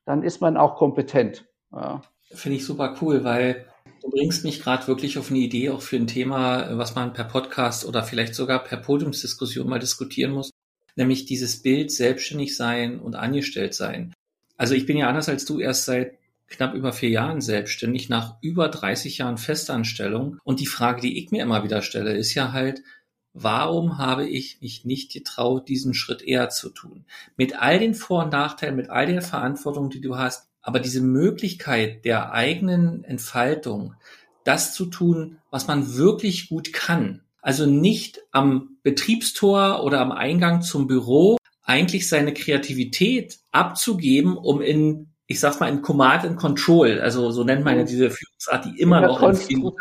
dann 0.05 0.23
ist 0.23 0.41
man 0.41 0.57
auch 0.57 0.77
kompetent. 0.77 1.47
Ja. 1.73 2.03
Finde 2.31 2.57
ich 2.57 2.65
super 2.65 2.97
cool, 3.01 3.25
weil 3.25 3.67
Du 4.03 4.11
bringst 4.11 4.45
mich 4.45 4.61
gerade 4.61 4.87
wirklich 4.87 5.19
auf 5.19 5.31
eine 5.31 5.41
Idee 5.41 5.71
auch 5.71 5.83
für 5.83 5.97
ein 5.97 6.07
Thema, 6.07 6.79
was 6.79 6.95
man 6.95 7.13
per 7.13 7.25
Podcast 7.25 7.85
oder 7.85 8.03
vielleicht 8.03 8.35
sogar 8.35 8.63
per 8.63 8.79
Podiumsdiskussion 8.79 9.69
mal 9.69 9.79
diskutieren 9.79 10.33
muss, 10.33 10.51
nämlich 10.97 11.27
dieses 11.27 11.63
Bild 11.63 11.91
selbstständig 11.91 12.57
sein 12.57 13.01
und 13.01 13.17
angestellt 13.17 13.75
sein. 13.75 14.15
Also 14.57 14.75
ich 14.75 14.87
bin 14.87 14.97
ja 14.97 15.09
anders 15.09 15.29
als 15.29 15.45
du 15.45 15.59
erst 15.59 15.85
seit 15.85 16.17
knapp 16.49 16.75
über 16.75 16.93
vier 16.93 17.11
Jahren 17.11 17.41
selbstständig, 17.41 18.09
nach 18.09 18.37
über 18.41 18.69
30 18.69 19.19
Jahren 19.19 19.39
Festanstellung. 19.39 20.39
Und 20.45 20.61
die 20.61 20.67
Frage, 20.67 21.01
die 21.01 21.19
ich 21.19 21.31
mir 21.31 21.43
immer 21.43 21.65
wieder 21.65 21.83
stelle, 21.83 22.17
ist 22.17 22.35
ja 22.35 22.53
halt, 22.53 22.83
warum 23.33 23.99
habe 23.99 24.27
ich 24.27 24.61
mich 24.61 24.85
nicht 24.85 25.13
getraut, 25.13 25.69
diesen 25.69 25.95
Schritt 25.95 26.23
eher 26.23 26.49
zu 26.49 26.71
tun? 26.71 27.05
Mit 27.37 27.61
all 27.61 27.79
den 27.79 27.95
Vor- 27.95 28.25
und 28.25 28.33
Nachteilen, 28.33 28.77
mit 28.77 28.91
all 28.91 29.07
der 29.07 29.23
Verantwortung, 29.23 29.91
die 29.91 30.01
du 30.01 30.17
hast, 30.17 30.49
aber 30.61 30.81
diese 30.81 31.01
Möglichkeit 31.01 32.05
der 32.05 32.33
eigenen 32.33 33.05
Entfaltung, 33.05 33.95
das 34.45 34.75
zu 34.75 34.87
tun, 34.87 35.39
was 35.51 35.67
man 35.67 35.97
wirklich 35.97 36.49
gut 36.49 36.73
kann, 36.73 37.23
also 37.41 37.67
nicht 37.67 38.21
am 38.33 38.77
Betriebstor 38.83 39.83
oder 39.85 40.01
am 40.01 40.13
Eingang 40.13 40.63
zum 40.63 40.87
Büro 40.87 41.37
eigentlich 41.63 42.09
seine 42.09 42.33
Kreativität 42.33 43.39
abzugeben, 43.53 44.37
um 44.37 44.63
in, 44.63 45.09
ich 45.29 45.39
sag's 45.39 45.61
mal, 45.61 45.69
in 45.69 45.83
Command 45.83 46.25
and 46.25 46.37
Control, 46.37 47.01
also 47.01 47.31
so 47.31 47.45
nennt 47.45 47.65
man 47.65 47.77
ja 47.77 47.85
diese 47.85 48.11
Führungsart, 48.11 48.65
die 48.65 48.81
immer 48.81 49.03
noch 49.03 49.23
in 49.23 49.37
vielen 49.37 49.73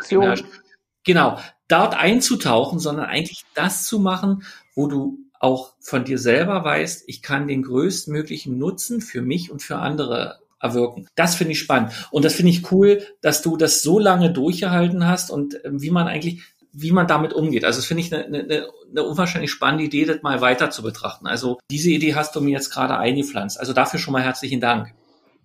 Genau, 1.04 1.38
dort 1.68 1.96
einzutauchen, 1.96 2.78
sondern 2.78 3.06
eigentlich 3.06 3.44
das 3.54 3.84
zu 3.84 3.98
machen, 3.98 4.44
wo 4.74 4.88
du 4.88 5.18
auch 5.40 5.72
von 5.80 6.04
dir 6.04 6.18
selber 6.18 6.64
weißt, 6.64 7.04
ich 7.06 7.22
kann 7.22 7.48
den 7.48 7.62
größtmöglichen 7.62 8.58
Nutzen 8.58 9.00
für 9.00 9.22
mich 9.22 9.50
und 9.50 9.62
für 9.62 9.78
andere 9.78 10.38
erwirken. 10.60 11.06
Das 11.14 11.34
finde 11.34 11.52
ich 11.52 11.60
spannend. 11.60 11.92
Und 12.10 12.26
das 12.26 12.34
finde 12.34 12.50
ich 12.50 12.70
cool, 12.70 13.02
dass 13.22 13.40
du 13.40 13.56
das 13.56 13.80
so 13.80 13.98
lange 13.98 14.30
durchgehalten 14.30 15.06
hast 15.06 15.30
und 15.30 15.64
äh, 15.64 15.70
wie 15.72 15.90
man 15.90 16.08
eigentlich, 16.08 16.42
wie 16.72 16.92
man 16.92 17.06
damit 17.06 17.32
umgeht. 17.32 17.64
Also 17.64 17.78
das 17.78 17.86
finde 17.86 18.02
ich 18.02 18.12
eine, 18.12 18.24
eine, 18.26 18.68
eine 18.90 19.02
unwahrscheinlich 19.04 19.50
spannende 19.50 19.84
Idee, 19.84 20.04
das 20.04 20.22
mal 20.22 20.42
weiter 20.42 20.70
zu 20.70 20.82
betrachten. 20.82 21.26
Also 21.26 21.58
diese 21.70 21.90
Idee 21.90 22.16
hast 22.16 22.36
du 22.36 22.42
mir 22.42 22.50
jetzt 22.50 22.70
gerade 22.70 22.98
eingepflanzt. 22.98 23.58
Also 23.58 23.72
dafür 23.72 23.98
schon 23.98 24.12
mal 24.12 24.22
herzlichen 24.22 24.60
Dank. 24.60 24.92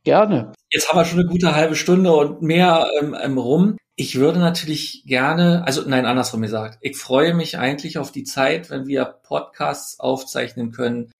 Gerne. 0.03 0.51
Jetzt 0.71 0.89
haben 0.89 0.99
wir 0.99 1.05
schon 1.05 1.19
eine 1.19 1.29
gute 1.29 1.55
halbe 1.55 1.75
Stunde 1.75 2.11
und 2.11 2.41
mehr 2.41 2.89
ähm, 2.99 3.15
ähm, 3.19 3.37
rum. 3.37 3.77
Ich 3.95 4.15
würde 4.15 4.39
natürlich 4.39 5.03
gerne, 5.05 5.63
also 5.65 5.83
nein, 5.87 6.05
andersrum 6.05 6.41
gesagt, 6.41 6.79
ich 6.81 6.97
freue 6.97 7.33
mich 7.33 7.57
eigentlich 7.57 7.97
auf 7.97 8.11
die 8.11 8.23
Zeit, 8.23 8.69
wenn 8.69 8.87
wir 8.87 9.05
Podcasts 9.05 9.99
aufzeichnen 9.99 10.71
können, 10.71 11.11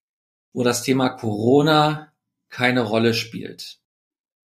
wo 0.53 0.63
das 0.63 0.81
Thema 0.81 1.09
Corona 1.09 2.11
keine 2.49 2.81
Rolle 2.81 3.13
spielt. 3.13 3.77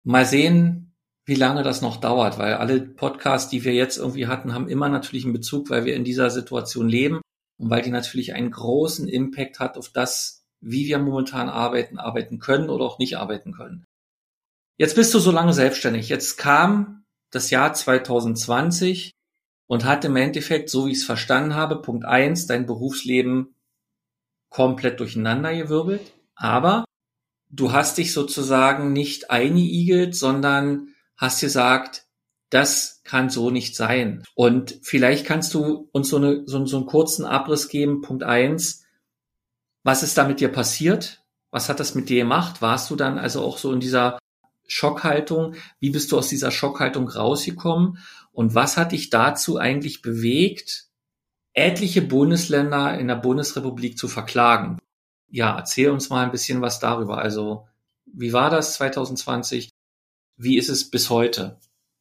Mal 0.03 0.25
sehen, 0.25 0.95
wie 1.25 1.35
lange 1.35 1.63
das 1.63 1.81
noch 1.81 1.97
dauert, 1.97 2.37
weil 2.37 2.55
alle 2.55 2.81
Podcasts, 2.81 3.49
die 3.49 3.63
wir 3.63 3.73
jetzt 3.73 3.97
irgendwie 3.97 4.27
hatten, 4.27 4.53
haben 4.53 4.67
immer 4.67 4.89
natürlich 4.89 5.25
einen 5.25 5.33
Bezug, 5.33 5.69
weil 5.69 5.85
wir 5.85 5.95
in 5.95 6.03
dieser 6.03 6.29
Situation 6.29 6.89
leben 6.89 7.21
und 7.59 7.69
weil 7.69 7.81
die 7.81 7.91
natürlich 7.91 8.33
einen 8.33 8.51
großen 8.51 9.07
Impact 9.07 9.59
hat 9.59 9.77
auf 9.77 9.89
das, 9.89 10.43
wie 10.59 10.87
wir 10.87 10.99
momentan 10.99 11.49
arbeiten, 11.49 11.97
arbeiten 11.97 12.39
können 12.39 12.69
oder 12.69 12.85
auch 12.85 12.99
nicht 12.99 13.17
arbeiten 13.17 13.53
können. 13.53 13.85
Jetzt 14.77 14.95
bist 14.95 15.13
du 15.13 15.19
so 15.19 15.31
lange 15.31 15.53
selbstständig. 15.53 16.09
Jetzt 16.09 16.37
kam 16.37 17.05
das 17.29 17.49
Jahr 17.51 17.73
2020 17.73 19.11
und 19.67 19.85
hat 19.85 20.05
im 20.05 20.15
Endeffekt, 20.15 20.69
so 20.69 20.87
wie 20.87 20.91
ich 20.91 20.99
es 20.99 21.03
verstanden 21.03 21.55
habe, 21.55 21.81
Punkt 21.81 22.05
eins, 22.05 22.47
dein 22.47 22.65
Berufsleben 22.65 23.55
komplett 24.49 24.99
durcheinandergewirbelt. 24.99 26.13
Aber 26.35 26.85
du 27.49 27.71
hast 27.71 27.97
dich 27.97 28.13
sozusagen 28.13 28.93
nicht 28.93 29.29
eingeigelt, 29.29 30.15
sondern 30.15 30.89
hast 31.17 31.41
gesagt, 31.41 32.07
das 32.49 33.01
kann 33.03 33.29
so 33.29 33.49
nicht 33.49 33.75
sein. 33.75 34.23
Und 34.35 34.79
vielleicht 34.83 35.25
kannst 35.25 35.53
du 35.53 35.89
uns 35.91 36.09
so, 36.09 36.17
eine, 36.17 36.43
so, 36.45 36.65
so 36.65 36.77
einen 36.77 36.85
kurzen 36.85 37.25
Abriss 37.25 37.67
geben. 37.67 38.01
Punkt 38.01 38.23
eins, 38.23 38.85
was 39.83 40.03
ist 40.03 40.17
da 40.17 40.27
mit 40.27 40.39
dir 40.39 40.49
passiert? 40.49 41.23
Was 41.51 41.69
hat 41.69 41.79
das 41.79 41.95
mit 41.95 42.09
dir 42.09 42.17
gemacht? 42.17 42.61
Warst 42.61 42.89
du 42.89 42.95
dann 42.95 43.17
also 43.17 43.41
auch 43.41 43.57
so 43.57 43.71
in 43.71 43.79
dieser 43.79 44.19
Schockhaltung. 44.73 45.53
Wie 45.79 45.91
bist 45.91 46.11
du 46.11 46.17
aus 46.17 46.29
dieser 46.29 46.49
Schockhaltung 46.49 47.07
rausgekommen? 47.07 47.99
Und 48.31 48.55
was 48.55 48.75
hat 48.75 48.91
dich 48.91 49.11
dazu 49.11 49.57
eigentlich 49.57 50.01
bewegt, 50.01 50.87
etliche 51.53 52.01
Bundesländer 52.01 52.97
in 52.97 53.07
der 53.07 53.15
Bundesrepublik 53.15 53.99
zu 53.99 54.07
verklagen? 54.07 54.79
Ja, 55.29 55.55
erzähl 55.55 55.91
uns 55.91 56.09
mal 56.09 56.25
ein 56.25 56.31
bisschen 56.31 56.61
was 56.61 56.79
darüber. 56.79 57.19
Also, 57.19 57.67
wie 58.05 58.33
war 58.33 58.49
das 58.49 58.73
2020? 58.73 59.69
Wie 60.37 60.57
ist 60.57 60.69
es 60.69 60.89
bis 60.89 61.11
heute? 61.11 61.59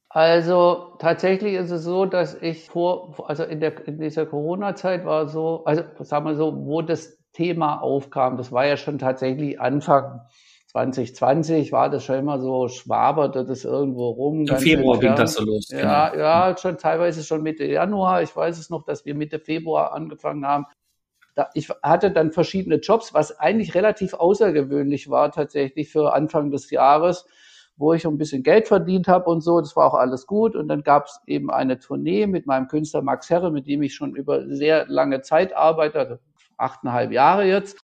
Also 0.08 0.96
tatsächlich 0.98 1.54
ist 1.54 1.70
es 1.70 1.84
so, 1.84 2.06
dass 2.06 2.34
ich 2.34 2.70
vor, 2.70 3.28
also 3.28 3.44
in, 3.44 3.60
der, 3.60 3.86
in 3.86 3.98
dieser 3.98 4.26
Corona-Zeit 4.26 5.04
war 5.04 5.28
so, 5.28 5.64
also 5.64 5.84
sagen 6.00 6.26
wir 6.26 6.36
so, 6.36 6.54
wo 6.66 6.82
das 6.82 7.18
Thema 7.32 7.80
aufkam, 7.82 8.36
das 8.36 8.52
war 8.52 8.66
ja 8.66 8.76
schon 8.76 8.98
tatsächlich 8.98 9.58
Anfang 9.60 10.20
2020 10.72 11.70
war 11.70 11.90
das 11.90 12.04
schon 12.04 12.16
immer 12.16 12.40
so, 12.40 12.66
schwaberte 12.68 13.44
das 13.44 13.64
irgendwo 13.64 14.08
rum. 14.08 14.46
Im 14.46 14.56
Februar 14.56 14.98
ging 14.98 15.14
das 15.14 15.34
so 15.34 15.44
los. 15.44 15.68
Ja, 15.70 16.08
genau. 16.08 16.22
ja, 16.22 16.56
schon 16.56 16.78
teilweise 16.78 17.22
schon 17.22 17.42
Mitte 17.42 17.64
Januar. 17.64 18.22
Ich 18.22 18.34
weiß 18.34 18.58
es 18.58 18.70
noch, 18.70 18.82
dass 18.84 19.04
wir 19.04 19.14
Mitte 19.14 19.38
Februar 19.38 19.92
angefangen 19.92 20.46
haben. 20.46 20.66
Da, 21.34 21.50
ich 21.52 21.68
hatte 21.82 22.10
dann 22.10 22.32
verschiedene 22.32 22.76
Jobs, 22.76 23.12
was 23.12 23.38
eigentlich 23.38 23.74
relativ 23.74 24.14
außergewöhnlich 24.14 25.10
war 25.10 25.30
tatsächlich 25.30 25.90
für 25.90 26.14
Anfang 26.14 26.50
des 26.50 26.70
Jahres, 26.70 27.26
wo 27.76 27.92
ich 27.92 28.06
ein 28.06 28.18
bisschen 28.18 28.42
Geld 28.42 28.68
verdient 28.68 29.08
habe 29.08 29.30
und 29.30 29.42
so. 29.42 29.60
Das 29.60 29.76
war 29.76 29.86
auch 29.86 29.98
alles 29.98 30.26
gut. 30.26 30.56
Und 30.56 30.68
dann 30.68 30.82
gab 30.82 31.04
es 31.04 31.20
eben 31.26 31.50
eine 31.50 31.80
Tournee 31.80 32.26
mit 32.26 32.46
meinem 32.46 32.68
Künstler 32.68 33.02
Max 33.02 33.28
Herre, 33.28 33.50
mit 33.50 33.66
dem 33.66 33.82
ich 33.82 33.94
schon 33.94 34.16
über 34.16 34.46
sehr 34.48 34.86
lange 34.88 35.20
Zeit 35.20 35.54
arbeite, 35.54 35.98
also 35.98 36.18
achteinhalb 36.56 37.12
Jahre 37.12 37.44
jetzt. 37.44 37.78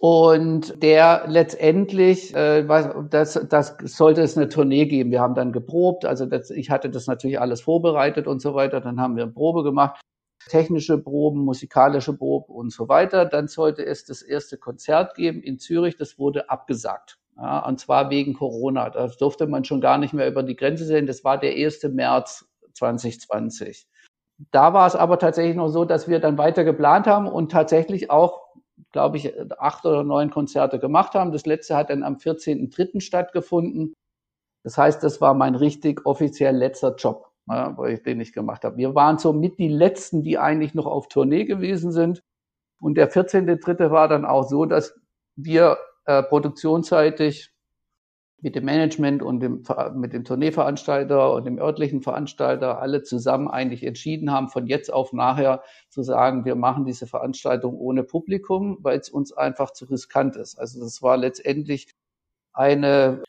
Und 0.00 0.80
der 0.80 1.24
letztendlich, 1.26 2.34
äh, 2.34 2.64
das, 3.10 3.46
das 3.48 3.76
sollte 3.82 4.22
es 4.22 4.36
eine 4.36 4.48
Tournee 4.48 4.86
geben. 4.86 5.10
Wir 5.10 5.20
haben 5.20 5.34
dann 5.34 5.52
geprobt, 5.52 6.04
also 6.04 6.24
das, 6.24 6.50
ich 6.50 6.70
hatte 6.70 6.88
das 6.88 7.08
natürlich 7.08 7.40
alles 7.40 7.60
vorbereitet 7.60 8.28
und 8.28 8.40
so 8.40 8.54
weiter. 8.54 8.80
Dann 8.80 9.00
haben 9.00 9.16
wir 9.16 9.24
eine 9.24 9.32
Probe 9.32 9.64
gemacht, 9.64 10.00
technische 10.48 10.98
Proben, 10.98 11.40
musikalische 11.40 12.16
Proben 12.16 12.54
und 12.54 12.72
so 12.72 12.88
weiter. 12.88 13.24
Dann 13.24 13.48
sollte 13.48 13.84
es 13.84 14.04
das 14.04 14.22
erste 14.22 14.56
Konzert 14.56 15.16
geben 15.16 15.42
in 15.42 15.58
Zürich. 15.58 15.96
Das 15.96 16.16
wurde 16.16 16.48
abgesagt. 16.48 17.18
Ja, 17.36 17.66
und 17.66 17.80
zwar 17.80 18.10
wegen 18.10 18.34
Corona. 18.34 18.90
Da 18.90 19.08
durfte 19.08 19.48
man 19.48 19.64
schon 19.64 19.80
gar 19.80 19.98
nicht 19.98 20.14
mehr 20.14 20.28
über 20.28 20.44
die 20.44 20.56
Grenze 20.56 20.84
sehen. 20.84 21.06
Das 21.06 21.24
war 21.24 21.38
der 21.38 21.54
1. 21.54 21.82
März 21.90 22.46
2020. 22.74 23.88
Da 24.52 24.72
war 24.72 24.86
es 24.86 24.94
aber 24.94 25.18
tatsächlich 25.18 25.56
noch 25.56 25.68
so, 25.68 25.84
dass 25.84 26.08
wir 26.08 26.20
dann 26.20 26.38
weiter 26.38 26.62
geplant 26.62 27.08
haben 27.08 27.26
und 27.26 27.50
tatsächlich 27.50 28.10
auch 28.10 28.47
glaube 28.92 29.16
ich, 29.16 29.32
acht 29.58 29.84
oder 29.84 30.04
neun 30.04 30.30
Konzerte 30.30 30.78
gemacht 30.78 31.14
haben. 31.14 31.32
Das 31.32 31.46
letzte 31.46 31.76
hat 31.76 31.90
dann 31.90 32.02
am 32.02 32.16
14.03. 32.16 33.00
stattgefunden. 33.00 33.94
Das 34.64 34.76
heißt, 34.76 35.02
das 35.02 35.20
war 35.20 35.34
mein 35.34 35.54
richtig 35.54 36.04
offiziell 36.06 36.56
letzter 36.56 36.94
Job, 36.96 37.30
den 37.48 38.20
ich 38.20 38.32
gemacht 38.32 38.64
habe. 38.64 38.76
Wir 38.76 38.94
waren 38.94 39.18
so 39.18 39.32
mit 39.32 39.58
die 39.58 39.68
letzten, 39.68 40.22
die 40.22 40.38
eigentlich 40.38 40.74
noch 40.74 40.86
auf 40.86 41.08
Tournee 41.08 41.44
gewesen 41.44 41.92
sind. 41.92 42.22
Und 42.80 42.96
der 42.96 43.10
14.03. 43.10 43.90
war 43.90 44.08
dann 44.08 44.24
auch 44.24 44.48
so, 44.48 44.64
dass 44.64 44.98
wir 45.36 45.78
äh, 46.04 46.22
produktionsseitig 46.22 47.52
mit 48.40 48.54
dem 48.54 48.64
Management 48.64 49.22
und 49.22 49.40
dem, 49.40 49.64
mit 49.94 50.12
dem 50.12 50.24
Tourneeveranstalter 50.24 51.32
und 51.32 51.44
dem 51.44 51.58
örtlichen 51.58 52.02
Veranstalter 52.02 52.80
alle 52.80 53.02
zusammen 53.02 53.48
eigentlich 53.48 53.84
entschieden 53.84 54.30
haben, 54.30 54.48
von 54.48 54.66
jetzt 54.66 54.92
auf 54.92 55.12
nachher 55.12 55.62
zu 55.88 56.02
sagen, 56.02 56.44
wir 56.44 56.54
machen 56.54 56.84
diese 56.84 57.06
Veranstaltung 57.06 57.76
ohne 57.76 58.04
Publikum, 58.04 58.78
weil 58.80 58.98
es 58.98 59.10
uns 59.10 59.32
einfach 59.32 59.72
zu 59.72 59.86
riskant 59.86 60.36
ist. 60.36 60.58
Also 60.58 60.78
das 60.80 61.02
war 61.02 61.16
letztendlich 61.16 61.88
eine 62.52 63.22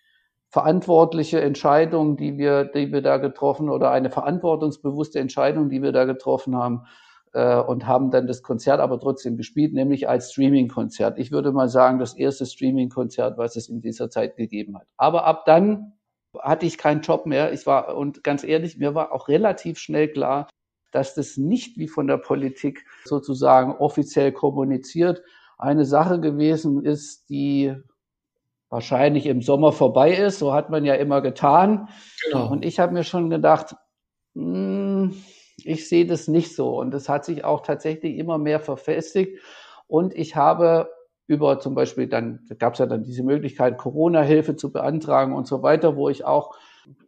verantwortliche 0.50 1.42
Entscheidung, 1.42 2.16
die 2.18 2.38
wir, 2.38 2.66
die 2.66 2.92
wir 2.92 3.02
da 3.02 3.18
getroffen 3.18 3.70
oder 3.70 3.92
eine 3.92 4.12
verantwortungsbewusste 4.12 5.20
Entscheidung, 5.20 5.70
die 5.70 5.82
wir 5.82 5.92
da 5.92 6.06
getroffen 6.06 6.56
haben, 6.56 6.86
und 7.34 7.86
haben 7.86 8.10
dann 8.12 8.28
das 8.28 8.42
Konzert 8.42 8.80
aber 8.80 9.00
trotzdem 9.00 9.38
gespielt, 9.38 9.74
nämlich 9.74 10.10
als 10.10 10.32
Streaming-Konzert. 10.32 11.20
Ich 11.20 11.32
würde 11.32 11.52
mal 11.52 11.70
sagen, 11.70 12.00
das 12.00 12.16
erste 12.16 12.46
Streaming-Konzert, 12.46 13.38
was 13.38 13.56
es 13.56 13.70
in 13.70 13.82
dieser 13.82 14.10
Zeit 14.10 14.36
gegeben 14.36 14.78
hat. 14.78 14.88
Aber 14.98 15.26
ab 15.26 15.46
dann 15.46 15.94
hatte 16.38 16.66
ich 16.66 16.78
keinen 16.78 17.02
Job 17.02 17.26
mehr. 17.26 17.54
Ich 17.54 17.66
war, 17.66 17.96
und 17.96 18.24
ganz 18.24 18.44
ehrlich, 18.44 18.78
mir 18.78 18.96
war 18.96 19.12
auch 19.12 19.28
relativ 19.28 19.78
schnell 19.78 20.08
klar, 20.08 20.48
dass 20.92 21.14
das 21.14 21.38
nicht 21.38 21.78
wie 21.78 21.88
von 21.88 22.08
der 22.08 22.18
Politik 22.18 22.86
sozusagen 23.06 23.76
offiziell 23.76 24.32
kommuniziert 24.32 25.22
eine 25.58 25.86
Sache 25.86 26.20
gewesen 26.20 26.84
ist, 26.86 27.30
die 27.30 27.76
wahrscheinlich 28.70 29.26
im 29.26 29.42
Sommer 29.42 29.72
vorbei 29.72 30.16
ist. 30.16 30.40
So 30.40 30.54
hat 30.54 30.70
man 30.70 30.86
ja 30.86 30.96
immer 30.96 31.22
getan. 31.22 31.90
Genau. 32.26 32.50
Und 32.50 32.64
ich 32.64 32.80
habe 32.80 32.94
mir 32.94 33.04
schon 33.04 33.30
gedacht, 33.30 33.76
mh, 34.36 34.44
hm, 34.44 34.69
ich 35.66 35.88
sehe 35.88 36.06
das 36.06 36.28
nicht 36.28 36.56
so. 36.56 36.80
Und 36.80 36.92
das 36.92 37.10
hat 37.10 37.26
sich 37.26 37.44
auch 37.44 37.62
tatsächlich 37.62 38.18
immer 38.18 38.38
mehr 38.38 38.60
verfestigt. 38.60 39.40
Und 39.88 40.14
ich 40.16 40.36
habe 40.36 40.90
über 41.28 41.60
zum 41.60 41.76
Beispiel 41.76 42.08
dann, 42.08 42.40
da 42.50 42.56
gab 42.56 42.74
es 42.74 42.80
ja 42.80 42.88
dann 42.88 43.04
diese 43.04 43.24
Möglichkeit, 43.24 43.78
Corona-Hilfe 43.78 44.56
zu 44.56 44.72
beantragen 44.72 45.34
und 45.34 45.48
so 45.48 45.62
weiter, 45.62 45.96
wo 45.96 46.10
ich 46.10 46.26
auch 46.26 46.56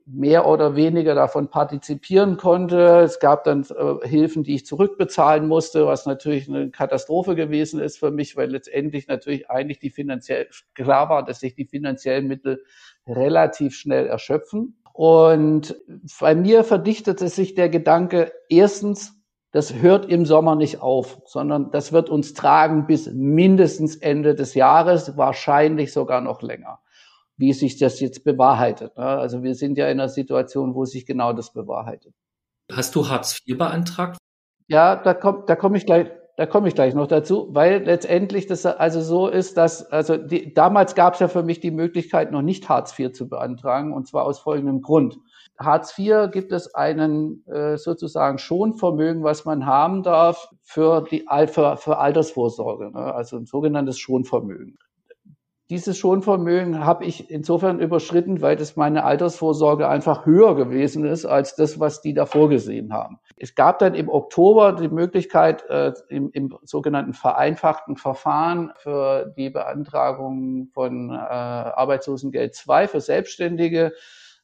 mehr 0.05 0.47
oder 0.47 0.75
weniger 0.75 1.15
davon 1.15 1.49
partizipieren 1.49 2.37
konnte. 2.37 2.99
Es 2.99 3.19
gab 3.19 3.43
dann 3.45 3.65
äh, 3.75 4.07
Hilfen, 4.07 4.43
die 4.43 4.55
ich 4.55 4.65
zurückbezahlen 4.65 5.47
musste, 5.47 5.87
was 5.87 6.05
natürlich 6.05 6.47
eine 6.47 6.69
Katastrophe 6.69 7.35
gewesen 7.35 7.79
ist 7.79 7.97
für 7.97 8.11
mich, 8.11 8.35
weil 8.35 8.51
letztendlich 8.51 9.07
natürlich 9.07 9.49
eigentlich 9.49 9.79
die 9.79 9.89
finanziell 9.89 10.47
klar 10.75 11.09
war, 11.09 11.23
dass 11.23 11.39
sich 11.39 11.55
die 11.55 11.65
finanziellen 11.65 12.27
Mittel 12.27 12.63
relativ 13.07 13.75
schnell 13.75 14.05
erschöpfen. 14.07 14.80
Und 14.93 15.75
bei 16.19 16.35
mir 16.35 16.63
verdichtete 16.63 17.27
sich 17.29 17.55
der 17.55 17.69
Gedanke, 17.69 18.31
erstens, 18.49 19.13
das 19.51 19.73
hört 19.73 20.05
im 20.05 20.25
Sommer 20.25 20.55
nicht 20.55 20.81
auf, 20.81 21.21
sondern 21.25 21.71
das 21.71 21.91
wird 21.91 22.09
uns 22.09 22.33
tragen 22.33 22.87
bis 22.87 23.07
mindestens 23.11 23.97
Ende 23.97 24.33
des 24.33 24.53
Jahres, 24.53 25.17
wahrscheinlich 25.17 25.91
sogar 25.91 26.21
noch 26.21 26.41
länger, 26.41 26.79
wie 27.35 27.51
sich 27.51 27.77
das 27.77 27.99
jetzt 27.99 28.23
bewahrheitet. 28.23 28.95
Ne? 28.97 29.03
Also 29.03 29.43
wir 29.43 29.55
sind 29.55 29.77
ja 29.77 29.87
in 29.87 29.99
einer 29.99 30.09
Situation, 30.09 30.73
wo 30.73 30.85
sich 30.85 31.05
genau 31.05 31.33
das 31.33 31.51
bewahrheitet. 31.51 32.13
Hast 32.71 32.95
du 32.95 33.09
Hartz 33.09 33.41
IV 33.45 33.57
beantragt? 33.57 34.17
Ja, 34.67 34.95
da 34.95 35.13
komme 35.13 35.43
da 35.47 35.57
komm 35.57 35.75
ich 35.75 35.85
gleich, 35.85 36.07
da 36.41 36.47
komme 36.47 36.69
ich 36.69 36.73
gleich 36.73 36.95
noch 36.95 37.05
dazu, 37.05 37.49
weil 37.51 37.83
letztendlich 37.83 38.47
das 38.47 38.65
also 38.65 38.99
so 38.99 39.27
ist, 39.27 39.57
dass, 39.57 39.85
also 39.91 40.17
die, 40.17 40.55
damals 40.55 40.95
gab 40.95 41.13
es 41.13 41.19
ja 41.19 41.27
für 41.27 41.43
mich 41.43 41.59
die 41.59 41.69
Möglichkeit, 41.69 42.31
noch 42.31 42.41
nicht 42.41 42.67
Hartz 42.67 42.97
IV 42.97 43.11
zu 43.11 43.29
beantragen, 43.29 43.93
und 43.93 44.07
zwar 44.07 44.25
aus 44.25 44.39
folgendem 44.39 44.81
Grund. 44.81 45.19
Hartz 45.59 45.95
IV 45.99 46.31
gibt 46.31 46.51
es 46.51 46.73
einen 46.73 47.45
äh, 47.45 47.77
sozusagen 47.77 48.39
Schonvermögen, 48.39 49.23
was 49.23 49.45
man 49.45 49.67
haben 49.67 50.01
darf 50.01 50.49
für 50.63 51.03
die 51.11 51.27
für, 51.45 51.77
für 51.77 51.99
Altersvorsorge, 51.99 52.89
ne? 52.89 53.13
also 53.13 53.37
ein 53.37 53.45
sogenanntes 53.45 53.99
Schonvermögen. 53.99 54.79
dieses 55.69 55.95
Schonvermögen 55.95 56.83
habe 56.83 57.05
ich 57.05 57.29
insofern 57.29 57.79
überschritten, 57.79 58.41
weil 58.41 58.55
das 58.55 58.75
meine 58.75 59.03
Altersvorsorge 59.03 59.87
einfach 59.87 60.25
höher 60.25 60.55
gewesen 60.55 61.05
ist 61.05 61.27
als 61.27 61.55
das, 61.55 61.79
was 61.79 62.01
die 62.01 62.15
da 62.15 62.25
vorgesehen 62.25 62.93
haben. 62.93 63.19
Es 63.41 63.55
gab 63.55 63.79
dann 63.79 63.95
im 63.95 64.07
Oktober 64.07 64.73
die 64.73 64.87
Möglichkeit, 64.87 65.67
äh, 65.67 65.93
im, 66.09 66.29
im 66.31 66.57
sogenannten 66.63 67.13
vereinfachten 67.13 67.97
Verfahren 67.97 68.71
für 68.77 69.33
die 69.35 69.49
Beantragung 69.49 70.69
von 70.73 71.09
äh, 71.09 71.13
Arbeitslosengeld 71.13 72.53
2 72.53 72.87
für 72.87 73.01
Selbstständige, 73.01 73.93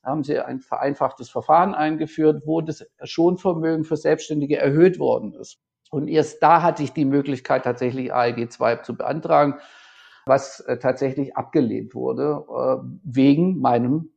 haben 0.04 0.24
sie 0.24 0.40
ein 0.40 0.62
vereinfachtes 0.62 1.30
Verfahren 1.30 1.76
eingeführt, 1.76 2.44
wo 2.46 2.62
das 2.62 2.86
Schonvermögen 3.04 3.84
für 3.84 3.98
Selbstständige 3.98 4.58
erhöht 4.58 4.98
worden 4.98 5.34
ist. 5.34 5.60
Und 5.92 6.08
erst 6.08 6.42
da 6.42 6.64
hatte 6.64 6.82
ich 6.82 6.94
die 6.94 7.06
Möglichkeit, 7.06 7.64
tatsächlich 7.66 8.14
ALG 8.14 8.50
2 8.50 8.78
zu 8.78 8.98
beantragen 8.98 9.60
was 10.28 10.60
äh, 10.62 10.78
tatsächlich 10.78 11.36
abgelehnt 11.36 11.96
wurde, 11.96 12.44
äh, 12.50 12.78
wegen 13.04 13.60
meinem 13.60 14.12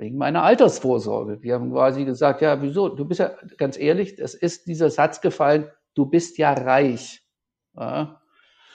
wegen 0.00 0.16
meiner 0.16 0.42
Altersvorsorge. 0.42 1.36
Die 1.36 1.52
haben 1.52 1.70
quasi 1.70 2.04
gesagt, 2.04 2.40
ja, 2.40 2.60
wieso? 2.62 2.88
Du 2.88 3.04
bist 3.04 3.20
ja, 3.20 3.32
ganz 3.58 3.78
ehrlich, 3.78 4.18
es 4.18 4.34
ist 4.34 4.66
dieser 4.66 4.90
Satz 4.90 5.20
gefallen, 5.20 5.70
du 5.94 6.06
bist 6.06 6.38
ja 6.38 6.52
reich. 6.52 7.22
Ja. 7.76 8.20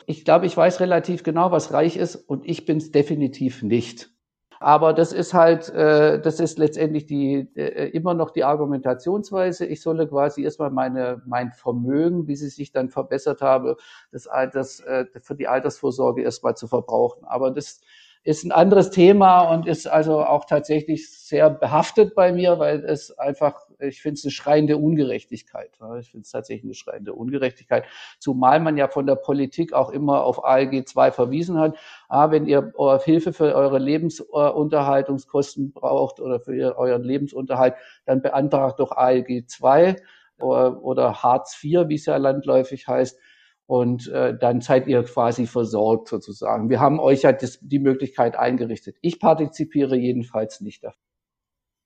Ich 0.06 0.24
glaube, 0.24 0.46
ich 0.46 0.56
weiß 0.56 0.80
relativ 0.80 1.24
genau, 1.24 1.52
was 1.52 1.74
reich 1.74 1.98
ist 1.98 2.16
und 2.16 2.48
ich 2.48 2.66
bin 2.66 2.78
es 2.78 2.92
definitiv 2.92 3.64
nicht. 3.64 4.12
Aber 4.60 4.94
das 4.94 5.12
ist 5.12 5.34
halt, 5.34 5.70
äh, 5.70 6.22
das 6.22 6.40
ist 6.40 6.58
letztendlich 6.60 7.06
die 7.08 7.50
äh, 7.56 7.90
immer 7.90 8.14
noch 8.14 8.32
die 8.32 8.44
Argumentationsweise. 8.44 9.66
Ich 9.66 9.82
solle 9.82 10.08
quasi 10.08 10.44
erstmal 10.44 10.70
meine 10.70 11.22
mein 11.26 11.52
Vermögen, 11.52 12.28
wie 12.28 12.36
sie 12.36 12.50
sich 12.50 12.72
dann 12.72 12.90
verbessert 12.90 13.42
habe, 13.42 13.78
das 14.12 14.28
Alters 14.28 14.80
äh, 14.82 15.06
für 15.22 15.36
die 15.36 15.48
Altersvorsorge 15.48 16.22
erstmal 16.22 16.56
zu 16.56 16.68
verbrauchen. 16.68 17.26
Aber 17.26 17.52
das 17.52 17.82
ist 18.26 18.44
ein 18.44 18.52
anderes 18.52 18.90
Thema 18.90 19.54
und 19.54 19.68
ist 19.68 19.86
also 19.86 20.26
auch 20.26 20.46
tatsächlich 20.46 21.14
sehr 21.14 21.48
behaftet 21.52 22.16
bei 22.16 22.34
mir, 22.34 22.58
weil 22.58 22.84
es 22.84 23.16
einfach, 23.20 23.68
ich 23.78 24.02
finde 24.02 24.16
es 24.16 24.26
eine 24.26 24.32
schreiende 24.32 24.78
Ungerechtigkeit. 24.78 25.70
Ich 26.00 26.10
finde 26.10 26.24
es 26.24 26.32
tatsächlich 26.32 26.64
eine 26.64 26.74
schreiende 26.74 27.14
Ungerechtigkeit, 27.14 27.86
zumal 28.18 28.60
man 28.60 28.78
ja 28.78 28.88
von 28.88 29.06
der 29.06 29.16
Politik 29.16 29.74
auch 29.74 29.92
immer 29.92 30.24
auf 30.24 30.44
ALG 30.44 30.88
2 30.88 31.12
verwiesen 31.12 31.60
hat. 31.60 31.78
Ah, 32.10 32.32
wenn 32.32 32.48
ihr 32.48 32.74
Hilfe 33.04 33.32
für 33.32 33.54
eure 33.54 33.78
Lebensunterhaltungskosten 33.78 35.72
braucht 35.72 36.20
oder 36.20 36.40
für 36.40 36.76
euren 36.80 37.04
Lebensunterhalt, 37.04 37.76
dann 38.06 38.24
beantragt 38.24 38.80
doch 38.80 38.92
ALG 38.92 39.46
2 39.48 39.98
oder, 40.40 40.84
oder 40.84 41.22
Hartz 41.22 41.64
IV, 41.64 41.90
wie 41.90 41.96
es 41.96 42.08
ja 42.08 42.18
landläufig 42.18 42.88
heißt 42.88 43.20
und 43.68 44.08
äh, 44.10 44.38
dann 44.38 44.62
seid 44.62 44.88
ihr 44.88 45.04
quasi 45.04 45.48
versorgt 45.48 46.08
sozusagen. 46.08 46.70
Wir 46.70 46.80
haben 46.80 47.00
euch 47.00 47.24
ja 47.24 47.32
das, 47.32 47.60
die 47.62 47.80
Möglichkeit 47.80 48.36
eingerichtet. 48.36 48.98
Ich 49.02 49.20
partizipiere 49.20 49.96
jedenfalls 49.96 50.62
nicht 50.62 50.84
davon. 50.84 51.02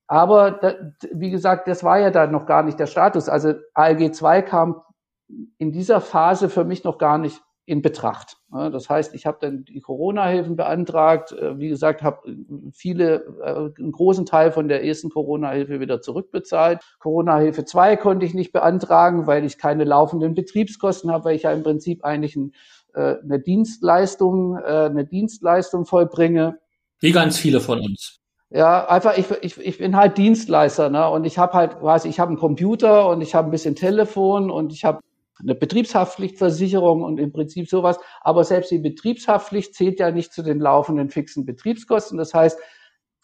Aber 0.08 0.52
da, 0.52 0.74
wie 1.14 1.30
gesagt, 1.30 1.68
das 1.68 1.84
war 1.84 2.00
ja 2.00 2.10
dann 2.10 2.32
noch 2.32 2.48
gar 2.48 2.64
nicht 2.64 2.80
der 2.80 2.88
Status. 2.88 3.30
Also 3.30 3.54
ALG 3.76 4.12
2 4.14 4.42
kam 4.42 4.82
in 5.58 5.72
dieser 5.72 6.02
Phase 6.02 6.50
für 6.50 6.66
mich 6.66 6.84
noch 6.84 6.98
gar 6.98 7.18
nicht 7.20 7.42
in 7.70 7.84
Betracht. 7.84 8.38
Das 8.50 8.90
heißt, 8.90 9.14
ich 9.14 9.28
habe 9.28 9.38
dann 9.40 9.64
die 9.64 9.80
Corona-Hilfen 9.80 10.56
beantragt. 10.56 11.32
Äh, 11.34 11.60
wie 11.60 11.70
gesagt, 11.70 12.02
habe 12.02 12.36
viele, 12.74 13.26
äh, 13.44 13.80
einen 13.80 13.92
großen 13.92 14.26
Teil 14.26 14.52
von 14.52 14.68
der 14.68 14.84
ersten 14.84 15.12
Corona-Hilfe 15.12 15.80
wieder 15.80 16.02
zurückbezahlt. 16.02 16.82
Corona-Hilfe 17.00 17.66
2 17.66 17.96
konnte 17.96 18.26
ich 18.26 18.34
nicht 18.34 18.52
beantragen, 18.52 19.28
weil 19.28 19.46
ich 19.46 19.60
keine 19.60 19.84
laufenden 19.84 20.34
Betriebskosten 20.34 21.12
habe, 21.12 21.26
weil 21.26 21.36
ich 21.36 21.44
ja 21.44 21.52
im 21.52 21.62
Prinzip 21.62 22.04
eigentlich 22.04 22.36
ein, 22.36 22.54
äh, 22.96 23.18
eine 23.22 23.40
Dienstleistung, 23.40 24.58
eine 24.58 25.06
Dienstleistung 25.06 25.86
vollbringe. 25.86 26.58
Wie 27.00 27.12
ganz 27.12 27.38
viele 27.38 27.62
von 27.62 27.80
uns. 27.80 28.20
Ja, 28.50 28.88
einfach, 28.88 29.16
ich, 29.16 29.30
ich, 29.42 29.60
ich 29.60 29.78
bin 29.78 29.96
halt 29.96 30.18
Dienstleister, 30.18 30.90
ne? 30.90 31.08
Und 31.08 31.26
ich 31.26 31.38
habe 31.38 31.54
halt, 31.54 31.84
weiß 31.84 32.06
ich, 32.06 32.20
habe 32.20 32.30
einen 32.30 32.40
Computer 32.40 33.08
und 33.08 33.22
ich 33.22 33.36
habe 33.36 33.48
ein 33.48 33.52
bisschen 33.52 33.76
Telefon 33.76 34.50
und 34.50 34.74
ich 34.74 34.86
habe 34.86 35.02
eine 35.42 35.56
Betriebshaftpflichtversicherung 35.56 37.04
und 37.04 37.20
im 37.20 37.32
Prinzip 37.32 37.70
sowas. 37.70 38.00
Aber 38.22 38.44
selbst 38.44 38.72
die 38.72 38.80
Betriebshaftpflicht 38.80 39.74
zählt 39.74 40.00
ja 40.00 40.12
nicht 40.12 40.34
zu 40.34 40.44
den 40.44 40.60
laufenden 40.60 41.10
fixen 41.10 41.46
Betriebskosten. 41.46 42.18
Das 42.18 42.34
heißt, 42.34 42.60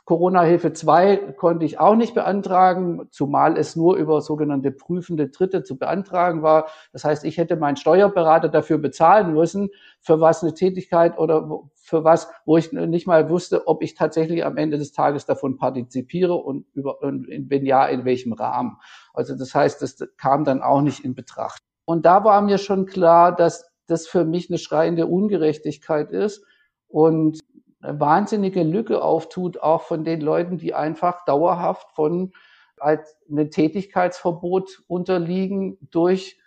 Corona-Hilfe 0.06 0.72
2 0.72 1.34
konnte 1.36 1.66
ich 1.66 1.80
auch 1.80 1.96
nicht 1.96 2.14
beantragen, 2.14 3.08
zumal 3.10 3.58
es 3.58 3.76
nur 3.76 3.96
über 3.96 4.22
sogenannte 4.22 4.72
prüfende 4.72 5.30
Dritte 5.30 5.64
zu 5.64 5.80
beantragen 5.80 6.44
war. 6.44 6.68
Das 6.94 7.04
heißt, 7.04 7.26
ich 7.26 7.40
hätte 7.40 7.56
meinen 7.56 7.76
Steuerberater 7.76 8.48
dafür 8.48 8.78
bezahlen 8.78 9.34
müssen, 9.34 9.70
für 10.02 10.22
was 10.22 10.44
eine 10.44 10.54
Tätigkeit 10.54 11.18
oder 11.18 11.50
für 11.74 12.04
was, 12.04 12.30
wo 12.46 12.56
ich 12.56 12.72
nicht 12.72 13.08
mal 13.08 13.32
wusste, 13.32 13.68
ob 13.68 13.82
ich 13.82 13.96
tatsächlich 13.96 14.46
am 14.46 14.58
Ende 14.58 14.78
des 14.78 14.92
Tages 14.92 15.26
davon 15.26 15.58
partizipiere 15.58 16.36
und, 16.36 16.68
über, 16.74 17.02
und 17.02 17.28
wenn 17.50 17.66
ja, 17.66 17.88
in 17.88 18.06
welchem 18.06 18.34
Rahmen. 18.34 18.78
Also 19.12 19.36
das 19.36 19.56
heißt, 19.56 19.82
das 19.82 19.98
kam 20.18 20.44
dann 20.44 20.62
auch 20.62 20.82
nicht 20.82 21.04
in 21.04 21.16
Betracht. 21.16 21.65
Und 21.86 22.06
da 22.06 22.24
war 22.24 22.42
mir 22.42 22.58
schon 22.58 22.86
klar, 22.86 23.36
dass 23.36 23.72
das 23.88 24.08
für 24.08 24.26
mich 24.26 24.50
eine 24.50 24.58
schreiende 24.58 25.06
Ungerechtigkeit 25.06 26.12
ist 26.12 26.44
und 26.88 27.40
eine 27.82 28.00
wahnsinnige 28.00 28.64
Lücke 28.64 29.04
auftut, 29.04 29.60
auch 29.60 29.84
von 29.84 30.04
den 30.04 30.22
Leuten, 30.22 30.58
die 30.58 30.74
einfach 30.74 31.24
dauerhaft 31.26 31.92
von 31.94 32.34
als 32.78 33.16
einem 33.30 33.52
Tätigkeitsverbot 33.52 34.84
unterliegen 34.88 35.78
durch 35.92 36.40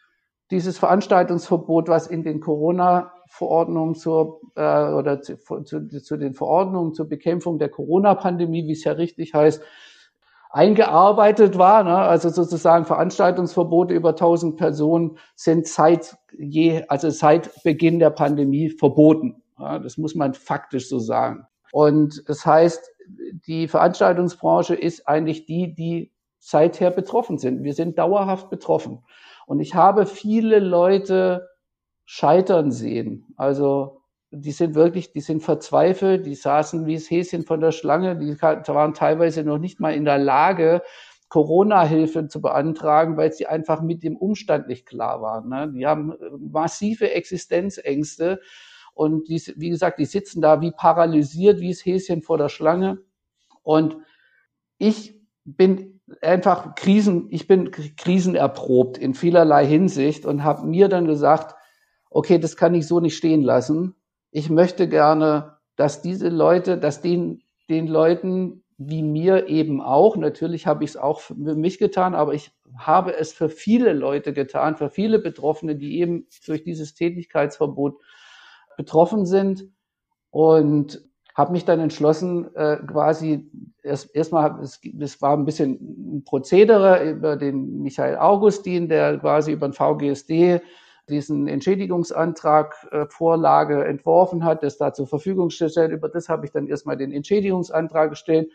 dieses 0.51 0.78
Veranstaltungsverbot, 0.78 1.89
was 1.89 2.07
in 2.07 2.22
den 2.22 2.41
Corona-Verordnungen 2.41 3.95
zur 3.95 4.41
äh, 4.57 4.93
oder 4.93 5.20
zu, 5.20 5.36
zu, 5.64 5.89
zu 5.89 6.16
den 6.16 6.34
Verordnungen 6.34 6.95
zur 6.95 7.09
Bekämpfung 7.09 7.59
der 7.59 7.68
Corona-Pandemie, 7.68 8.66
wie 8.66 8.72
es 8.72 8.84
ja 8.84 8.93
richtig 8.93 9.34
heißt, 9.34 9.62
eingearbeitet 10.51 11.59
war. 11.59 11.84
Ne? 11.84 11.96
Also 11.96 12.28
sozusagen 12.30 12.84
Veranstaltungsverbote 12.84 13.94
über 13.94 14.11
1000 14.11 14.57
Personen 14.57 15.18
sind 15.34 15.66
seit 15.66 16.16
je, 16.38 16.84
also 16.88 17.11
seit 17.11 17.62
Beginn 17.62 17.99
der 17.99 18.11
Pandemie 18.11 18.70
verboten. 18.70 19.42
Ja? 19.59 19.78
Das 19.78 19.99
muss 19.99 20.14
man 20.14 20.34
faktisch 20.34 20.88
so 20.88 20.99
sagen. 20.99 21.46
Und 21.72 22.24
das 22.26 22.46
heißt, 22.46 22.90
die 23.46 23.68
Veranstaltungsbranche 23.68 24.74
ist 24.74 25.07
eigentlich 25.09 25.46
die, 25.46 25.74
die 25.74 26.12
seither 26.38 26.90
betroffen 26.90 27.38
sind. 27.38 27.62
Wir 27.62 27.74
sind 27.74 27.99
dauerhaft 27.99 28.49
betroffen. 28.51 29.05
Und 29.46 29.61
ich 29.61 29.74
habe 29.74 30.07
viele 30.07 30.61
Leute 30.61 31.49
scheitern 32.05 32.70
sehen. 32.70 33.26
Also 33.36 33.97
die 34.31 34.53
sind 34.53 34.74
wirklich, 34.74 35.12
die 35.12 35.20
sind 35.20 35.43
verzweifelt, 35.43 36.26
die 36.26 36.35
saßen 36.35 36.87
wie 36.87 36.95
das 36.95 37.11
Häschen 37.11 37.45
von 37.45 37.61
der 37.61 37.72
Schlange, 37.72 38.16
die 38.16 38.41
waren 38.41 38.95
teilweise 38.95 39.43
noch 39.43 39.59
nicht 39.59 39.81
mal 39.81 39.95
in 39.95 40.05
der 40.05 40.18
Lage, 40.18 40.83
Corona-Hilfe 41.29 42.29
zu 42.29 42.41
beantragen, 42.41 43.16
weil 43.16 43.33
sie 43.33 43.47
einfach 43.47 43.83
mit 43.83 44.03
dem 44.03 44.16
Umstand 44.16 44.68
nicht 44.68 44.87
klar 44.87 45.20
waren. 45.20 45.49
Ne? 45.49 45.72
Die 45.74 45.87
haben 45.87 46.12
äh, 46.12 46.16
massive 46.39 47.11
Existenzängste 47.11 48.41
und 48.95 49.29
die, 49.29 49.41
wie 49.57 49.70
gesagt, 49.70 49.99
die 49.99 50.07
sitzen 50.07 50.41
da 50.41 50.61
wie 50.61 50.72
paralysiert, 50.72 51.61
wie 51.61 51.70
das 51.70 51.85
Häschen 51.85 52.22
vor 52.22 52.39
der 52.39 52.49
Schlange. 52.49 52.99
Und 53.62 53.99
ich 54.79 55.20
bin 55.45 56.01
einfach 56.22 56.74
Krisen, 56.74 57.29
ich 57.31 57.47
bin 57.47 57.70
krisenerprobt 57.70 58.97
in 58.97 59.14
vielerlei 59.14 59.66
Hinsicht 59.66 60.24
und 60.24 60.45
habe 60.45 60.66
mir 60.66 60.89
dann 60.89 61.07
gesagt, 61.07 61.55
okay, 62.11 62.39
das 62.39 62.57
kann 62.57 62.74
ich 62.74 62.87
so 62.87 63.01
nicht 63.01 63.16
stehen 63.16 63.43
lassen 63.43 63.95
ich 64.39 64.51
möchte 64.51 64.89
gerne, 64.89 65.59
dass 65.74 66.01
diese 66.01 66.28
Leute, 66.28 66.78
dass 66.78 67.03
den, 67.03 67.43
den 67.68 67.89
Leuten 67.89 68.62
wie 68.78 69.03
mir 69.03 69.49
eben 69.49 69.80
auch, 69.80 70.16
natürlich 70.16 70.68
habe 70.68 70.84
ich 70.84 70.91
es 70.91 70.97
auch 70.97 71.18
für 71.18 71.34
mich 71.34 71.78
getan, 71.78 72.14
aber 72.14 72.34
ich 72.34 72.53
habe 72.76 73.16
es 73.16 73.32
für 73.32 73.49
viele 73.49 73.93
Leute 73.93 74.32
getan, 74.32 74.76
für 74.76 74.91
viele 74.91 75.18
Betroffene, 75.18 75.74
die 75.74 75.99
eben 75.99 76.28
durch 76.47 76.62
dieses 76.62 76.95
Tätigkeitsverbot 76.95 78.01
betroffen 78.76 79.26
sind. 79.26 79.64
Und 80.30 81.03
habe 81.34 81.53
mich 81.53 81.64
dann 81.64 81.80
entschlossen, 81.80 82.55
äh, 82.55 82.76
quasi 82.86 83.51
erst 83.82 84.14
erstmal, 84.14 84.61
es, 84.61 84.80
es 85.01 85.22
war 85.22 85.36
ein 85.36 85.45
bisschen 85.45 86.18
ein 86.18 86.24
Prozedere 86.24 87.11
über 87.11 87.36
den 87.36 87.80
Michael 87.80 88.18
Augustin, 88.18 88.89
der 88.89 89.18
quasi 89.18 89.53
über 89.53 89.68
den 89.68 89.72
VGSD 89.72 90.61
diesen 91.11 91.49
Entschädigungsantrag 91.49 92.87
äh, 92.91 93.07
Vorlage 93.07 93.85
entworfen 93.85 94.45
hat, 94.45 94.63
das 94.63 94.79
da 94.79 94.93
zur 94.93 95.07
Verfügung 95.07 95.51
stellt. 95.51 95.91
Über 95.91 96.09
das 96.09 96.29
habe 96.29 96.47
ich 96.47 96.53
dann 96.53 96.67
erstmal 96.67 96.97
den 96.97 97.13
Entschädigungsantrag 97.13 98.11
gestellt. 98.11 98.51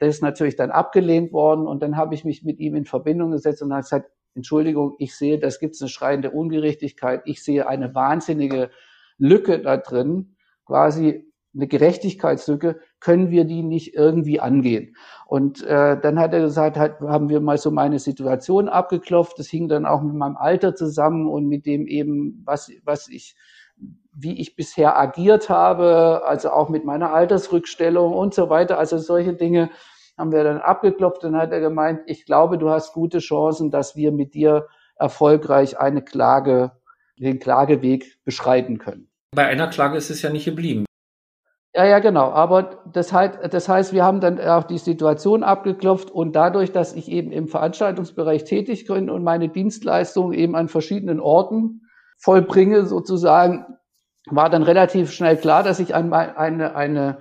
Der 0.00 0.08
ist 0.08 0.22
natürlich 0.22 0.56
dann 0.56 0.70
abgelehnt 0.70 1.32
worden 1.32 1.66
und 1.66 1.82
dann 1.82 1.96
habe 1.96 2.14
ich 2.14 2.24
mich 2.24 2.44
mit 2.44 2.58
ihm 2.60 2.74
in 2.76 2.84
Verbindung 2.84 3.32
gesetzt 3.32 3.62
und 3.62 3.72
habe 3.72 3.82
gesagt, 3.82 4.10
Entschuldigung, 4.34 4.94
ich 4.98 5.16
sehe, 5.16 5.38
das 5.38 5.58
gibt 5.58 5.74
es 5.74 5.82
eine 5.82 5.88
schreiende 5.88 6.30
Ungerechtigkeit. 6.30 7.22
Ich 7.24 7.42
sehe 7.42 7.66
eine 7.66 7.94
wahnsinnige 7.94 8.70
Lücke 9.18 9.60
da 9.60 9.76
drin, 9.76 10.36
quasi 10.64 11.27
eine 11.58 11.68
Gerechtigkeitslücke, 11.68 12.80
können 13.00 13.30
wir 13.30 13.44
die 13.44 13.62
nicht 13.62 13.94
irgendwie 13.94 14.40
angehen? 14.40 14.96
Und 15.26 15.62
äh, 15.62 16.00
dann 16.00 16.18
hat 16.18 16.32
er 16.32 16.40
gesagt, 16.40 16.78
hat, 16.78 17.00
haben 17.00 17.28
wir 17.28 17.40
mal 17.40 17.58
so 17.58 17.70
meine 17.70 17.98
Situation 17.98 18.68
abgeklopft. 18.68 19.38
Das 19.38 19.48
hing 19.48 19.68
dann 19.68 19.84
auch 19.84 20.00
mit 20.00 20.14
meinem 20.14 20.36
Alter 20.36 20.74
zusammen 20.74 21.26
und 21.26 21.46
mit 21.46 21.66
dem 21.66 21.86
eben, 21.86 22.42
was, 22.46 22.70
was 22.84 23.08
ich 23.08 23.36
wie 24.20 24.40
ich 24.40 24.56
bisher 24.56 24.98
agiert 24.98 25.48
habe, 25.48 26.22
also 26.26 26.50
auch 26.50 26.68
mit 26.68 26.84
meiner 26.84 27.12
Altersrückstellung 27.12 28.12
und 28.12 28.34
so 28.34 28.50
weiter. 28.50 28.78
Also 28.78 28.98
solche 28.98 29.34
Dinge 29.34 29.70
haben 30.16 30.32
wir 30.32 30.42
dann 30.42 30.58
abgeklopft 30.58 31.24
und 31.24 31.36
hat 31.36 31.52
er 31.52 31.60
gemeint, 31.60 32.00
ich 32.06 32.26
glaube, 32.26 32.58
du 32.58 32.68
hast 32.70 32.92
gute 32.92 33.20
Chancen, 33.20 33.70
dass 33.70 33.94
wir 33.94 34.10
mit 34.10 34.34
dir 34.34 34.66
erfolgreich 34.96 35.78
eine 35.78 36.02
Klage, 36.02 36.72
den 37.16 37.38
Klageweg 37.38 38.18
beschreiten 38.24 38.78
können. 38.78 39.08
Bei 39.34 39.46
einer 39.46 39.68
Klage 39.68 39.96
ist 39.96 40.10
es 40.10 40.22
ja 40.22 40.30
nicht 40.30 40.46
geblieben. 40.46 40.84
Ja, 41.74 41.84
ja, 41.84 41.98
genau. 41.98 42.30
Aber 42.30 42.82
das 42.92 43.12
heißt, 43.12 43.38
das 43.50 43.68
heißt, 43.68 43.92
wir 43.92 44.04
haben 44.04 44.20
dann 44.20 44.40
auch 44.40 44.64
die 44.64 44.78
Situation 44.78 45.42
abgeklopft 45.42 46.10
und 46.10 46.34
dadurch, 46.34 46.72
dass 46.72 46.94
ich 46.94 47.10
eben 47.10 47.30
im 47.30 47.46
Veranstaltungsbereich 47.46 48.44
tätig 48.44 48.86
bin 48.86 49.10
und 49.10 49.22
meine 49.22 49.48
Dienstleistungen 49.48 50.32
eben 50.32 50.56
an 50.56 50.68
verschiedenen 50.68 51.20
Orten 51.20 51.82
vollbringe, 52.18 52.86
sozusagen, 52.86 53.66
war 54.26 54.50
dann 54.50 54.62
relativ 54.62 55.12
schnell 55.12 55.36
klar, 55.36 55.62
dass 55.62 55.78
ich 55.78 55.94
eine, 55.94 56.36
eine, 56.38 56.74
eine, 56.74 57.18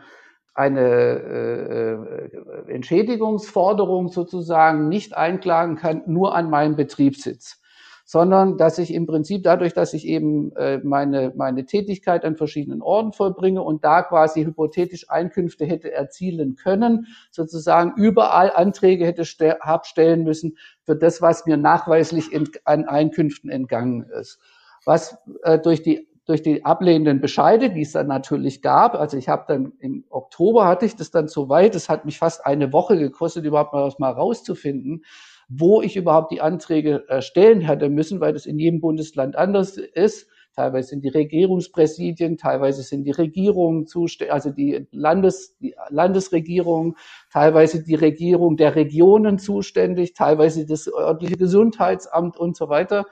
eine 0.56 0.82
äh, 0.82 2.72
Entschädigungsforderung 2.72 4.08
sozusagen 4.08 4.88
nicht 4.88 5.16
einklagen 5.16 5.76
kann, 5.76 6.04
nur 6.08 6.34
an 6.36 6.50
meinem 6.50 6.76
Betriebssitz 6.76 7.62
sondern 8.10 8.58
dass 8.58 8.80
ich 8.80 8.94
im 8.94 9.06
Prinzip 9.06 9.44
dadurch, 9.44 9.74
dass 9.74 9.94
ich 9.94 10.08
eben 10.08 10.56
äh, 10.56 10.80
meine, 10.82 11.34
meine 11.36 11.66
Tätigkeit 11.66 12.24
an 12.24 12.38
verschiedenen 12.38 12.82
Orten 12.82 13.12
vollbringe 13.12 13.62
und 13.62 13.84
da 13.84 14.02
quasi 14.02 14.46
hypothetisch 14.46 15.10
Einkünfte 15.10 15.66
hätte 15.66 15.92
erzielen 15.92 16.56
können, 16.56 17.08
sozusagen 17.32 17.92
überall 17.98 18.50
Anträge 18.56 19.06
hätte 19.06 19.26
ste 19.26 19.58
hab 19.60 19.86
stellen 19.86 20.24
müssen 20.24 20.58
für 20.84 20.96
das, 20.96 21.22
was 21.22 21.46
mir 21.46 21.58
nachweislich 21.58 22.30
an 22.64 22.86
Einkünften 22.86 23.50
entgangen 23.50 24.04
ist. 24.04 24.40
Was 24.86 25.18
äh, 25.44 25.60
durch 25.60 25.84
die 25.84 26.08
durch 26.24 26.42
die 26.42 26.66
ablehnenden 26.66 27.22
Bescheide, 27.22 27.70
die 27.70 27.82
es 27.82 27.94
dann 27.94 28.08
natürlich 28.08 28.62
gab. 28.62 28.96
Also 28.96 29.16
ich 29.16 29.30
habe 29.30 29.46
dann 29.48 29.72
im 29.80 30.04
Oktober 30.10 30.68
hatte 30.68 30.86
ich 30.86 30.98
das 30.98 31.10
dann 31.10 31.30
so 31.30 31.48
weit, 31.48 31.74
es 31.74 31.88
hat 31.88 32.04
mich 32.04 32.20
fast 32.20 32.46
eine 32.46 32.74
Woche 32.74 32.98
gekostet, 32.98 33.46
überhaupt 33.46 33.74
mal 33.74 33.86
was 33.86 33.98
mal 33.98 34.12
rauszufinden 34.12 35.04
wo 35.48 35.82
ich 35.82 35.96
überhaupt 35.96 36.32
die 36.32 36.42
Anträge 36.42 37.08
äh, 37.08 37.22
stellen 37.22 37.62
hätte 37.62 37.90
müssen, 37.90 38.20
weil 38.20 38.34
das 38.34 38.46
in 38.46 38.60
jedem 38.60 38.82
Bundesland 38.82 39.36
anders 39.36 39.78
ist. 39.78 40.28
Teilweise 40.56 40.90
sind 40.90 41.04
die 41.04 41.10
Regierungspräsidien, 41.10 42.38
teilweise 42.38 42.82
sind 42.82 43.04
die 43.04 43.12
Regierungen 43.12 43.86
zuständig, 43.86 44.34
also 44.34 44.50
die, 44.50 44.88
Landes, 44.92 45.56
die 45.60 45.76
Landesregierung, 45.90 46.98
teilweise 47.32 47.84
die 47.84 47.96
Regierung 47.96 48.58
der 48.58 48.76
Regionen 48.76 49.38
zuständig, 49.38 50.16
teilweise 50.16 50.66
das 50.66 50.92
örtliche 50.92 51.38
Gesundheitsamt 51.38 52.38
und 52.38 52.58
so 52.58 52.70
weiter. 52.70 53.06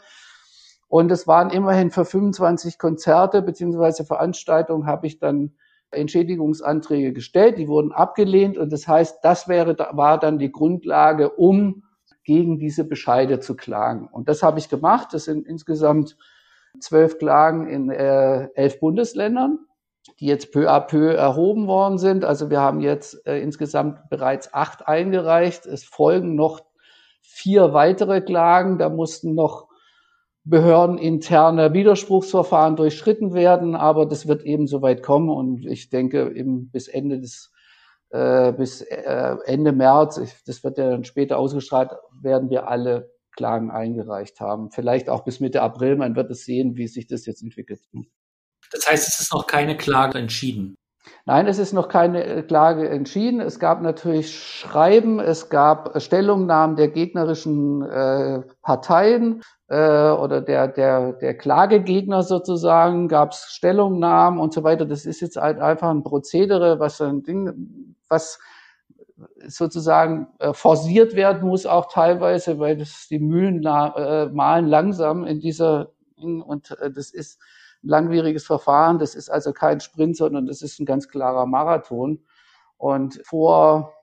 Und 0.88 1.12
es 1.12 1.28
waren 1.28 1.52
immerhin 1.52 1.92
für 1.92 2.04
25 2.04 2.80
Konzerte 2.80 3.44
beziehungsweise 3.44 4.06
Veranstaltungen 4.06 4.88
habe 4.88 5.06
ich 5.06 5.20
dann 5.20 5.54
Entschädigungsanträge 5.92 7.14
gestellt, 7.14 7.58
die 7.58 7.68
wurden 7.68 7.92
abgelehnt 7.92 8.58
und 8.58 8.74
das 8.74 8.88
heißt, 8.88 9.20
das 9.24 9.48
wäre, 9.48 9.78
war 9.92 10.20
dann 10.20 10.40
die 10.40 10.52
Grundlage, 10.52 11.30
um 11.30 11.84
gegen 12.26 12.60
diese 12.60 12.84
Bescheide 12.84 13.40
zu 13.40 13.56
klagen. 13.56 14.08
Und 14.12 14.28
das 14.28 14.44
habe 14.44 14.60
ich 14.60 14.68
gemacht. 14.68 15.10
Das 15.14 15.26
sind 15.26 15.48
insgesamt 15.48 16.18
zwölf 16.80 17.18
Klagen 17.18 17.68
in 17.68 17.90
äh, 17.90 18.50
elf 18.56 18.80
Bundesländern, 18.80 19.60
die 20.20 20.26
jetzt 20.26 20.52
peu 20.52 20.70
à 20.70 20.82
peu 20.82 21.14
erhoben 21.14 21.68
worden 21.68 21.98
sind. 21.98 22.26
Also 22.26 22.50
wir 22.50 22.60
haben 22.60 22.82
jetzt 22.82 23.26
äh, 23.26 23.40
insgesamt 23.40 24.10
bereits 24.10 24.54
acht 24.54 24.88
eingereicht. 24.88 25.66
Es 25.66 25.86
folgen 25.86 26.36
noch 26.36 26.62
vier 27.22 27.74
weitere 27.74 28.22
Klagen. 28.22 28.78
Da 28.78 28.90
mussten 28.90 29.36
noch 29.36 29.68
behördeninterne 30.44 31.74
Widerspruchsverfahren 31.74 32.76
durchschritten 32.76 33.34
werden, 33.34 33.76
aber 33.76 34.06
das 34.06 34.28
wird 34.28 34.44
eben 34.44 34.68
soweit 34.68 35.02
kommen 35.02 35.30
und 35.30 35.66
ich 35.66 35.90
denke 35.90 36.32
eben 36.36 36.70
bis 36.70 36.88
Ende 36.88 37.20
des 37.20 37.52
äh, 38.16 38.54
bis 38.54 38.82
äh, 38.82 39.36
Ende 39.46 39.74
März, 39.74 40.20
das 40.46 40.64
wird 40.64 40.78
ja 40.78 40.90
dann 40.90 41.04
später 41.04 41.38
ausgestrahlt, 41.38 41.92
werden 42.22 42.50
wir 42.50 42.68
alle 42.68 43.12
Klagen 43.36 43.72
eingereicht 43.72 44.40
haben. 44.40 44.72
Vielleicht 44.72 45.10
auch 45.10 45.26
bis 45.26 45.42
Mitte 45.42 45.62
April, 45.62 45.98
man 45.98 46.16
wird 46.16 46.32
es 46.32 46.46
sehen, 46.46 46.78
wie 46.78 46.88
sich 46.88 47.08
das 47.08 47.26
jetzt 47.26 47.44
entwickelt. 47.44 47.82
Das 48.72 48.88
heißt, 48.88 49.08
es 49.08 49.20
ist 49.20 49.34
noch 49.34 49.48
keine 49.48 49.76
Klage 49.76 50.18
entschieden. 50.18 50.76
Nein, 51.26 51.48
es 51.48 51.60
ist 51.60 51.74
noch 51.74 51.88
keine 51.88 52.24
äh, 52.24 52.42
Klage 52.42 52.90
entschieden. 52.90 53.40
Es 53.42 53.60
gab 53.60 53.82
natürlich 53.82 54.36
Schreiben, 54.36 55.20
es 55.20 55.50
gab 55.50 56.02
Stellungnahmen 56.02 56.76
der 56.76 56.88
gegnerischen 56.88 57.84
äh, 57.84 58.42
Parteien 58.62 59.42
äh, 59.68 60.10
oder 60.10 60.42
der, 60.42 60.68
der, 60.68 61.14
der 61.14 61.38
Klagegegner 61.38 62.24
sozusagen, 62.24 63.08
gab 63.08 63.34
es 63.34 63.48
Stellungnahmen 63.50 64.40
und 64.40 64.54
so 64.54 64.64
weiter. 64.64 64.86
Das 64.86 65.06
ist 65.06 65.22
jetzt 65.22 65.38
halt 65.38 65.60
einfach 65.60 65.90
ein 65.90 66.04
Prozedere, 66.04 66.80
was 66.80 67.02
ein 67.02 67.24
Ding, 67.24 67.95
was 68.10 68.40
sozusagen 69.48 70.28
äh, 70.40 70.54
forciert 70.54 71.16
werden 71.16 71.48
muss, 71.48 71.66
auch 71.66 71.92
teilweise, 71.92 72.60
weil 72.60 72.78
das 72.78 73.08
die 73.10 73.20
Mühlen 73.20 73.66
äh, 73.66 74.26
malen 74.28 74.68
langsam 74.68 75.26
in 75.26 75.40
dieser 75.40 75.92
und 76.18 76.72
äh, 76.80 76.92
das 76.92 77.12
ist 77.12 77.40
ein 77.84 77.90
langwieriges 77.90 78.46
Verfahren. 78.46 79.00
Das 79.00 79.16
ist 79.16 79.30
also 79.30 79.54
kein 79.54 79.80
Sprint, 79.80 80.18
sondern 80.18 80.48
das 80.48 80.62
ist 80.62 80.80
ein 80.80 80.86
ganz 80.86 81.08
klarer 81.08 81.46
Marathon. 81.46 82.20
Und 82.78 83.22
vor 83.26 83.94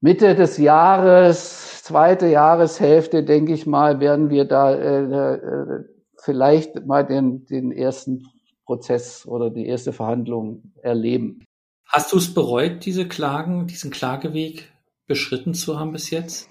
Mitte 0.00 0.34
des 0.34 0.58
Jahres, 0.58 1.82
zweite 1.82 2.26
Jahreshälfte, 2.26 3.24
denke 3.24 3.52
ich 3.52 3.66
mal, 3.66 4.00
werden 4.00 4.30
wir 4.30 4.46
da 4.46 4.74
äh, 4.74 5.02
äh, 5.02 5.84
vielleicht 6.18 6.86
mal 6.86 7.04
den, 7.04 7.44
den 7.46 7.72
ersten 7.72 8.26
Prozess 8.64 9.26
oder 9.26 9.50
die 9.50 9.66
erste 9.66 9.92
Verhandlung 9.92 10.72
erleben. 10.82 11.44
Hast 11.92 12.12
du 12.12 12.18
es 12.18 12.32
bereut, 12.32 12.84
diese 12.84 13.08
Klagen, 13.08 13.66
diesen 13.66 13.90
Klageweg 13.90 14.70
beschritten 15.08 15.54
zu 15.54 15.78
haben 15.78 15.90
bis 15.90 16.10
jetzt? 16.10 16.48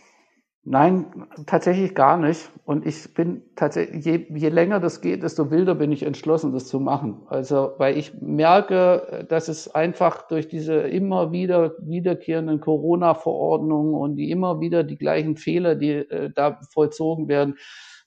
Nein, 0.66 1.26
tatsächlich 1.46 1.96
gar 1.96 2.18
nicht. 2.18 2.52
Und 2.66 2.86
ich 2.86 3.14
bin 3.14 3.44
tatsächlich, 3.56 4.04
je, 4.04 4.28
je 4.36 4.50
länger 4.50 4.82
das 4.82 5.00
geht, 5.00 5.24
desto 5.24 5.50
wilder 5.50 5.76
bin 5.76 5.94
ich 5.94 6.04
entschlossen, 6.04 6.52
das 6.52 6.68
zu 6.68 6.82
machen. 6.82 7.22
Also, 7.28 7.72
weil 7.78 7.98
ich 7.98 8.14
merke, 8.22 9.26
dass 9.30 9.48
es 9.48 9.74
einfach 9.74 10.28
durch 10.28 10.50
diese 10.50 10.74
immer 10.74 11.32
wieder 11.32 11.74
wiederkehrenden 11.80 12.60
Corona-Verordnungen 12.60 13.94
und 13.94 14.18
die 14.18 14.32
immer 14.32 14.60
wieder 14.60 14.84
die 14.84 14.98
gleichen 14.98 15.38
Fehler, 15.38 15.76
die 15.76 15.94
äh, 15.94 16.30
da 16.36 16.60
vollzogen 16.74 17.30
werden, 17.30 17.56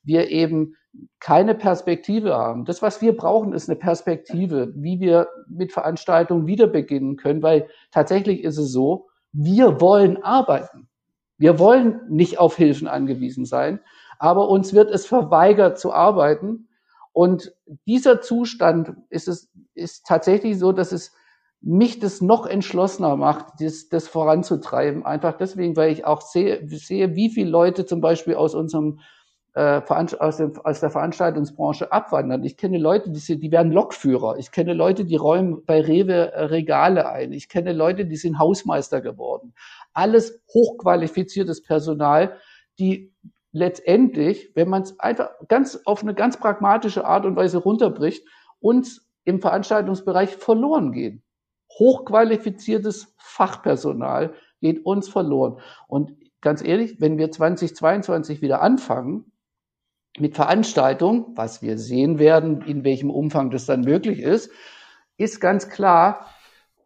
wir 0.03 0.29
eben 0.31 0.75
keine 1.21 1.55
Perspektive 1.55 2.35
haben. 2.35 2.65
Das, 2.65 2.83
was 2.83 3.01
wir 3.01 3.17
brauchen, 3.17 3.53
ist 3.53 3.69
eine 3.69 3.79
Perspektive, 3.79 4.73
wie 4.75 5.01
wir 5.01 5.29
mit 5.49 5.73
Veranstaltungen 5.73 6.47
wieder 6.47 6.67
beginnen 6.67 7.17
können, 7.17 7.43
weil 7.43 7.69
tatsächlich 7.91 8.45
ist 8.45 8.59
es 8.59 8.73
so, 8.73 9.09
wir 9.33 9.81
wollen 9.81 10.23
arbeiten. 10.23 10.89
Wir 11.39 11.59
wollen 11.59 12.01
nicht 12.09 12.39
auf 12.39 12.57
Hilfen 12.57 12.87
angewiesen 12.87 13.47
sein, 13.47 13.81
aber 14.19 14.49
uns 14.49 14.75
wird 14.75 14.91
es 14.91 15.07
verweigert 15.07 15.79
zu 15.79 15.93
arbeiten. 15.93 16.69
Und 17.13 17.53
dieser 17.87 18.21
Zustand 18.21 18.95
ist 19.09 19.29
es, 19.29 19.51
ist 19.75 20.07
tatsächlich 20.07 20.59
so, 20.59 20.73
dass 20.73 20.93
es 20.93 21.13
mich 21.61 22.01
das 22.01 22.21
noch 22.21 22.47
entschlossener 22.47 23.17
macht, 23.17 23.61
das, 23.61 23.89
das 23.89 24.09
voranzutreiben. 24.09 25.07
Einfach 25.07 25.37
deswegen, 25.37 25.77
weil 25.77 25.93
ich 25.93 26.05
auch 26.05 26.21
sehe, 26.21 26.67
sehe, 26.69 27.15
wie 27.15 27.31
viele 27.31 27.51
Leute 27.51 27.87
zum 27.87 28.01
Beispiel 28.01 28.35
aus 28.35 28.55
unserem 28.55 29.01
äh, 29.55 29.83
aus, 30.19 30.37
dem, 30.39 30.59
aus 30.65 30.81
der 30.81 30.91
Veranstaltungsbranche 30.91 31.93
abwandern. 31.93 32.43
Ich 32.45 32.57
kenne 32.57 32.79
Leute, 32.79 33.11
die, 33.11 33.19
sind, 33.19 33.43
die 33.43 33.53
werden 33.53 33.73
Lokführer. 33.73 34.39
Ich 34.39 34.51
kenne 34.51 34.73
Leute, 34.73 35.05
die 35.05 35.17
räumen 35.17 35.65
bei 35.67 35.81
Rewe 35.81 36.33
äh, 36.33 36.45
Regale 36.45 37.09
ein. 37.11 37.33
Ich 37.33 37.49
kenne 37.49 37.73
Leute, 37.73 38.07
die 38.07 38.17
sind 38.17 38.39
Hausmeister 38.39 39.01
geworden. 39.01 39.55
Alles 39.93 40.41
hochqualifiziertes 40.55 41.63
Personal, 41.63 42.39
die 42.79 43.13
letztendlich, 43.53 44.51
wenn 44.55 44.71
man 44.71 44.83
es 44.83 44.99
einfach 44.99 45.31
ganz 45.49 45.79
auf 45.85 46.03
eine 46.03 46.15
ganz 46.15 46.39
pragmatische 46.39 47.05
Art 47.05 47.27
und 47.27 47.37
Weise 47.37 47.59
runterbricht, 47.59 48.27
uns 48.61 49.07
im 49.25 49.41
Veranstaltungsbereich 49.41 50.37
verloren 50.37 50.93
gehen. 50.93 51.23
Hochqualifiziertes 51.79 53.15
Fachpersonal 53.19 54.33
geht 54.61 54.85
uns 54.87 55.09
verloren. 55.09 55.61
Und 55.89 56.13
ganz 56.41 56.63
ehrlich, 56.65 57.01
wenn 57.01 57.19
wir 57.19 57.31
2022 57.31 58.41
wieder 58.41 58.63
anfangen, 58.63 59.32
mit 60.19 60.35
Veranstaltungen, 60.35 61.27
was 61.35 61.63
wir 61.63 61.79
sehen 61.79 62.19
werden, 62.19 62.63
in 62.63 62.85
welchem 62.85 63.11
Umfang 63.11 63.51
das 63.51 63.67
dann 63.67 63.81
möglich 63.81 64.21
ist, 64.21 64.51
ist 65.17 65.41
ganz 65.41 65.69
klar, 65.69 66.27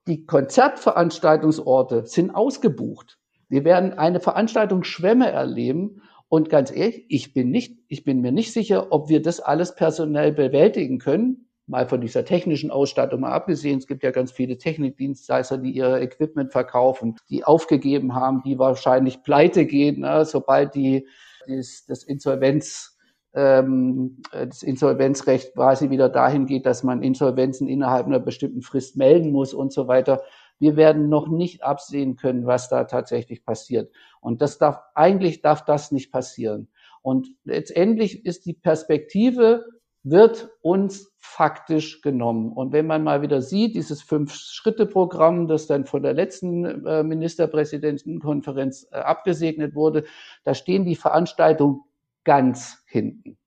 die 0.07 0.25
Konzertveranstaltungsorte 0.25 2.07
sind 2.07 2.31
ausgebucht. 2.31 3.19
Wir 3.49 3.65
werden 3.65 3.95
eine 3.95 4.21
Veranstaltungsschwemme 4.21 5.31
erleben. 5.31 6.03
Und 6.29 6.51
ganz 6.51 6.71
ehrlich, 6.75 7.07
ich 7.09 7.35
bin 7.35 7.51
nicht, 7.51 7.79
ich 7.89 8.05
bin 8.05 8.21
mir 8.21 8.33
nicht 8.33 8.53
sicher, 8.53 8.89
ob 8.91 9.09
wir 9.09 9.23
das 9.23 9.41
alles 9.41 9.75
personell 9.75 10.33
bewältigen 10.33 10.99
können. 10.99 11.49
Mal 11.69 11.87
von 11.87 12.01
dieser 12.01 12.25
technischen 12.25 12.71
Ausstattung 12.71 13.21
mal 13.21 13.33
abgesehen. 13.33 13.79
Es 13.79 13.89
gibt 13.89 14.05
ja 14.05 14.13
ganz 14.13 14.31
viele 14.31 14.59
Technikdienstleister, 14.59 15.59
die 15.59 15.73
ihr 15.73 16.01
Equipment 16.01 16.53
verkaufen, 16.53 17.17
die 17.29 17.45
aufgegeben 17.45 18.15
haben, 18.15 18.43
die 18.45 18.59
wahrscheinlich 18.59 19.23
pleite 19.23 19.67
gehen, 19.67 20.01
ne, 20.01 20.25
sobald 20.25 20.75
die, 20.77 21.09
das, 21.49 21.85
das 21.87 22.05
Insolvenz 22.05 22.96
ähm, 23.37 24.23
das 24.33 24.63
Insolvenzrecht 24.63 25.55
quasi 25.55 25.91
wieder 25.91 26.09
dahin 26.09 26.47
geht, 26.47 26.67
dass 26.67 26.83
man 26.83 27.03
Insolvenzen 27.03 27.69
innerhalb 27.69 28.07
einer 28.07 28.19
bestimmten 28.19 28.63
Frist 28.63 28.97
melden 28.97 29.31
muss 29.31 29.55
und 29.55 29.73
so 29.73 29.87
weiter. 29.87 30.23
Wir 30.59 30.77
werden 30.77 31.11
noch 31.11 31.29
nicht 31.29 31.63
absehen 31.63 32.17
können, 32.17 32.47
was 32.47 32.71
da 32.71 32.85
tatsächlich 32.85 33.45
passiert. 33.45 33.93
Und 34.21 34.41
das 34.41 34.57
darf, 34.57 34.81
eigentlich 34.95 35.43
darf 35.43 35.65
das 35.65 35.93
nicht 35.93 36.11
passieren. 36.11 36.69
Und 37.03 37.29
letztendlich 37.45 38.25
ist 38.25 38.47
die 38.47 38.55
Perspektive, 38.55 39.67
wird 40.03 40.49
uns 40.63 41.13
faktisch 41.19 42.01
genommen. 42.01 42.53
Und 42.53 42.73
wenn 42.73 42.87
man 42.87 43.03
mal 43.03 43.23
wieder 43.23 43.43
sieht, 43.43 43.75
dieses 43.75 44.03
Fünf-Schritte-Programm, 44.03 45.49
das 45.49 45.67
dann 45.67 45.85
von 45.85 46.03
der 46.03 46.15
letzten 46.15 46.87
äh, 46.87 47.03
Ministerpräsidentenkonferenz 47.03 48.87
äh, 48.93 48.99
abgesegnet 48.99 49.75
wurde, 49.75 50.05
da 50.45 50.55
stehen 50.55 50.85
die 50.85 50.95
Veranstaltungen 50.95 51.81
ganz 52.27 52.83
hinten. 52.87 53.39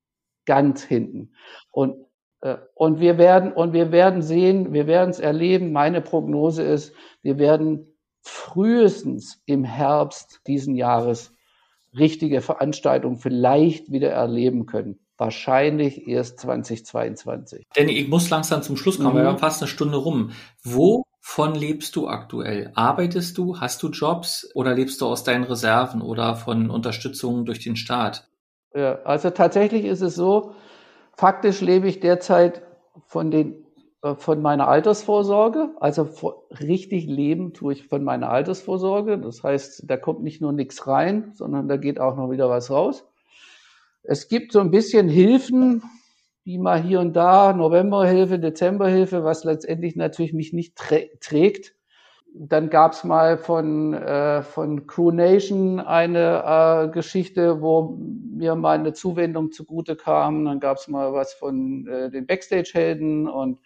Ganz 0.46 0.82
hinten. 0.82 1.34
Und 1.70 2.10
äh, 2.42 2.58
und 2.74 3.00
wir 3.00 3.18
werden, 3.18 3.52
und 3.52 3.74
wir 3.74 3.92
werden 3.92 4.22
sehen, 4.22 4.74
wir 4.74 4.88
werden 4.88 5.10
es 5.10 5.20
erleben. 5.20 5.72
Meine 5.72 6.02
Prognose 6.02 6.64
ist, 6.64 6.94
wir 7.22 7.38
werden 7.38 7.98
frühestens 8.22 9.42
im 9.46 9.64
Herbst 9.64 10.42
diesen 10.48 10.76
Jahres 10.76 11.34
richtige 11.98 12.42
Veranstaltungen 12.42 13.18
vielleicht 13.18 13.92
wieder 13.92 14.10
erleben 14.10 14.66
können. 14.66 15.00
Wahrscheinlich 15.18 16.08
erst 16.08 16.40
2022. 16.40 17.68
Danny, 17.76 17.92
ich 17.94 18.08
muss 18.08 18.30
langsam 18.30 18.62
zum 18.62 18.78
Schluss 18.78 18.98
kommen, 18.98 19.16
mhm. 19.16 19.22
wir 19.22 19.28
haben 19.28 19.40
fast 19.40 19.62
eine 19.62 19.68
Stunde 19.68 19.98
rum. 19.98 20.32
Wovon 20.64 21.56
lebst 21.56 21.96
du 21.96 22.08
aktuell? 22.08 22.72
Arbeitest 22.76 23.38
du? 23.38 23.60
Hast 23.60 23.84
du 23.84 23.90
Jobs? 23.90 24.50
Oder 24.54 24.76
lebst 24.76 25.02
du 25.02 25.08
aus 25.08 25.24
deinen 25.24 25.44
Reserven 25.44 26.02
oder 26.02 26.36
von 26.36 26.70
Unterstützung 26.70 27.46
durch 27.46 27.60
den 27.60 27.76
Staat? 27.76 28.29
Ja, 28.76 29.00
also 29.04 29.30
tatsächlich 29.32 29.86
ist 29.86 30.02
es 30.02 30.16
so, 30.16 30.54
Faktisch 31.20 31.60
lebe 31.60 31.90
ich 31.90 32.00
derzeit 32.00 32.64
von 33.06 33.30
den 33.30 33.66
äh, 34.04 34.16
von 34.16 34.42
meiner 34.42 34.70
Altersvorsorge, 34.70 35.72
also 35.82 36.08
richtig 36.62 37.08
leben 37.08 37.54
tue 37.54 37.74
ich 37.74 37.88
von 37.90 38.06
meiner 38.06 38.30
Altersvorsorge. 38.30 39.18
Das 39.20 39.44
heißt, 39.44 39.84
da 39.86 39.98
kommt 39.98 40.24
nicht 40.24 40.40
nur 40.42 40.54
nichts 40.54 40.88
rein, 40.88 41.34
sondern 41.36 41.68
da 41.68 41.76
geht 41.76 42.00
auch 42.00 42.16
noch 42.16 42.32
wieder 42.32 42.50
was 42.50 42.72
raus. 42.72 43.06
Es 44.04 44.30
gibt 44.30 44.54
so 44.54 44.62
ein 44.62 44.72
bisschen 44.72 45.10
Hilfen, 45.10 45.84
wie 46.46 46.58
mal 46.58 46.82
hier 46.82 47.02
und 47.02 47.14
da, 47.16 47.52
Novemberhilfe, 47.54 48.40
Dezemberhilfe, 48.40 49.26
was 49.26 49.44
letztendlich 49.44 49.98
natürlich 49.98 50.34
mich 50.34 50.54
nicht 50.54 50.78
trägt. 50.78 51.76
Dann 52.34 52.70
gab's 52.70 53.04
mal 53.04 53.38
von, 53.38 53.94
äh, 53.94 54.44
von 54.44 54.86
Crew 54.86 55.12
Nation 55.12 55.80
eine 55.80 56.44
äh, 56.46 56.90
Geschichte, 56.90 57.62
wo 57.62 57.98
mir 57.98 58.56
mal 58.56 58.78
eine 58.78 58.94
Zuwendung 58.94 59.52
zugute 59.52 59.96
kam. 59.96 60.46
Dann 60.46 60.60
gab's 60.60 60.88
mal 60.88 61.12
was 61.12 61.34
von 61.34 61.88
äh, 61.88 62.12
den 62.12 62.28
Backstage-Helden 62.28 63.28
und 63.28 63.60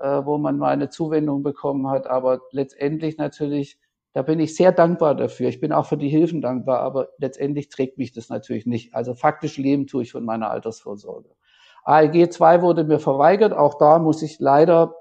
äh, 0.00 0.24
wo 0.24 0.38
man 0.38 0.58
mal 0.58 0.70
eine 0.70 0.88
Zuwendung 0.88 1.42
bekommen 1.42 1.88
hat. 1.88 2.06
Aber 2.06 2.40
letztendlich 2.50 3.16
natürlich, 3.16 3.78
da 4.12 4.22
bin 4.22 4.40
ich 4.40 4.56
sehr 4.56 4.72
dankbar 4.72 5.14
dafür. 5.14 5.48
Ich 5.48 5.60
bin 5.60 5.72
auch 5.72 5.86
für 5.86 5.96
die 5.96 6.08
Hilfen 6.08 6.40
dankbar, 6.40 6.80
aber 6.80 7.10
letztendlich 7.18 7.68
trägt 7.68 7.96
mich 7.98 8.12
das 8.12 8.28
natürlich 8.28 8.66
nicht. 8.66 8.94
Also 8.94 9.14
faktisch 9.14 9.56
leben 9.56 9.86
tue 9.86 10.02
ich 10.02 10.12
von 10.12 10.24
meiner 10.24 10.50
Altersvorsorge. 10.50 11.30
ALG 11.84 12.30
2 12.30 12.62
wurde 12.62 12.84
mir 12.84 12.98
verweigert. 12.98 13.52
Auch 13.52 13.78
da 13.78 13.98
muss 13.98 14.22
ich 14.22 14.40
leider 14.40 14.94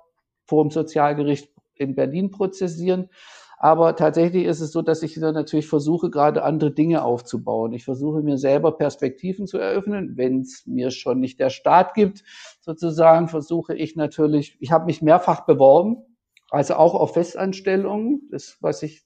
vor 0.45 0.63
dem 0.63 0.71
Sozialgericht 0.71 1.53
in 1.76 1.95
Berlin 1.95 2.32
prozessieren. 2.32 3.09
Aber 3.57 3.95
tatsächlich 3.95 4.43
ist 4.43 4.59
es 4.59 4.74
so, 4.74 4.82
dass 4.82 5.03
ich 5.03 5.15
natürlich 5.15 5.67
versuche, 5.67 6.09
gerade 6.09 6.43
andere 6.43 6.71
Dinge 6.71 7.03
aufzubauen. 7.03 7.71
Ich 7.71 7.86
versuche 7.86 8.21
mir 8.21 8.38
selber 8.38 8.74
Perspektiven 8.78 9.47
zu 9.47 9.57
eröffnen. 9.57 10.17
Wenn 10.17 10.41
es 10.41 10.63
mir 10.65 10.91
schon 10.91 11.21
nicht 11.21 11.39
der 11.39 11.49
Staat 11.49 11.93
gibt, 11.93 12.24
sozusagen, 12.59 13.30
versuche 13.30 13.74
ich 13.74 13.95
natürlich, 13.95 14.57
ich 14.59 14.74
habe 14.74 14.86
mich 14.86 15.01
mehrfach 15.01 15.45
beworben, 15.45 16.03
also 16.49 16.76
auch 16.76 16.93
auf 16.93 17.13
Festanstellungen, 17.13 18.28
das, 18.32 18.57
was 18.59 18.84
ich 18.84 19.05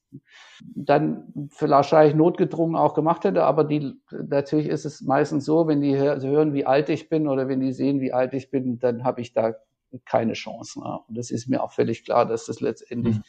dann 0.75 1.31
wahrscheinlich 1.59 2.15
notgedrungen 2.15 2.75
auch 2.75 2.93
gemacht 2.93 3.25
hätte. 3.25 3.43
Aber 3.43 3.63
die, 3.63 3.93
natürlich 4.11 4.67
ist 4.67 4.85
es 4.85 5.01
meistens 5.01 5.45
so, 5.45 5.67
wenn 5.67 5.81
die 5.81 5.95
hören, 5.95 6.53
wie 6.53 6.65
alt 6.65 6.89
ich 6.89 7.09
bin 7.09 7.27
oder 7.27 7.47
wenn 7.47 7.59
die 7.59 7.73
sehen, 7.73 8.01
wie 8.01 8.11
alt 8.11 8.33
ich 8.33 8.49
bin, 8.49 8.79
dann 8.79 9.03
habe 9.03 9.21
ich 9.21 9.33
da 9.33 9.53
keine 10.05 10.33
Chance. 10.33 10.79
Ne? 10.79 10.99
Und 11.07 11.17
das 11.17 11.31
ist 11.31 11.47
mir 11.47 11.63
auch 11.63 11.71
völlig 11.71 12.03
klar, 12.03 12.25
dass 12.25 12.45
das 12.45 12.61
letztendlich, 12.61 13.15
mhm. 13.15 13.23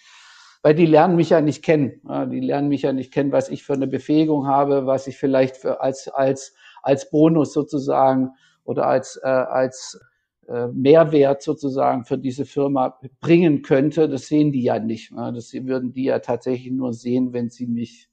weil 0.62 0.74
die 0.74 0.86
lernen 0.86 1.16
mich 1.16 1.30
ja 1.30 1.40
nicht 1.40 1.64
kennen. 1.64 2.00
Ne? 2.04 2.28
Die 2.28 2.40
lernen 2.40 2.68
mich 2.68 2.82
ja 2.82 2.92
nicht 2.92 3.12
kennen, 3.12 3.32
was 3.32 3.48
ich 3.48 3.64
für 3.64 3.74
eine 3.74 3.86
Befähigung 3.86 4.46
habe, 4.46 4.86
was 4.86 5.06
ich 5.06 5.16
vielleicht 5.16 5.56
für, 5.56 5.80
als, 5.80 6.08
als, 6.08 6.54
als 6.82 7.10
Bonus 7.10 7.52
sozusagen 7.52 8.32
oder 8.64 8.86
als, 8.86 9.18
äh, 9.22 9.28
als 9.28 10.00
äh, 10.48 10.68
Mehrwert 10.68 11.42
sozusagen 11.42 12.04
für 12.04 12.18
diese 12.18 12.44
Firma 12.44 12.98
bringen 13.20 13.62
könnte. 13.62 14.08
Das 14.08 14.28
sehen 14.28 14.52
die 14.52 14.62
ja 14.62 14.78
nicht. 14.78 15.12
Ne? 15.12 15.32
Das 15.34 15.52
würden 15.52 15.92
die 15.92 16.04
ja 16.04 16.18
tatsächlich 16.20 16.72
nur 16.72 16.92
sehen, 16.92 17.32
wenn 17.32 17.50
sie 17.50 17.66
mich 17.66 18.08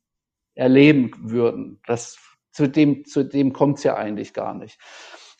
erleben 0.54 1.12
würden. 1.20 1.80
Das, 1.86 2.18
zu 2.52 2.68
dem, 2.68 3.06
zu 3.06 3.24
dem 3.24 3.54
kommt 3.54 3.78
es 3.78 3.84
ja 3.84 3.96
eigentlich 3.96 4.34
gar 4.34 4.54
nicht. 4.54 4.80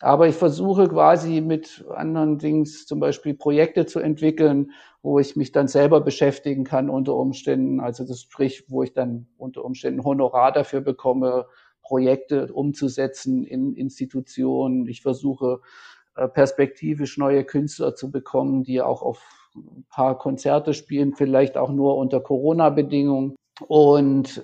Aber 0.02 0.28
ich 0.28 0.36
versuche 0.36 0.90
quasi 0.90 1.40
mit 1.40 1.86
anderen 1.90 2.38
Dings 2.38 2.86
zum 2.86 3.00
Beispiel 3.00 3.34
Projekte 3.34 3.86
zu 3.86 4.00
entwickeln, 4.00 4.72
wo 5.02 5.20
ich 5.20 5.36
mich 5.36 5.52
dann 5.52 5.68
selber 5.68 6.02
beschäftigen 6.02 6.66
kann 6.66 6.90
unter 6.90 7.16
Umständen. 7.16 7.80
Also 7.80 8.06
das 8.06 8.22
sprich, 8.22 8.66
wo 8.70 8.84
ich 8.84 8.94
dann 8.94 9.28
unter 9.38 9.64
Umständen 9.64 10.04
Honorar 10.04 10.52
dafür 10.52 10.82
bekomme, 10.82 11.46
Projekte 11.82 12.52
umzusetzen 12.52 13.44
in 13.44 13.74
Institutionen. 13.74 14.88
Ich 14.88 15.02
versuche 15.02 15.62
äh, 16.16 16.28
perspektivisch 16.28 17.18
neue 17.18 17.46
Künstler 17.46 17.96
zu 17.96 18.12
bekommen, 18.12 18.64
die 18.64 18.82
auch 18.82 19.02
auf 19.02 19.22
ein 19.56 19.86
paar 19.90 20.18
Konzerte 20.18 20.74
spielen, 20.74 21.14
vielleicht 21.14 21.56
auch 21.56 21.72
nur 21.72 21.96
unter 21.96 22.20
Corona-Bedingungen. 22.20 23.36
Und 23.68 24.44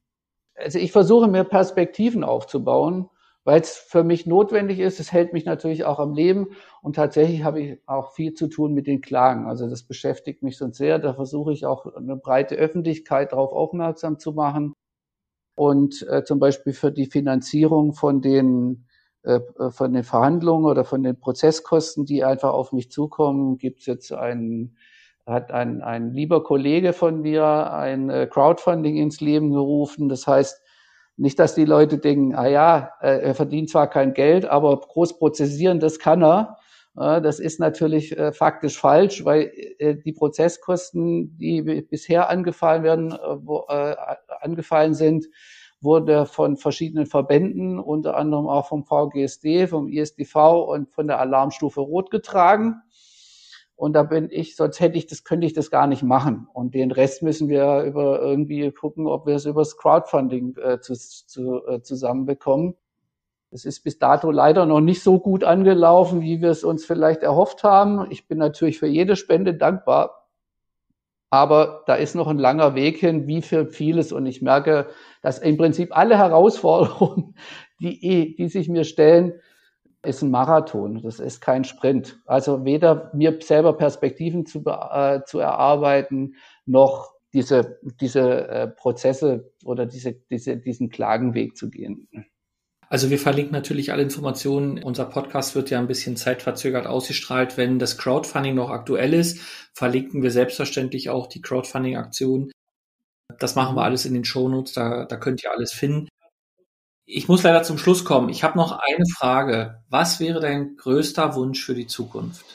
also 0.56 0.80
ich 0.80 0.92
versuche 0.92 1.28
mir 1.28 1.44
Perspektiven 1.44 2.24
aufzubauen 2.24 3.10
weil 3.44 3.62
es 3.62 3.76
für 3.76 4.04
mich 4.04 4.26
notwendig 4.26 4.80
ist. 4.80 5.00
Es 5.00 5.12
hält 5.12 5.34
mich 5.34 5.46
natürlich 5.46 5.86
auch 5.86 6.00
am 6.00 6.14
Leben 6.14 6.48
und 6.82 6.96
tatsächlich 6.96 7.44
habe 7.44 7.62
ich 7.62 7.80
auch 7.88 8.14
viel 8.14 8.34
zu 8.34 8.48
tun 8.48 8.74
mit 8.74 8.88
den 8.88 9.02
Klagen. 9.02 9.48
Also 9.48 9.70
das 9.70 9.84
beschäftigt 9.84 10.44
mich 10.44 10.58
schon 10.58 10.74
sehr. 10.74 11.00
Da 11.00 11.14
versuche 11.14 11.54
ich 11.54 11.66
auch 11.66 11.86
eine 11.96 12.18
breite 12.18 12.56
Öffentlichkeit 12.56 13.32
darauf 13.32 13.52
aufmerksam 13.54 14.20
zu 14.20 14.34
machen 14.34 14.74
und 15.56 16.06
äh, 16.10 16.24
zum 16.24 16.40
Beispiel 16.40 16.74
für 16.74 16.92
die 16.92 17.08
Finanzierung 17.08 17.94
von 17.94 18.22
den 18.22 18.88
äh, 19.24 19.40
von 19.72 19.94
den 19.94 20.04
Verhandlungen 20.04 20.66
oder 20.66 20.86
von 20.86 21.04
den 21.04 21.20
Prozesskosten, 21.20 22.06
die 22.06 22.24
einfach 22.24 22.54
auf 22.54 22.72
mich 22.72 22.92
zukommen, 22.92 23.58
gibt 23.58 23.82
es 23.82 23.86
jetzt 23.86 24.12
einen 24.14 24.78
hat 25.26 25.52
ein, 25.52 25.82
ein 25.82 26.12
lieber 26.14 26.44
Kollege 26.44 26.94
von 26.94 27.22
mir 27.22 27.72
ein 27.72 28.10
äh, 28.10 28.28
Crowdfunding 28.28 28.98
ins 28.98 29.22
Leben 29.22 29.52
gerufen. 29.52 30.10
Das 30.10 30.28
heißt, 30.28 30.61
nicht, 31.22 31.38
dass 31.38 31.54
die 31.54 31.66
Leute 31.66 32.00
denken, 32.00 32.34
ah 32.34 32.48
ja, 32.48 32.94
äh, 33.00 33.22
er 33.22 33.36
verdient 33.36 33.70
zwar 33.70 33.88
kein 33.88 34.16
Geld, 34.16 34.46
aber 34.46 34.76
groß 34.82 35.20
prozessieren, 35.20 35.80
das 35.80 36.00
kann 36.00 36.24
er. 36.24 36.58
Das 36.94 37.40
ist 37.40 37.58
natürlich 37.58 38.18
äh, 38.18 38.34
faktisch 38.34 38.78
falsch, 38.78 39.24
weil 39.24 39.50
äh, 39.78 39.96
die 39.96 40.12
Prozesskosten, 40.12 41.38
die 41.38 41.62
bisher 41.62 42.30
angefallen 42.30 42.84
werden, 42.84 43.14
angefallen 44.42 44.94
sind, 44.94 45.28
wurde 45.80 46.26
von 46.26 46.58
verschiedenen 46.58 47.06
Verbänden, 47.06 47.80
unter 47.80 48.18
anderem 48.18 48.48
auch 48.48 48.68
vom 48.68 48.84
VGSD, 48.84 49.68
vom 49.68 49.88
ISDV 49.88 50.36
und 50.68 50.90
von 50.90 51.08
der 51.08 51.20
Alarmstufe 51.20 51.80
Rot 51.80 52.12
getragen. 52.12 52.82
Und 53.82 53.94
da 53.94 54.04
bin 54.04 54.28
ich, 54.30 54.56
sonst 54.56 54.80
hätte 54.80 55.00
ich 55.00 55.08
das, 55.08 55.24
könnte 55.24 55.48
ich 55.48 55.54
das 55.54 55.72
gar 55.72 55.88
nicht 55.88 56.04
machen. 56.04 56.48
Und 56.54 56.76
den 56.76 56.92
Rest 56.92 57.24
müssen 57.24 57.50
wir 57.50 57.82
über 57.82 58.22
irgendwie 58.22 58.72
gucken, 58.72 59.08
ob 59.08 59.26
wir 59.26 59.34
es 59.34 59.48
übers 59.48 59.76
Crowdfunding 59.76 60.56
äh, 60.58 60.80
zu, 60.80 60.94
zu, 60.94 61.66
äh, 61.66 61.82
zusammenbekommen. 61.82 62.76
Es 63.50 63.66
ist 63.66 63.82
bis 63.82 63.98
dato 63.98 64.30
leider 64.30 64.68
noch 64.68 64.82
nicht 64.82 65.02
so 65.02 65.18
gut 65.18 65.44
angelaufen, 65.44 66.22
wie 66.22 66.42
wir 66.42 66.52
es 66.52 66.64
uns 66.64 66.86
vielleicht 66.86 67.24
erhofft 67.24 67.64
haben. 67.64 68.06
Ich 68.12 68.28
bin 68.28 68.38
natürlich 68.38 68.78
für 68.78 68.86
jede 68.86 69.16
Spende 69.16 69.56
dankbar. 69.56 70.28
Aber 71.32 71.82
da 71.88 71.96
ist 71.96 72.14
noch 72.14 72.28
ein 72.28 72.38
langer 72.38 72.76
Weg 72.76 72.98
hin, 72.98 73.26
wie 73.26 73.42
für 73.42 73.66
vieles. 73.66 74.12
Und 74.12 74.28
ich 74.28 74.44
merke, 74.44 74.90
dass 75.24 75.40
im 75.40 75.58
Prinzip 75.58 75.98
alle 75.98 76.20
Herausforderungen, 76.20 77.34
die, 77.80 78.36
die 78.36 78.48
sich 78.48 78.70
mir 78.70 78.84
stellen, 78.84 79.42
ist 80.04 80.22
ein 80.22 80.32
Marathon, 80.32 81.02
das 81.04 81.20
ist 81.20 81.42
kein 81.42 81.64
Sprint. 81.64 82.20
Also 82.26 82.66
weder 82.66 83.12
mir 83.14 83.38
selber 83.42 83.74
Perspektiven 83.74 84.46
zu, 84.46 84.64
äh, 84.66 85.22
zu 85.26 85.40
erarbeiten, 85.40 86.36
noch 86.66 87.14
diese, 87.34 87.80
diese 88.00 88.48
äh, 88.48 88.68
Prozesse 88.68 89.52
oder 89.64 89.86
diese, 89.86 90.14
diese, 90.14 90.58
diesen 90.58 90.90
Klagenweg 90.90 91.56
zu 91.56 91.70
gehen. 91.70 92.08
Also 92.90 93.10
wir 93.10 93.20
verlinken 93.20 93.54
natürlich 93.54 93.94
alle 93.94 94.04
Informationen. 94.04 94.84
Unser 94.84 95.06
Podcast 95.06 95.56
wird 95.56 95.70
ja 95.70 95.80
ein 95.80 95.88
bisschen 95.88 96.18
zeitverzögert 96.18 96.88
ausgestrahlt. 96.88 97.56
Wenn 97.56 97.80
das 97.80 97.98
Crowdfunding 97.98 98.56
noch 98.56 98.70
aktuell 98.70 99.14
ist, 99.14 99.40
verlinken 99.74 100.24
wir 100.24 100.32
selbstverständlich 100.32 101.10
auch 101.10 101.28
die 101.28 101.42
Crowdfunding-Aktion. 101.42 102.52
Das 103.40 103.56
machen 103.56 103.78
wir 103.78 103.84
alles 103.84 104.06
in 104.06 104.14
den 104.14 104.26
Shownotes, 104.26 104.74
da, 104.74 105.06
da 105.06 105.16
könnt 105.16 105.42
ihr 105.42 105.52
alles 105.52 105.72
finden 105.72 106.10
Ich 107.14 107.28
muss 107.28 107.44
leider 107.44 107.62
zum 107.62 107.78
Schluss 107.78 108.06
kommen. 108.06 108.30
Ich 108.30 108.42
habe 108.42 108.58
noch 108.58 108.72
eine 108.72 109.04
Frage. 109.06 109.82
Was 109.90 110.22
wäre 110.22 110.40
dein 110.40 110.78
größter 110.78 111.36
Wunsch 111.36 111.62
für 111.62 111.74
die 111.74 111.86
Zukunft? 111.86 112.46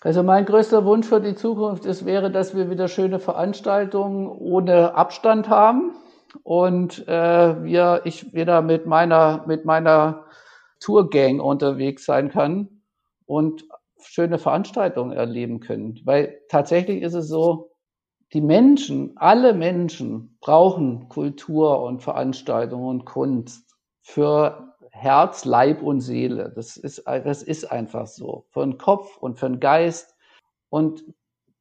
Also 0.00 0.24
mein 0.24 0.44
größter 0.44 0.84
Wunsch 0.84 1.06
für 1.06 1.20
die 1.20 1.36
Zukunft 1.36 1.84
ist, 1.84 2.04
wäre, 2.04 2.32
dass 2.32 2.56
wir 2.56 2.68
wieder 2.68 2.88
schöne 2.88 3.20
Veranstaltungen 3.20 4.26
ohne 4.26 4.96
Abstand 4.96 5.48
haben 5.48 5.92
und 6.42 7.06
äh, 7.06 7.62
wir, 7.62 8.00
ich 8.02 8.34
wieder 8.34 8.60
mit 8.60 8.86
meiner, 8.86 9.44
mit 9.46 9.64
meiner 9.64 10.24
Tourgang 10.80 11.38
unterwegs 11.38 12.04
sein 12.04 12.28
kann 12.28 12.82
und 13.24 13.62
schöne 14.00 14.38
Veranstaltungen 14.38 15.12
erleben 15.12 15.60
können. 15.60 16.00
Weil 16.04 16.40
tatsächlich 16.48 17.02
ist 17.02 17.14
es 17.14 17.28
so, 17.28 17.70
die 18.32 18.40
Menschen, 18.40 19.12
alle 19.14 19.54
Menschen 19.54 20.38
brauchen 20.40 21.08
Kultur 21.08 21.80
und 21.82 22.02
Veranstaltungen 22.02 22.88
und 22.88 23.04
Kunst 23.04 23.71
für 24.02 24.74
Herz, 24.90 25.44
Leib 25.44 25.82
und 25.82 26.00
Seele. 26.00 26.52
Das 26.54 26.76
ist, 26.76 27.04
das 27.06 27.42
ist 27.42 27.70
einfach 27.70 28.06
so. 28.06 28.44
Für 28.50 28.60
den 28.60 28.78
Kopf 28.78 29.16
und 29.16 29.38
für 29.38 29.48
den 29.48 29.60
Geist. 29.60 30.14
Und 30.68 31.04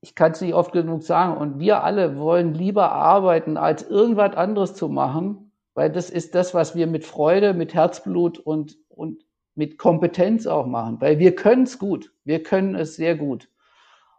ich 0.01 0.15
kann 0.15 0.31
es 0.31 0.41
nicht 0.41 0.53
oft 0.53 0.73
genug 0.73 1.03
sagen. 1.03 1.37
Und 1.37 1.59
wir 1.59 1.83
alle 1.83 2.17
wollen 2.17 2.53
lieber 2.53 2.91
arbeiten, 2.91 3.57
als 3.57 3.83
irgendwas 3.83 4.35
anderes 4.35 4.73
zu 4.73 4.89
machen, 4.89 5.51
weil 5.73 5.91
das 5.91 6.09
ist 6.09 6.35
das, 6.35 6.53
was 6.53 6.75
wir 6.75 6.87
mit 6.87 7.05
Freude, 7.05 7.53
mit 7.53 7.73
Herzblut 7.73 8.39
und, 8.39 8.77
und 8.89 9.23
mit 9.55 9.77
Kompetenz 9.77 10.47
auch 10.47 10.65
machen. 10.65 10.99
Weil 10.99 11.19
wir 11.19 11.35
können 11.35 11.63
es 11.63 11.79
gut. 11.79 12.13
Wir 12.25 12.43
können 12.43 12.75
es 12.75 12.95
sehr 12.95 13.15
gut. 13.15 13.47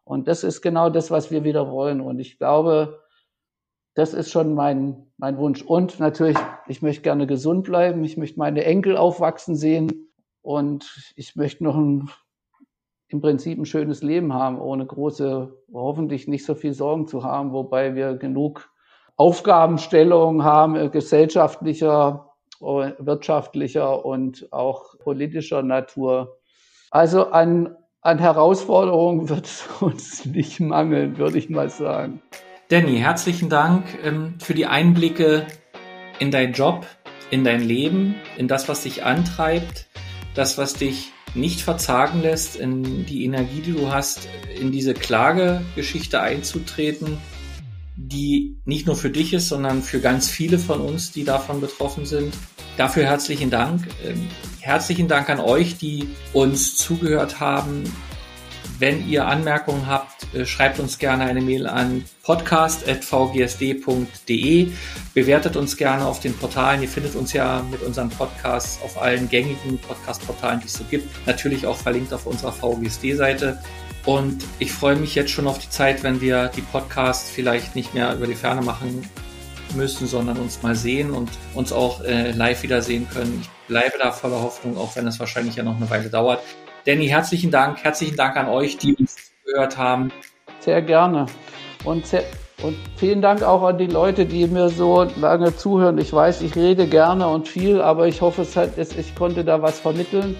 Und 0.04 0.28
das 0.28 0.44
ist 0.44 0.62
genau 0.62 0.88
das, 0.88 1.10
was 1.10 1.30
wir 1.30 1.44
wieder 1.44 1.70
wollen. 1.70 2.00
Und 2.00 2.18
ich 2.18 2.38
glaube, 2.38 3.00
das 3.94 4.14
ist 4.14 4.30
schon 4.30 4.54
mein, 4.54 5.10
mein 5.16 5.36
Wunsch. 5.38 5.62
Und 5.62 6.00
natürlich, 6.00 6.38
ich 6.66 6.82
möchte 6.82 7.02
gerne 7.02 7.26
gesund 7.26 7.64
bleiben. 7.64 8.04
Ich 8.04 8.16
möchte 8.16 8.38
meine 8.38 8.64
Enkel 8.64 8.96
aufwachsen 8.96 9.56
sehen. 9.56 10.12
Und 10.42 11.12
ich 11.16 11.36
möchte 11.36 11.62
noch 11.64 11.76
ein 11.76 12.10
im 13.12 13.20
Prinzip 13.20 13.58
ein 13.58 13.66
schönes 13.66 14.02
Leben 14.02 14.32
haben, 14.32 14.58
ohne 14.58 14.86
große, 14.86 15.52
hoffentlich 15.72 16.28
nicht 16.28 16.46
so 16.46 16.54
viel 16.54 16.72
Sorgen 16.72 17.06
zu 17.06 17.22
haben, 17.22 17.52
wobei 17.52 17.94
wir 17.94 18.14
genug 18.14 18.70
Aufgabenstellungen 19.16 20.44
haben, 20.44 20.76
äh, 20.76 20.88
gesellschaftlicher, 20.88 22.30
äh, 22.60 22.92
wirtschaftlicher 22.98 24.04
und 24.04 24.50
auch 24.50 24.98
politischer 24.98 25.62
Natur. 25.62 26.38
Also 26.90 27.26
an, 27.26 27.76
an 28.00 28.18
Herausforderungen 28.18 29.28
wird 29.28 29.44
es 29.44 29.68
uns 29.80 30.24
nicht 30.24 30.60
mangeln, 30.60 31.18
würde 31.18 31.36
ich 31.36 31.50
mal 31.50 31.68
sagen. 31.68 32.22
Danny, 32.70 32.96
herzlichen 32.96 33.50
Dank 33.50 33.84
ähm, 34.02 34.36
für 34.38 34.54
die 34.54 34.64
Einblicke 34.64 35.46
in 36.22 36.30
deinen 36.30 36.52
Job, 36.52 36.86
in 37.32 37.42
dein 37.42 37.60
Leben, 37.60 38.14
in 38.38 38.46
das, 38.46 38.68
was 38.68 38.84
dich 38.84 39.02
antreibt, 39.02 39.86
das, 40.34 40.56
was 40.56 40.74
dich 40.74 41.10
nicht 41.34 41.62
verzagen 41.62 42.22
lässt, 42.22 42.54
in 42.54 43.04
die 43.06 43.24
Energie, 43.24 43.60
die 43.60 43.72
du 43.72 43.90
hast, 43.90 44.28
in 44.60 44.70
diese 44.70 44.94
Klagegeschichte 44.94 46.20
einzutreten, 46.20 47.18
die 47.96 48.56
nicht 48.64 48.86
nur 48.86 48.94
für 48.94 49.10
dich 49.10 49.32
ist, 49.32 49.48
sondern 49.48 49.82
für 49.82 49.98
ganz 49.98 50.30
viele 50.30 50.60
von 50.60 50.80
uns, 50.80 51.10
die 51.10 51.24
davon 51.24 51.60
betroffen 51.60 52.06
sind. 52.06 52.34
Dafür 52.76 53.04
herzlichen 53.04 53.50
Dank. 53.50 53.88
Ähm, 54.06 54.28
herzlichen 54.60 55.08
Dank 55.08 55.28
an 55.28 55.40
euch, 55.40 55.76
die 55.76 56.06
uns 56.32 56.76
zugehört 56.76 57.40
haben. 57.40 57.82
Wenn 58.82 59.08
ihr 59.08 59.26
Anmerkungen 59.28 59.86
habt, 59.86 60.34
äh, 60.34 60.44
schreibt 60.44 60.80
uns 60.80 60.98
gerne 60.98 61.22
eine 61.22 61.40
Mail 61.40 61.68
an 61.68 62.04
podcast.vgsd.de. 62.24 64.72
Bewertet 65.14 65.54
uns 65.54 65.76
gerne 65.76 66.04
auf 66.04 66.18
den 66.18 66.34
Portalen. 66.34 66.82
Ihr 66.82 66.88
findet 66.88 67.14
uns 67.14 67.32
ja 67.32 67.64
mit 67.70 67.80
unseren 67.82 68.08
Podcasts 68.08 68.82
auf 68.82 69.00
allen 69.00 69.28
gängigen 69.28 69.78
Podcast-Portalen, 69.78 70.58
die 70.58 70.66
es 70.66 70.72
so 70.72 70.82
gibt. 70.90 71.08
Natürlich 71.28 71.64
auch 71.64 71.76
verlinkt 71.76 72.12
auf 72.12 72.26
unserer 72.26 72.50
VGSD-Seite. 72.50 73.62
Und 74.04 74.44
ich 74.58 74.72
freue 74.72 74.96
mich 74.96 75.14
jetzt 75.14 75.30
schon 75.30 75.46
auf 75.46 75.60
die 75.60 75.70
Zeit, 75.70 76.02
wenn 76.02 76.20
wir 76.20 76.48
die 76.48 76.62
Podcasts 76.62 77.30
vielleicht 77.30 77.76
nicht 77.76 77.94
mehr 77.94 78.12
über 78.16 78.26
die 78.26 78.34
Ferne 78.34 78.62
machen 78.62 79.08
müssen, 79.76 80.08
sondern 80.08 80.38
uns 80.38 80.60
mal 80.64 80.74
sehen 80.74 81.12
und 81.12 81.30
uns 81.54 81.72
auch 81.72 82.00
äh, 82.00 82.32
live 82.32 82.64
wiedersehen 82.64 83.08
können. 83.08 83.42
Ich 83.42 83.48
bleibe 83.68 83.96
da 84.00 84.10
voller 84.10 84.42
Hoffnung, 84.42 84.76
auch 84.76 84.96
wenn 84.96 85.06
es 85.06 85.20
wahrscheinlich 85.20 85.54
ja 85.54 85.62
noch 85.62 85.76
eine 85.76 85.88
Weile 85.88 86.10
dauert. 86.10 86.40
Danny, 86.84 87.06
herzlichen 87.06 87.52
Dank. 87.52 87.84
Herzlichen 87.84 88.16
Dank 88.16 88.36
an 88.36 88.48
euch, 88.48 88.76
die 88.76 88.94
uns 88.96 89.16
gehört 89.44 89.78
haben. 89.78 90.10
Sehr 90.58 90.82
gerne. 90.82 91.26
Und, 91.84 92.06
sehr, 92.06 92.24
und 92.62 92.76
vielen 92.96 93.22
Dank 93.22 93.42
auch 93.42 93.62
an 93.62 93.78
die 93.78 93.86
Leute, 93.86 94.26
die 94.26 94.46
mir 94.48 94.68
so 94.68 95.04
lange 95.20 95.56
zuhören. 95.56 95.98
Ich 95.98 96.12
weiß, 96.12 96.42
ich 96.42 96.56
rede 96.56 96.88
gerne 96.88 97.28
und 97.28 97.46
viel, 97.46 97.80
aber 97.80 98.08
ich 98.08 98.20
hoffe, 98.20 98.42
es 98.42 98.56
hat, 98.56 98.78
es, 98.78 98.96
ich 98.96 99.14
konnte 99.14 99.44
da 99.44 99.62
was 99.62 99.78
vermitteln. 99.78 100.36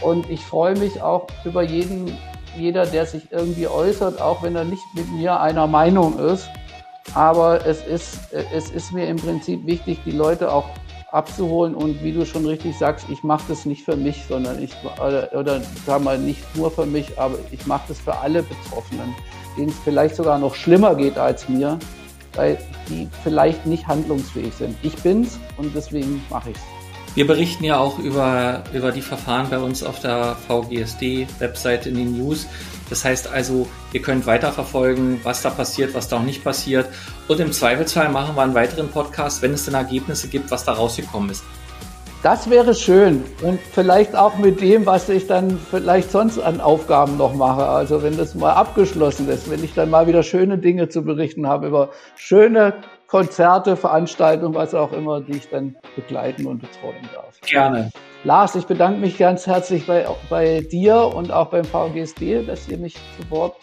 Und 0.00 0.28
ich 0.30 0.40
freue 0.40 0.76
mich 0.76 1.00
auch 1.00 1.28
über 1.44 1.62
jeden, 1.62 2.16
jeder, 2.56 2.84
der 2.86 3.06
sich 3.06 3.30
irgendwie 3.30 3.68
äußert, 3.68 4.20
auch 4.20 4.42
wenn 4.42 4.56
er 4.56 4.64
nicht 4.64 4.82
mit 4.94 5.08
mir 5.12 5.40
einer 5.40 5.68
Meinung 5.68 6.18
ist. 6.18 6.48
Aber 7.14 7.64
es 7.66 7.86
ist, 7.86 8.32
es 8.32 8.70
ist 8.70 8.92
mir 8.92 9.06
im 9.06 9.16
Prinzip 9.16 9.64
wichtig, 9.64 9.98
die 10.04 10.10
Leute 10.10 10.52
auch 10.52 10.68
abzuholen 11.12 11.74
und 11.74 12.02
wie 12.02 12.12
du 12.12 12.26
schon 12.26 12.44
richtig 12.46 12.76
sagst, 12.76 13.06
ich 13.10 13.22
mache 13.22 13.44
das 13.48 13.64
nicht 13.64 13.84
für 13.84 13.96
mich, 13.96 14.24
sondern 14.28 14.62
ich 14.62 14.70
oder, 14.98 15.30
oder 15.32 15.60
sag 15.86 16.02
mal 16.02 16.18
nicht 16.18 16.42
nur 16.54 16.70
für 16.70 16.86
mich, 16.86 17.18
aber 17.18 17.38
ich 17.50 17.66
mache 17.66 17.84
das 17.88 17.98
für 17.98 18.16
alle 18.16 18.42
Betroffenen, 18.42 19.14
denen 19.56 19.70
es 19.70 19.78
vielleicht 19.82 20.16
sogar 20.16 20.38
noch 20.38 20.54
schlimmer 20.54 20.94
geht 20.94 21.16
als 21.16 21.48
mir, 21.48 21.78
weil 22.34 22.58
die 22.88 23.08
vielleicht 23.22 23.64
nicht 23.66 23.86
handlungsfähig 23.86 24.52
sind. 24.54 24.76
Ich 24.82 24.94
bin's 24.96 25.38
und 25.56 25.74
deswegen 25.74 26.22
mache 26.30 26.50
ich's. 26.50 26.60
Wir 27.14 27.26
berichten 27.26 27.64
ja 27.64 27.78
auch 27.78 27.98
über, 27.98 28.62
über 28.72 28.92
die 28.92 29.00
Verfahren 29.00 29.48
bei 29.50 29.58
uns 29.58 29.82
auf 29.82 30.00
der 30.00 30.36
VGSD-Webseite 30.46 31.88
in 31.88 31.96
den 31.96 32.16
News. 32.16 32.46
Das 32.90 33.04
heißt 33.04 33.28
also, 33.28 33.66
ihr 33.92 34.02
könnt 34.02 34.26
weiterverfolgen, 34.26 35.20
was 35.22 35.42
da 35.42 35.50
passiert, 35.50 35.94
was 35.94 36.08
da 36.08 36.16
auch 36.16 36.22
nicht 36.22 36.44
passiert. 36.44 36.88
Und 37.28 37.40
im 37.40 37.52
Zweifelsfall 37.52 38.08
machen 38.08 38.36
wir 38.36 38.42
einen 38.42 38.54
weiteren 38.54 38.88
Podcast, 38.88 39.42
wenn 39.42 39.52
es 39.52 39.64
dann 39.64 39.74
Ergebnisse 39.74 40.28
gibt, 40.28 40.50
was 40.50 40.64
da 40.64 40.72
rausgekommen 40.72 41.30
ist. 41.30 41.44
Das 42.22 42.50
wäre 42.50 42.74
schön. 42.74 43.24
Und 43.42 43.60
vielleicht 43.60 44.16
auch 44.16 44.38
mit 44.38 44.60
dem, 44.60 44.86
was 44.86 45.08
ich 45.08 45.28
dann 45.28 45.56
vielleicht 45.70 46.10
sonst 46.10 46.40
an 46.40 46.60
Aufgaben 46.60 47.16
noch 47.16 47.32
mache. 47.32 47.64
Also 47.64 48.02
wenn 48.02 48.16
das 48.16 48.34
mal 48.34 48.54
abgeschlossen 48.54 49.28
ist, 49.28 49.48
wenn 49.48 49.62
ich 49.62 49.74
dann 49.74 49.90
mal 49.90 50.08
wieder 50.08 50.24
schöne 50.24 50.58
Dinge 50.58 50.88
zu 50.88 51.02
berichten 51.02 51.46
habe 51.46 51.68
über 51.68 51.90
schöne 52.16 52.74
Konzerte, 53.08 53.76
Veranstaltungen, 53.76 54.54
was 54.54 54.74
auch 54.74 54.92
immer, 54.92 55.20
die 55.20 55.38
ich 55.38 55.48
dann 55.48 55.74
begleiten 55.96 56.46
und 56.46 56.60
betreuen 56.60 57.08
darf. 57.14 57.40
Gerne. 57.40 57.90
Lars, 58.22 58.54
ich 58.54 58.66
bedanke 58.66 59.00
mich 59.00 59.16
ganz 59.16 59.46
herzlich 59.46 59.86
bei, 59.86 60.06
bei 60.28 60.60
dir 60.60 61.12
und 61.14 61.32
auch 61.32 61.48
beim 61.48 61.64
VGSD, 61.64 62.44
dass 62.46 62.68
ihr 62.68 62.78
mich 62.78 62.94
zu 62.94 63.30
Wort 63.30 63.56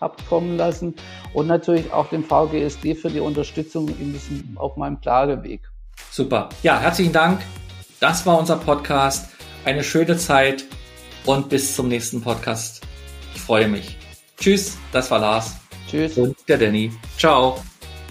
habt 0.00 0.26
kommen 0.28 0.56
lassen 0.56 0.94
und 1.32 1.46
natürlich 1.46 1.92
auch 1.92 2.08
dem 2.08 2.24
VGSD 2.24 2.94
für 2.94 3.10
die 3.10 3.20
Unterstützung 3.20 3.88
in 3.88 4.12
diesem, 4.12 4.56
auf 4.56 4.76
meinem 4.76 5.00
Klageweg. 5.00 5.60
Super. 6.10 6.48
Ja, 6.62 6.78
herzlichen 6.78 7.12
Dank. 7.12 7.40
Das 8.00 8.24
war 8.26 8.38
unser 8.38 8.56
Podcast. 8.56 9.30
Eine 9.64 9.84
schöne 9.84 10.16
Zeit 10.16 10.64
und 11.26 11.48
bis 11.48 11.74
zum 11.76 11.88
nächsten 11.88 12.22
Podcast. 12.22 12.82
Ich 13.34 13.40
freue 13.40 13.68
mich. 13.68 13.96
Tschüss, 14.38 14.78
das 14.92 15.10
war 15.10 15.18
Lars. 15.18 15.56
Tschüss. 15.88 16.16
Und 16.16 16.36
der 16.48 16.58
Danny. 16.58 16.92
Ciao. 17.18 17.62